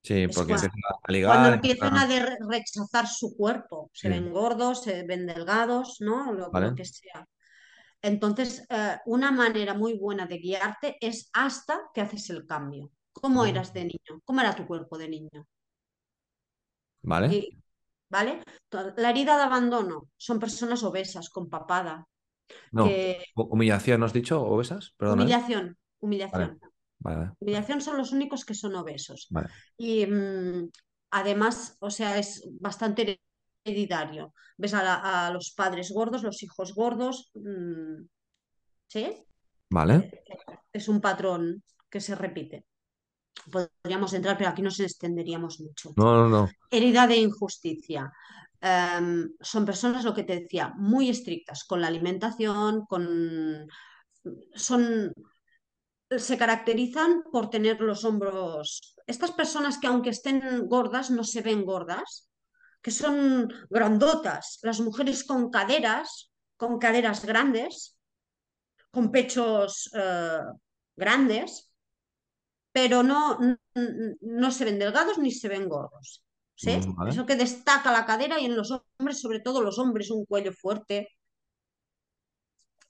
Sí, 0.04 0.28
porque 0.28 0.54
cua- 0.54 0.62
empiezan 0.62 0.70
a 0.88 0.94
cuando 1.02 1.12
ligar, 1.12 1.54
empiezan 1.56 1.88
empiezan 1.98 1.98
a 1.98 2.48
rechazar 2.50 3.08
su 3.08 3.36
cuerpo, 3.36 3.90
se 3.94 4.08
Sí, 4.08 4.14
ven 4.14 4.32
gordos, 4.32 4.84
se 4.84 5.04
ven 5.04 5.26
delgados, 5.26 5.98
¿no? 6.02 6.32
Lo, 6.32 6.50
lo 6.52 6.76
que 6.76 6.86
sea. 6.86 7.26
Entonces, 8.02 8.66
eh, 8.70 8.98
una 9.06 9.32
manera 9.32 9.74
muy 9.74 9.98
buena 9.98 10.26
de 10.26 10.38
guiarte 10.38 10.98
es 11.02 11.30
hasta 11.34 11.82
que 11.94 12.02
haces 12.02 12.30
el 12.30 12.46
cambio. 12.46 12.92
¿Cómo 13.12 13.46
eras 13.46 13.74
de 13.74 13.86
niño? 13.86 14.22
¿Cómo 14.24 14.42
era 14.42 14.56
tu 14.56 14.66
cuerpo 14.66 14.98
de 14.98 15.10
niño? 15.10 15.48
¿Vale? 17.02 17.36
Y, 17.36 17.58
¿vale? 18.10 18.42
La 18.98 19.10
herida 19.10 19.38
de 19.38 19.44
abandono 19.44 20.10
son 20.18 20.40
personas 20.40 20.84
obesas, 20.84 21.30
con 21.30 21.50
papada, 21.50 22.06
No, 22.72 22.86
que 22.86 23.24
humillación, 23.36 24.00
¿no 24.00 24.06
has 24.06 24.14
dicho? 24.14 24.42
¿Obesas? 24.42 24.94
Perdona, 24.98 25.22
¿eh? 25.22 25.26
humillación, 25.26 25.78
humillación. 26.00 26.60
vale, 27.00 27.18
vale, 27.18 27.32
Humillación 27.40 27.82
son 27.82 27.98
los 27.98 28.12
únicos 28.12 28.46
que 28.46 28.54
son 28.54 28.76
obesos. 28.76 29.28
Y 29.78 30.06
mm, 30.06 30.70
además, 31.12 31.78
o 31.80 31.90
sea, 31.90 32.18
es 32.18 32.48
bastante 32.60 33.20
hereditario. 33.70 34.34
Ves 34.58 34.74
a, 34.74 34.84
la- 34.84 35.28
a 35.28 35.32
los 35.32 35.52
padres 35.52 35.92
gordos, 35.92 36.24
los 36.24 36.42
hijos 36.44 36.74
gordos, 36.74 37.32
mm, 37.34 38.04
¿sí? 38.88 39.26
Vale. 39.70 40.24
Es 40.74 40.88
un 40.88 41.00
patrón 41.02 41.64
que 41.90 42.02
se 42.02 42.16
repite. 42.16 42.66
Podríamos 43.52 44.14
entrar, 44.14 44.38
pero 44.38 44.50
aquí 44.50 44.62
nos 44.62 44.80
extenderíamos 44.80 45.60
mucho. 45.60 45.94
No, 45.96 46.16
no, 46.16 46.30
no. 46.30 46.50
Herida 46.70 47.08
de 47.08 47.18
injusticia. 47.18 48.12
Em, 48.62 49.32
son 49.40 49.66
personas, 49.66 50.04
lo 50.04 50.14
que 50.14 50.24
te 50.24 50.42
decía, 50.42 50.74
muy 50.78 51.10
estrictas 51.10 51.64
con 51.64 51.80
la 51.82 51.88
alimentación, 51.88 52.86
con... 52.86 53.68
son 54.54 55.14
se 56.18 56.38
caracterizan 56.38 57.24
por 57.32 57.50
tener 57.50 57.80
los 57.82 58.04
hombros. 58.04 58.96
Estas 59.06 59.32
personas 59.32 59.78
que 59.78 59.88
aunque 59.88 60.10
estén 60.10 60.68
gordas, 60.68 61.12
no 61.12 61.24
se 61.24 61.42
ven 61.42 61.64
gordas, 61.64 62.29
que 62.82 62.92
son 62.92 63.52
grandotas, 63.70 64.60
las 64.64 64.80
mujeres 64.80 65.24
con 65.24 65.50
caderas, 65.50 66.32
con 66.58 66.80
caderas 66.80 67.26
grandes, 67.26 67.98
con 68.92 69.12
pechos 69.12 69.90
eh, 69.94 70.40
grandes, 70.96 71.72
pero 72.72 73.04
no, 73.04 73.38
no 74.22 74.52
se 74.52 74.66
ven 74.66 74.80
delgados 74.80 75.18
ni 75.18 75.32
se 75.32 75.50
ven 75.50 75.68
gordos. 75.68 76.24
Mm, 76.56 76.66
¿Sí? 76.66 76.80
Vale. 76.96 77.12
Eso 77.12 77.26
que 77.26 77.36
destaca 77.36 77.92
la 77.92 78.06
cadera 78.06 78.40
y 78.40 78.46
en 78.46 78.56
los 78.56 78.72
hombres, 78.72 79.20
sobre 79.20 79.40
todo 79.40 79.62
los 79.62 79.80
hombres, 79.80 80.12
un 80.12 80.26
cuello 80.26 80.54
fuerte. 80.54 81.10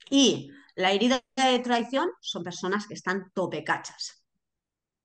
Y 0.09 0.51
la 0.75 0.91
herida 0.91 1.21
de 1.35 1.59
traición 1.59 2.09
son 2.21 2.43
personas 2.43 2.87
que 2.87 2.93
están 2.93 3.31
tope 3.33 3.63
cachas, 3.63 4.23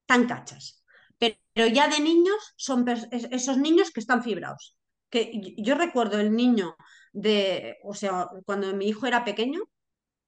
tan 0.06 0.26
cachas. 0.26 0.83
Pero, 1.18 1.68
ya 1.72 1.88
de 1.88 2.00
niños 2.00 2.54
son 2.56 2.84
esos 3.10 3.58
niños 3.58 3.90
que 3.90 4.00
están 4.00 4.22
fibrados. 4.22 4.76
Que 5.10 5.54
yo 5.58 5.74
recuerdo 5.76 6.18
el 6.20 6.34
niño 6.34 6.76
de, 7.12 7.76
o 7.84 7.94
sea, 7.94 8.26
cuando 8.46 8.74
mi 8.74 8.88
hijo 8.88 9.06
era 9.06 9.24
pequeño, 9.24 9.60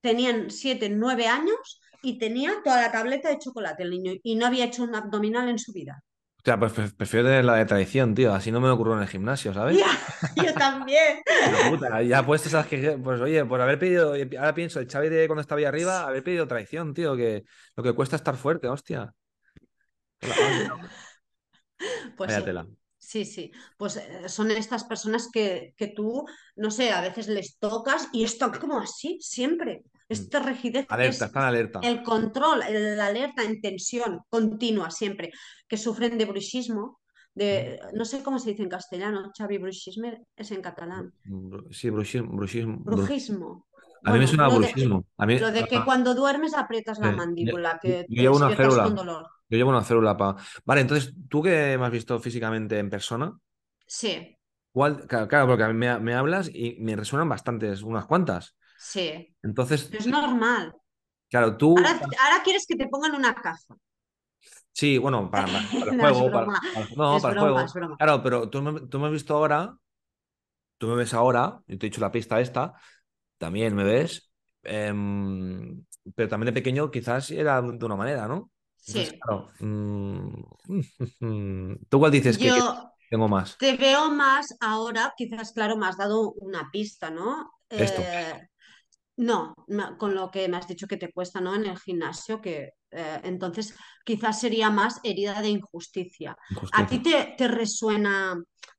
tenían 0.00 0.50
7, 0.50 0.88
9 0.90 1.26
años 1.26 1.80
y 2.02 2.18
tenía 2.18 2.52
toda 2.64 2.82
la 2.82 2.92
tableta 2.92 3.28
de 3.28 3.38
chocolate 3.38 3.82
el 3.82 3.90
niño 3.90 4.12
y 4.22 4.36
no 4.36 4.46
había 4.46 4.66
hecho 4.66 4.84
un 4.84 4.94
abdominal 4.94 5.48
en 5.48 5.58
su 5.58 5.72
vida. 5.72 6.02
O 6.38 6.42
sea, 6.46 6.60
pues 6.60 6.72
pre- 6.72 6.90
prefiero 6.90 7.26
tener 7.26 7.44
la 7.44 7.56
de 7.56 7.64
tradición, 7.64 8.14
tío. 8.14 8.32
Así 8.32 8.52
no 8.52 8.60
me 8.60 8.68
ocurrió 8.70 8.94
en 8.94 9.02
el 9.02 9.08
gimnasio, 9.08 9.52
¿sabes? 9.52 9.76
Ya, 9.76 9.88
yo 10.36 10.54
también. 10.54 11.18
Puta, 11.70 12.00
ya 12.02 12.24
puestos 12.24 12.52
esas 12.52 12.68
que. 12.68 12.96
Pues 13.02 13.20
oye, 13.20 13.44
por 13.44 13.60
haber 13.60 13.80
pedido. 13.80 14.12
Ahora 14.38 14.54
pienso, 14.54 14.78
el 14.78 14.86
Xavi 14.88 15.08
de 15.08 15.26
cuando 15.26 15.40
estaba 15.40 15.58
ahí 15.58 15.64
arriba, 15.64 16.06
haber 16.06 16.22
pedido 16.22 16.46
traición, 16.46 16.94
tío. 16.94 17.16
Que 17.16 17.42
lo 17.74 17.82
que 17.82 17.94
cuesta 17.94 18.14
estar 18.14 18.36
fuerte, 18.36 18.68
hostia. 18.68 19.12
Pues 22.16 22.32
sí. 22.98 23.24
Sí, 23.24 23.52
pues 23.76 23.98
eh, 23.98 24.28
son 24.28 24.51
estas 24.51 24.82
personas 24.84 25.28
que, 25.32 25.74
que 25.76 25.88
tú, 25.88 26.24
no 26.56 26.70
sé, 26.72 26.90
a 26.90 27.01
veces 27.01 27.28
les 27.28 27.56
tocas 27.59 28.09
y 28.12 28.24
están 28.24 28.52
como 28.52 28.80
así, 28.80 29.18
siempre. 29.20 29.82
Mm. 29.84 30.12
Esta 30.12 30.40
rigidez 30.40 30.86
Alerta, 30.88 31.24
es 31.24 31.28
están 31.28 31.44
alerta. 31.44 31.80
el 31.82 32.02
control, 32.02 32.60
la 32.68 33.06
alerta 33.06 33.44
en 33.44 33.60
tensión 33.60 34.20
continua 34.28 34.90
siempre, 34.90 35.30
que 35.68 35.76
sufren 35.76 36.18
de 36.18 36.24
bruxismo, 36.24 37.01
de, 37.34 37.78
no 37.93 38.05
sé 38.05 38.22
cómo 38.22 38.38
se 38.38 38.51
dice 38.51 38.62
en 38.62 38.70
castellano, 38.70 39.30
Xavi, 39.36 39.59
bruxismo 39.59 40.10
es 40.34 40.51
en 40.51 40.62
catalán. 40.62 41.12
Sí, 41.70 41.90
bruxismo. 41.90 42.32
bruxismo, 42.32 42.78
bru- 42.78 42.97
Brujismo. 42.97 43.66
A 44.05 44.12
mí 44.12 44.18
me 44.18 44.26
suena 44.26 44.47
a 44.47 44.48
lo 44.48 44.55
de, 44.55 44.59
bruxismo. 44.60 45.05
A 45.16 45.26
mí, 45.26 45.38
lo 45.38 45.51
de 45.52 45.64
que 45.66 45.84
cuando 45.84 46.14
duermes 46.14 46.55
aprietas 46.55 46.98
la 46.98 47.09
eh, 47.09 47.10
yo, 47.10 47.16
mandíbula, 47.16 47.72
yo 47.74 47.80
que 47.82 48.05
te 48.05 48.14
llevo 48.14 48.36
una 48.36 48.56
con 48.56 48.94
dolor. 48.94 49.26
Yo 49.48 49.56
llevo 49.59 49.70
una 49.70 49.85
célula 49.85 50.16
para. 50.16 50.36
Vale, 50.64 50.81
entonces, 50.82 51.14
tú 51.28 51.43
que 51.43 51.77
me 51.78 51.86
has 51.86 51.93
visto 51.93 52.18
físicamente 52.20 52.78
en 52.78 52.90
persona, 52.90 53.36
Sí, 53.86 54.36
¿cuál? 54.73 55.06
Claro, 55.06 55.47
porque 55.47 55.62
a 55.64 55.68
mí 55.68 55.74
me, 55.74 55.98
me 56.01 56.14
hablas 56.14 56.51
y 56.52 56.77
me 56.81 56.97
resuenan 56.97 57.28
bastantes, 57.28 57.82
unas 57.82 58.06
cuantas. 58.06 58.56
sí, 58.77 59.35
Entonces, 59.43 59.97
es 59.98 60.06
normal. 60.06 60.74
claro, 61.28 61.56
tú. 61.56 61.73
Ahora, 61.77 61.93
ahora 62.23 62.43
quieres 62.44 62.66
que 62.66 62.77
te 62.77 62.89
pongan 62.89 63.14
una 63.14 63.35
caja. 63.35 63.77
Sí, 64.73 64.98
bueno, 64.98 65.31
para, 65.31 65.51
para- 65.51 65.64
para 65.78 65.90
el 65.93 65.97
No, 65.97 65.98
juego, 65.98 66.32
para, 66.32 66.47
broma, 66.47 66.60
para- 66.73 66.86
no, 66.94 67.20
para 67.20 67.32
el 67.32 67.39
juego. 67.39 67.78
Claro, 67.97 68.23
pero 68.23 68.51
tú 68.51 68.62
me, 68.62 68.81
tú 68.89 68.98
me 68.98 69.06
has 69.06 69.12
visto 69.12 69.35
ahora, 69.35 69.77
tú 70.78 70.86
me 70.89 70.94
ves 70.97 71.14
ahora, 71.14 71.62
yo 71.66 71.78
te 71.78 71.86
he 71.86 71.90
dicho 71.90 72.01
la 72.01 72.12
pista 72.12 72.40
esta, 72.40 72.74
también 73.39 73.74
me 73.74 73.85
ves, 73.85 74.32
em, 74.62 75.85
pero 76.14 76.28
también 76.28 76.47
de 76.55 76.60
pequeño 76.60 76.90
quizás 76.90 77.31
era 77.31 77.62
de 77.62 77.85
una 77.86 77.97
manera, 77.97 78.28
¿no? 78.28 78.51
Entonces, 78.86 79.14
Sí, 79.14 79.18
claro, 79.20 79.48
mm, 79.60 80.42
¿tú 81.88 81.98
cuál 81.98 82.12
dices 82.12 82.38
que, 82.38 82.52
que 82.52 82.52
yo 82.52 82.62
tengo 83.10 83.28
más? 83.28 83.58
te 83.58 83.76
veo 83.76 84.10
más 84.10 84.46
ahora, 84.60 85.14
quizás, 85.16 85.52
claro, 85.52 85.76
me 85.76 85.86
has 85.86 85.96
dado 85.96 86.32
una 86.34 86.70
pista, 86.72 87.10
¿no? 87.10 87.52
Esto, 87.76 88.08
Eh, 88.08 88.34
no, 89.18 89.54
con 89.98 90.14
lo 90.14 90.30
que 90.30 90.48
me 90.48 90.56
has 90.58 90.68
dicho 90.68 90.86
que 90.86 90.96
te 90.98 91.12
cuesta, 91.12 91.40
¿no? 91.40 91.54
En 91.54 91.66
el 91.66 91.78
gimnasio, 91.78 92.40
que 92.40 92.70
eh, 92.90 93.20
entonces 93.24 93.74
quizás 94.04 94.40
sería 94.40 94.70
más 94.70 95.00
herida 95.04 95.40
de 95.42 95.50
injusticia. 95.50 96.36
¿A 96.72 96.86
ti 96.88 97.00
te, 97.02 97.34
te 97.38 97.48
resuena 97.48 98.36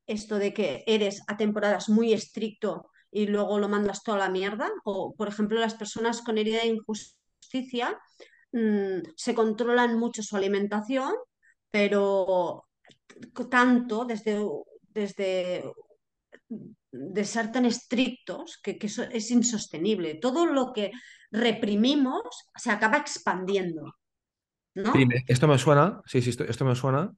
esto 0.07 0.37
de 0.39 0.53
que 0.53 0.83
eres 0.87 1.21
a 1.27 1.37
temporadas 1.37 1.89
muy 1.89 2.13
estricto 2.13 2.89
y 3.11 3.27
luego 3.27 3.59
lo 3.59 3.69
mandas 3.69 4.03
toda 4.03 4.19
la 4.19 4.29
mierda? 4.29 4.69
O, 4.85 5.15
por 5.15 5.27
ejemplo, 5.29 5.59
las 5.59 5.75
personas 5.75 6.21
con 6.21 6.37
herida 6.37 6.59
de 6.61 6.67
injusticia 6.67 7.99
mm, 8.57 9.01
se 9.15 9.35
controlan 9.35 9.99
mucho 9.99 10.23
su 10.23 10.35
alimentación, 10.37 11.13
pero 11.71 12.65
tanto 13.49 14.05
desde, 14.05 14.33
desde 14.93 15.63
de 16.91 17.23
ser 17.33 17.45
tan 17.53 17.65
estrictos 17.73 18.47
que, 18.63 18.77
que 18.79 18.87
eso 18.91 19.03
es 19.19 19.31
insostenible. 19.31 20.15
Todo 20.25 20.45
lo 20.45 20.73
que 20.73 20.91
reprimimos 21.31 22.23
se 22.55 22.71
acaba 22.71 22.97
expandiendo, 22.97 23.83
esto 25.27 25.47
me 25.47 25.57
suena, 25.57 26.01
sí, 26.05 26.21
sí, 26.21 26.29
esto, 26.31 26.43
esto 26.45 26.65
me 26.65 26.75
suena, 26.75 27.13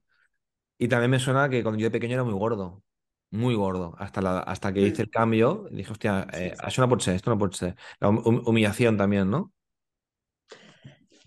y 0.80 0.88
también 0.90 1.12
me 1.12 1.20
suena 1.20 1.50
que 1.50 1.64
cuando 1.64 1.80
yo 1.80 1.86
de 1.88 1.92
pequeño 1.92 2.16
era 2.16 2.26
muy 2.26 2.34
gordo, 2.34 2.84
muy 3.32 3.56
gordo, 3.56 3.96
hasta, 4.00 4.22
la, 4.22 4.40
hasta 4.42 4.74
que 4.74 4.82
hice 4.82 5.02
Mm, 5.02 5.04
el 5.04 5.12
cambio, 5.12 5.68
dije, 5.72 5.92
hostia, 5.92 6.28
eh, 6.34 6.56
eso 6.68 6.82
no 6.82 6.90
puede 6.90 7.04
ser, 7.04 7.16
esto 7.16 7.32
no 7.32 7.40
puede 7.40 7.54
ser. 7.56 7.78
La 8.00 8.10
hum- 8.10 8.22
hum- 8.26 8.44
humillación 8.48 8.98
también, 8.98 9.30
¿no? 9.32 9.54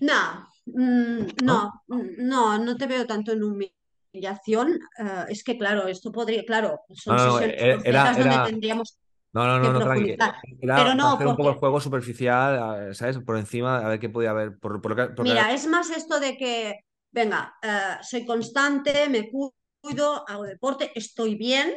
No, 0.03 0.49
mm, 0.67 1.45
¿No? 1.45 1.73
no, 1.87 1.97
mm, 1.97 2.07
no, 2.19 2.59
no 2.59 2.77
te 2.77 2.87
veo 2.87 3.07
tanto 3.07 3.33
en 3.33 3.43
humillación. 3.45 4.81
Eh, 4.99 5.25
es 5.29 5.45
que, 5.45 5.57
claro, 5.57 5.87
esto 5.87 6.11
podría, 6.11 6.45
claro, 6.45 6.81
No, 6.89 6.97
son 6.97 7.19
no, 7.19 7.25
no, 7.27 7.39
sesiones 7.39 7.85
e- 7.85 7.89
era, 7.89 8.13
donde 8.13 8.51
tendríamos 8.51 8.99
no, 9.33 9.47
no, 9.47 9.59
no, 9.61 9.73
no, 9.73 9.81
tranqui. 9.81 10.17
Pero 10.17 10.33
era 10.61 10.77
para 10.77 10.95
no, 10.95 11.15
hacer 11.15 11.27
un 11.27 11.37
poco 11.37 11.51
el 11.51 11.55
juego 11.57 11.81
superficial, 11.81 12.91
eh, 12.91 12.95
¿sabes? 12.95 13.19
Por 13.21 13.37
encima, 13.39 13.79
a 13.79 13.89
ver 13.89 14.01
qué 14.01 14.11
podía 14.11 14.31
haber, 14.31 14.59
por, 14.59 14.81
por 14.83 14.91
lo 14.91 14.97
que- 14.97 15.15
porque 15.15 15.31
mira, 15.31 15.53
es 15.53 15.67
más 15.67 15.89
esto 15.91 16.21
de 16.21 16.37
que 16.37 16.81
venga, 17.13 17.55
eh, 17.63 17.97
soy 18.03 18.27
constante, 18.27 19.09
me 19.09 19.31
cuido, 19.31 20.25
hago 20.29 20.45
deporte, 20.45 20.91
estoy 20.95 21.37
bien, 21.37 21.77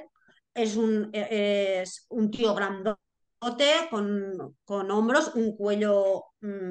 es 0.54 0.76
un, 0.76 1.10
eh, 1.14 1.82
es 1.84 2.08
un 2.10 2.32
tío 2.32 2.54
grandote 2.56 2.98
con, 3.90 4.58
con 4.66 4.92
hombros, 4.92 5.32
un 5.36 5.56
cuello 5.56 6.24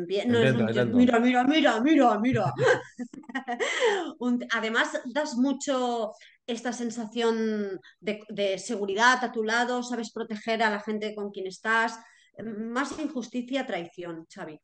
bien, 0.06 0.30
no 0.30 0.38
es 0.38 0.52
un 0.52 0.66
mira, 0.94 1.18
mira, 1.20 1.44
mira, 1.44 1.80
mira, 1.80 2.18
mira. 2.18 2.52
Un- 4.18 4.46
además, 4.52 4.88
das 5.06 5.34
mucho 5.36 6.12
esta 6.46 6.72
sensación 6.72 7.80
de, 8.00 8.20
de 8.28 8.58
seguridad 8.58 9.22
a 9.24 9.32
tu 9.32 9.42
lado, 9.42 9.82
sabes 9.82 10.12
proteger 10.12 10.62
a 10.62 10.70
la 10.70 10.80
gente 10.80 11.14
con 11.14 11.30
quien 11.30 11.46
estás, 11.46 11.98
más 12.44 12.98
injusticia, 12.98 13.66
traición, 13.66 14.26
Xavi. 14.32 14.58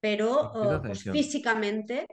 Pero 0.00 0.52
eh, 0.54 0.80
pues 0.86 1.02
físicamente 1.12 2.06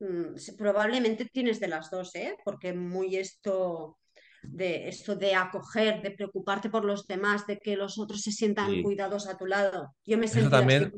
mm, 0.00 0.56
probablemente 0.56 1.26
tienes 1.26 1.60
de 1.60 1.68
las 1.68 1.90
dos, 1.90 2.14
¿eh? 2.14 2.36
Porque 2.44 2.72
muy 2.72 3.16
esto 3.16 3.98
de 4.42 4.88
esto 4.88 5.14
de 5.16 5.34
acoger, 5.34 6.00
de 6.02 6.12
preocuparte 6.12 6.70
por 6.70 6.84
los 6.84 7.06
demás, 7.06 7.46
de 7.46 7.58
que 7.58 7.76
los 7.76 7.98
otros 7.98 8.22
se 8.22 8.32
sientan 8.32 8.80
cuidados 8.82 9.28
a 9.28 9.36
tu 9.36 9.44
lado. 9.46 9.94
Yo 10.06 10.16
me 10.18 10.28
sentido 10.28 10.64
así. 10.64 10.90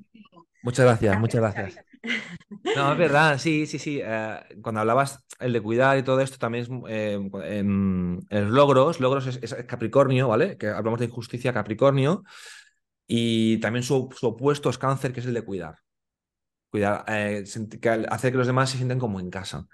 Muchas 0.62 0.86
gracias, 0.86 1.18
muchas 1.18 1.40
Gracias. 1.40 1.84
No, 2.76 2.92
es 2.92 2.98
verdad, 2.98 3.38
sí, 3.38 3.66
sí, 3.66 3.78
sí. 3.78 4.00
eh, 4.02 4.40
cuando 4.60 4.80
hablabas 4.80 5.24
el 5.38 5.52
de 5.52 5.60
cuidar 5.60 5.98
y 5.98 6.02
todo 6.02 6.20
esto, 6.20 6.38
también 6.38 6.64
es 6.64 6.70
eh, 6.88 7.20
en, 7.44 8.20
logros, 8.30 8.98
logros 8.98 9.26
es, 9.26 9.38
es 9.40 9.54
Capricornio, 9.66 10.28
¿vale? 10.28 10.56
Que 10.56 10.68
hablamos 10.68 10.98
de 10.98 11.06
injusticia, 11.06 11.52
Capricornio, 11.52 12.24
y 13.06 13.58
también 13.58 13.82
su, 13.82 14.08
su 14.16 14.26
opuesto 14.26 14.70
es 14.70 14.78
Cáncer, 14.78 15.12
que 15.12 15.20
es 15.20 15.26
el 15.26 15.34
de 15.34 15.42
cuidar. 15.42 15.76
Cuidar, 16.70 17.04
eh, 17.08 17.44
hacer 18.10 18.32
que 18.32 18.38
los 18.38 18.46
demás 18.46 18.70
se 18.70 18.76
sientan 18.76 18.98
como 18.98 19.20
en 19.20 19.30
casa. 19.30 19.66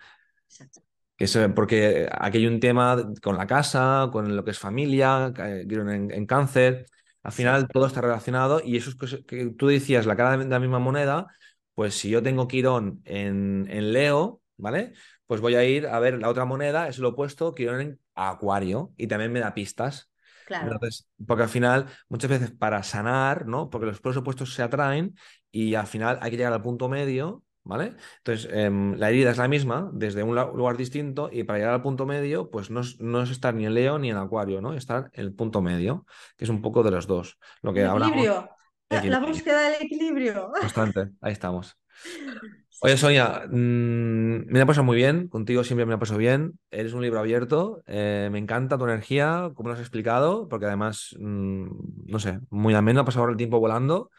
Exacto. 0.49 0.81
Que 1.17 1.25
es, 1.25 1.39
porque 1.55 2.09
aquí 2.13 2.39
hay 2.39 2.47
un 2.47 2.61
tema 2.61 2.97
con 3.23 3.37
la 3.37 3.47
casa, 3.47 4.09
con 4.13 4.37
lo 4.37 4.45
que 4.45 4.53
es 4.53 4.59
familia, 4.59 5.33
eh, 5.39 5.67
en, 5.69 6.11
en 6.11 6.27
cáncer. 6.27 6.87
Al 7.29 7.33
Sí, 7.35 7.35
final 7.35 7.69
todo 7.69 7.87
está 7.87 8.01
relacionado 8.01 8.61
y 8.65 8.77
eso 8.77 8.91
es 8.91 8.97
que, 8.97 9.25
que 9.27 9.47
tú 9.51 9.67
decías, 9.69 10.07
la 10.07 10.17
cara 10.17 10.37
de 10.37 10.47
la 10.47 10.59
misma 10.61 10.79
moneda, 10.79 11.27
pues 11.75 11.95
si 11.95 12.09
yo 12.11 12.23
tengo 12.23 12.49
Quirón 12.49 13.03
en, 13.05 13.67
en 13.71 13.93
Leo, 13.93 14.43
¿vale? 14.57 14.95
Pues 15.27 15.41
voy 15.43 15.55
a 15.55 15.65
ir 15.65 15.87
a 15.87 15.99
ver 16.01 16.19
la 16.19 16.29
otra 16.31 16.45
moneda, 16.47 16.89
es 16.89 16.99
lo 16.99 17.11
opuesto, 17.11 17.55
Quirón 17.55 17.81
en 17.81 18.01
Acuario 18.15 18.93
y 18.97 19.07
también 19.09 19.33
me 19.33 19.41
da 19.41 19.55
pistas. 19.55 20.11
claro. 20.45 20.81
Entonces, 20.81 21.07
porque 21.27 21.43
al 21.45 21.49
final, 21.49 21.87
muchas 22.09 22.31
veces 22.31 22.51
para 22.51 22.83
sanar, 22.83 23.47
¿no? 23.47 23.71
Porque 23.71 23.87
los 23.87 24.01
polos 24.01 24.17
opuestos 24.19 24.55
se 24.55 24.63
atraen 24.63 25.15
y 25.51 25.75
al 25.75 25.87
final 25.87 26.19
hay 26.23 26.31
que 26.31 26.37
llegar 26.39 26.53
al 26.53 26.63
punto 26.63 26.89
medio, 26.89 27.45
¿vale? 27.69 27.95
Entonces, 28.17 28.49
em, 28.51 28.95
la 28.97 29.11
herida 29.11 29.31
es 29.31 29.37
la 29.37 29.47
misma 29.47 29.91
desde 29.93 30.23
un 30.23 30.35
lugar 30.35 30.79
distinto 30.79 31.29
y 31.31 31.45
para 31.45 31.59
llegar 31.59 31.75
al 31.75 31.83
punto 31.83 32.07
medio, 32.07 32.51
pues 32.51 32.71
no 32.71 32.81
es, 32.81 32.99
no 32.99 33.23
es 33.23 33.31
estar 33.31 33.55
ni 33.55 33.67
en 33.67 33.75
Leo 33.75 33.99
ni 33.99 34.11
en 34.11 34.17
Acuario, 34.17 34.63
¿no? 34.63 34.73
Estar 34.73 35.11
en 35.13 35.27
el 35.27 35.35
punto 35.35 35.61
medio, 35.61 36.07
que 36.37 36.45
es 36.45 36.51
un 36.51 36.63
poco 36.63 36.83
de 36.83 36.91
los 36.91 37.07
dos. 37.07 37.39
Lo 37.61 37.75
que 37.75 37.85
hablamos, 37.85 38.17
equilibrio, 38.17 38.49
la, 38.89 39.21
búsqueda 39.21 39.69
del 39.69 39.83
equilibrio. 39.83 40.51
Constante, 40.59 41.11
ahí 41.21 41.33
estamos. 41.33 41.79
Oye, 42.81 42.97
Sonia, 42.97 43.43
mm, 43.51 44.47
me 44.47 44.61
ha 44.61 44.67
pasado 44.67 44.85
muy 44.85 44.97
bien, 44.97 45.29
contigo 45.29 45.63
siempre 45.65 45.85
me 45.85 45.95
ha 45.95 45.99
pasado 45.99 46.19
bien, 46.19 46.59
eres 46.71 46.95
un 46.95 47.03
libro 47.03 47.19
abierto, 47.19 47.83
eh, 47.87 48.29
me 48.33 48.39
encanta 48.39 48.79
tu 48.79 48.85
energía, 48.85 49.51
como 49.55 49.69
lo 49.69 49.75
has 49.75 49.81
explicado, 49.81 50.49
porque 50.49 50.67
además, 50.67 51.15
mm, 51.19 51.67
no 52.07 52.19
sé, 52.19 52.39
muy 52.51 52.75
ameno, 52.75 53.01
ha 53.01 53.05
pasado 53.05 53.23
ahora 53.23 53.33
el 53.33 53.37
tiempo 53.37 53.61
volando. 53.61 54.11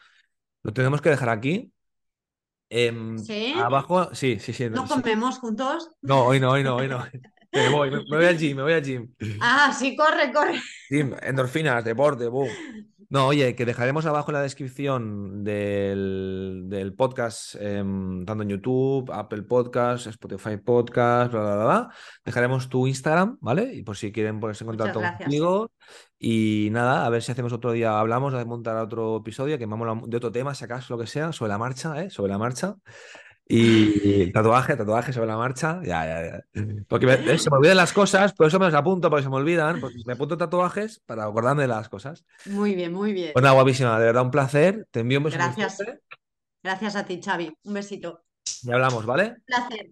Lo 0.62 0.72
tenemos 0.72 1.00
que 1.00 1.08
dejar 1.10 1.30
aquí. 1.30 1.72
Em, 2.72 3.18
¿Sí? 3.18 3.52
abajo, 3.56 4.14
sí, 4.14 4.38
sí, 4.38 4.52
sí, 4.52 4.70
no, 4.70 4.76
¿No 4.76 4.86
sí. 4.86 4.94
comemos 4.94 5.38
juntos? 5.38 5.90
No, 6.02 6.24
hoy 6.26 6.38
no, 6.38 6.52
hoy 6.52 6.62
no, 6.62 6.76
hoy 6.76 6.88
no. 6.88 7.04
Me 7.52 7.68
voy, 7.68 7.90
me, 7.90 8.04
voy 8.04 8.24
al 8.26 8.38
gym, 8.38 8.56
me 8.56 8.62
voy 8.62 8.74
al 8.74 8.84
gym. 8.84 9.12
Ah, 9.40 9.74
sí, 9.76 9.96
corre, 9.96 10.32
corre. 10.32 10.54
Gym, 10.88 11.16
endorfinas, 11.20 11.84
deporte, 11.84 12.28
boom. 12.28 12.48
No, 13.08 13.26
oye, 13.26 13.56
que 13.56 13.66
dejaremos 13.66 14.06
abajo 14.06 14.30
en 14.30 14.34
la 14.34 14.42
descripción 14.42 15.42
del, 15.42 16.66
del 16.68 16.94
podcast, 16.94 17.56
em, 17.58 18.24
tanto 18.24 18.44
en 18.44 18.50
YouTube, 18.50 19.10
Apple 19.12 19.42
Podcast, 19.42 20.06
Spotify 20.06 20.58
Podcast, 20.58 21.32
bla, 21.32 21.40
bla, 21.40 21.54
bla, 21.56 21.64
bla. 21.64 21.88
Dejaremos 22.24 22.68
tu 22.68 22.86
Instagram, 22.86 23.36
¿vale? 23.40 23.74
Y 23.74 23.82
por 23.82 23.96
si 23.96 24.12
quieren 24.12 24.38
ponerse 24.38 24.62
en 24.62 24.68
contacto 24.68 25.00
contigo. 25.00 25.72
Y 26.22 26.68
nada, 26.70 27.06
a 27.06 27.08
ver 27.10 27.22
si 27.22 27.32
hacemos 27.32 27.50
otro 27.54 27.72
día, 27.72 27.98
hablamos 27.98 28.34
de 28.34 28.44
montar 28.44 28.76
otro 28.76 29.16
episodio, 29.16 29.56
que 29.58 29.64
vamos 29.64 30.02
de 30.10 30.16
otro 30.18 30.30
tema, 30.30 30.54
si 30.54 30.64
acaso, 30.66 30.94
lo 30.94 31.00
que 31.00 31.06
sea, 31.06 31.32
sobre 31.32 31.48
la 31.48 31.56
marcha, 31.56 31.98
¿eh? 32.02 32.10
Sobre 32.10 32.30
la 32.30 32.36
marcha. 32.36 32.76
Y 33.48 34.30
tatuaje, 34.32 34.76
tatuaje 34.76 35.12
sobre 35.12 35.26
la 35.28 35.36
marcha. 35.38 35.80
Ya, 35.82 36.04
ya, 36.04 36.22
ya. 36.54 36.62
Porque 36.88 37.06
me- 37.06 37.14
eh, 37.14 37.38
se 37.38 37.50
me 37.50 37.56
olvidan 37.56 37.78
las 37.78 37.92
cosas, 37.92 38.32
por 38.34 38.46
eso 38.46 38.58
me 38.58 38.66
los 38.66 38.74
apunto, 38.74 39.08
porque 39.08 39.24
se 39.24 39.30
me 39.30 39.36
olvidan. 39.36 39.80
Porque 39.80 39.96
me 40.06 40.12
apunto 40.12 40.36
tatuajes 40.36 41.00
para 41.06 41.24
acordarme 41.24 41.62
de 41.62 41.68
las 41.68 41.88
cosas. 41.88 42.24
Muy 42.44 42.74
bien, 42.74 42.92
muy 42.92 43.12
bien. 43.12 43.30
Pues 43.32 43.42
nada, 43.42 43.54
guapísima, 43.54 43.98
de 43.98 44.06
verdad 44.06 44.22
un 44.22 44.30
placer. 44.30 44.86
Te 44.90 45.00
envío 45.00 45.18
un 45.18 45.24
beso 45.24 45.38
Gracias. 45.38 45.82
Gracias 46.62 46.96
a 46.96 47.04
ti, 47.06 47.20
Xavi. 47.24 47.50
Un 47.64 47.74
besito. 47.74 48.22
y 48.62 48.70
hablamos, 48.70 49.06
¿vale? 49.06 49.36
placer. 49.46 49.90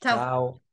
Chao. 0.00 0.16
Chao. 0.16 0.71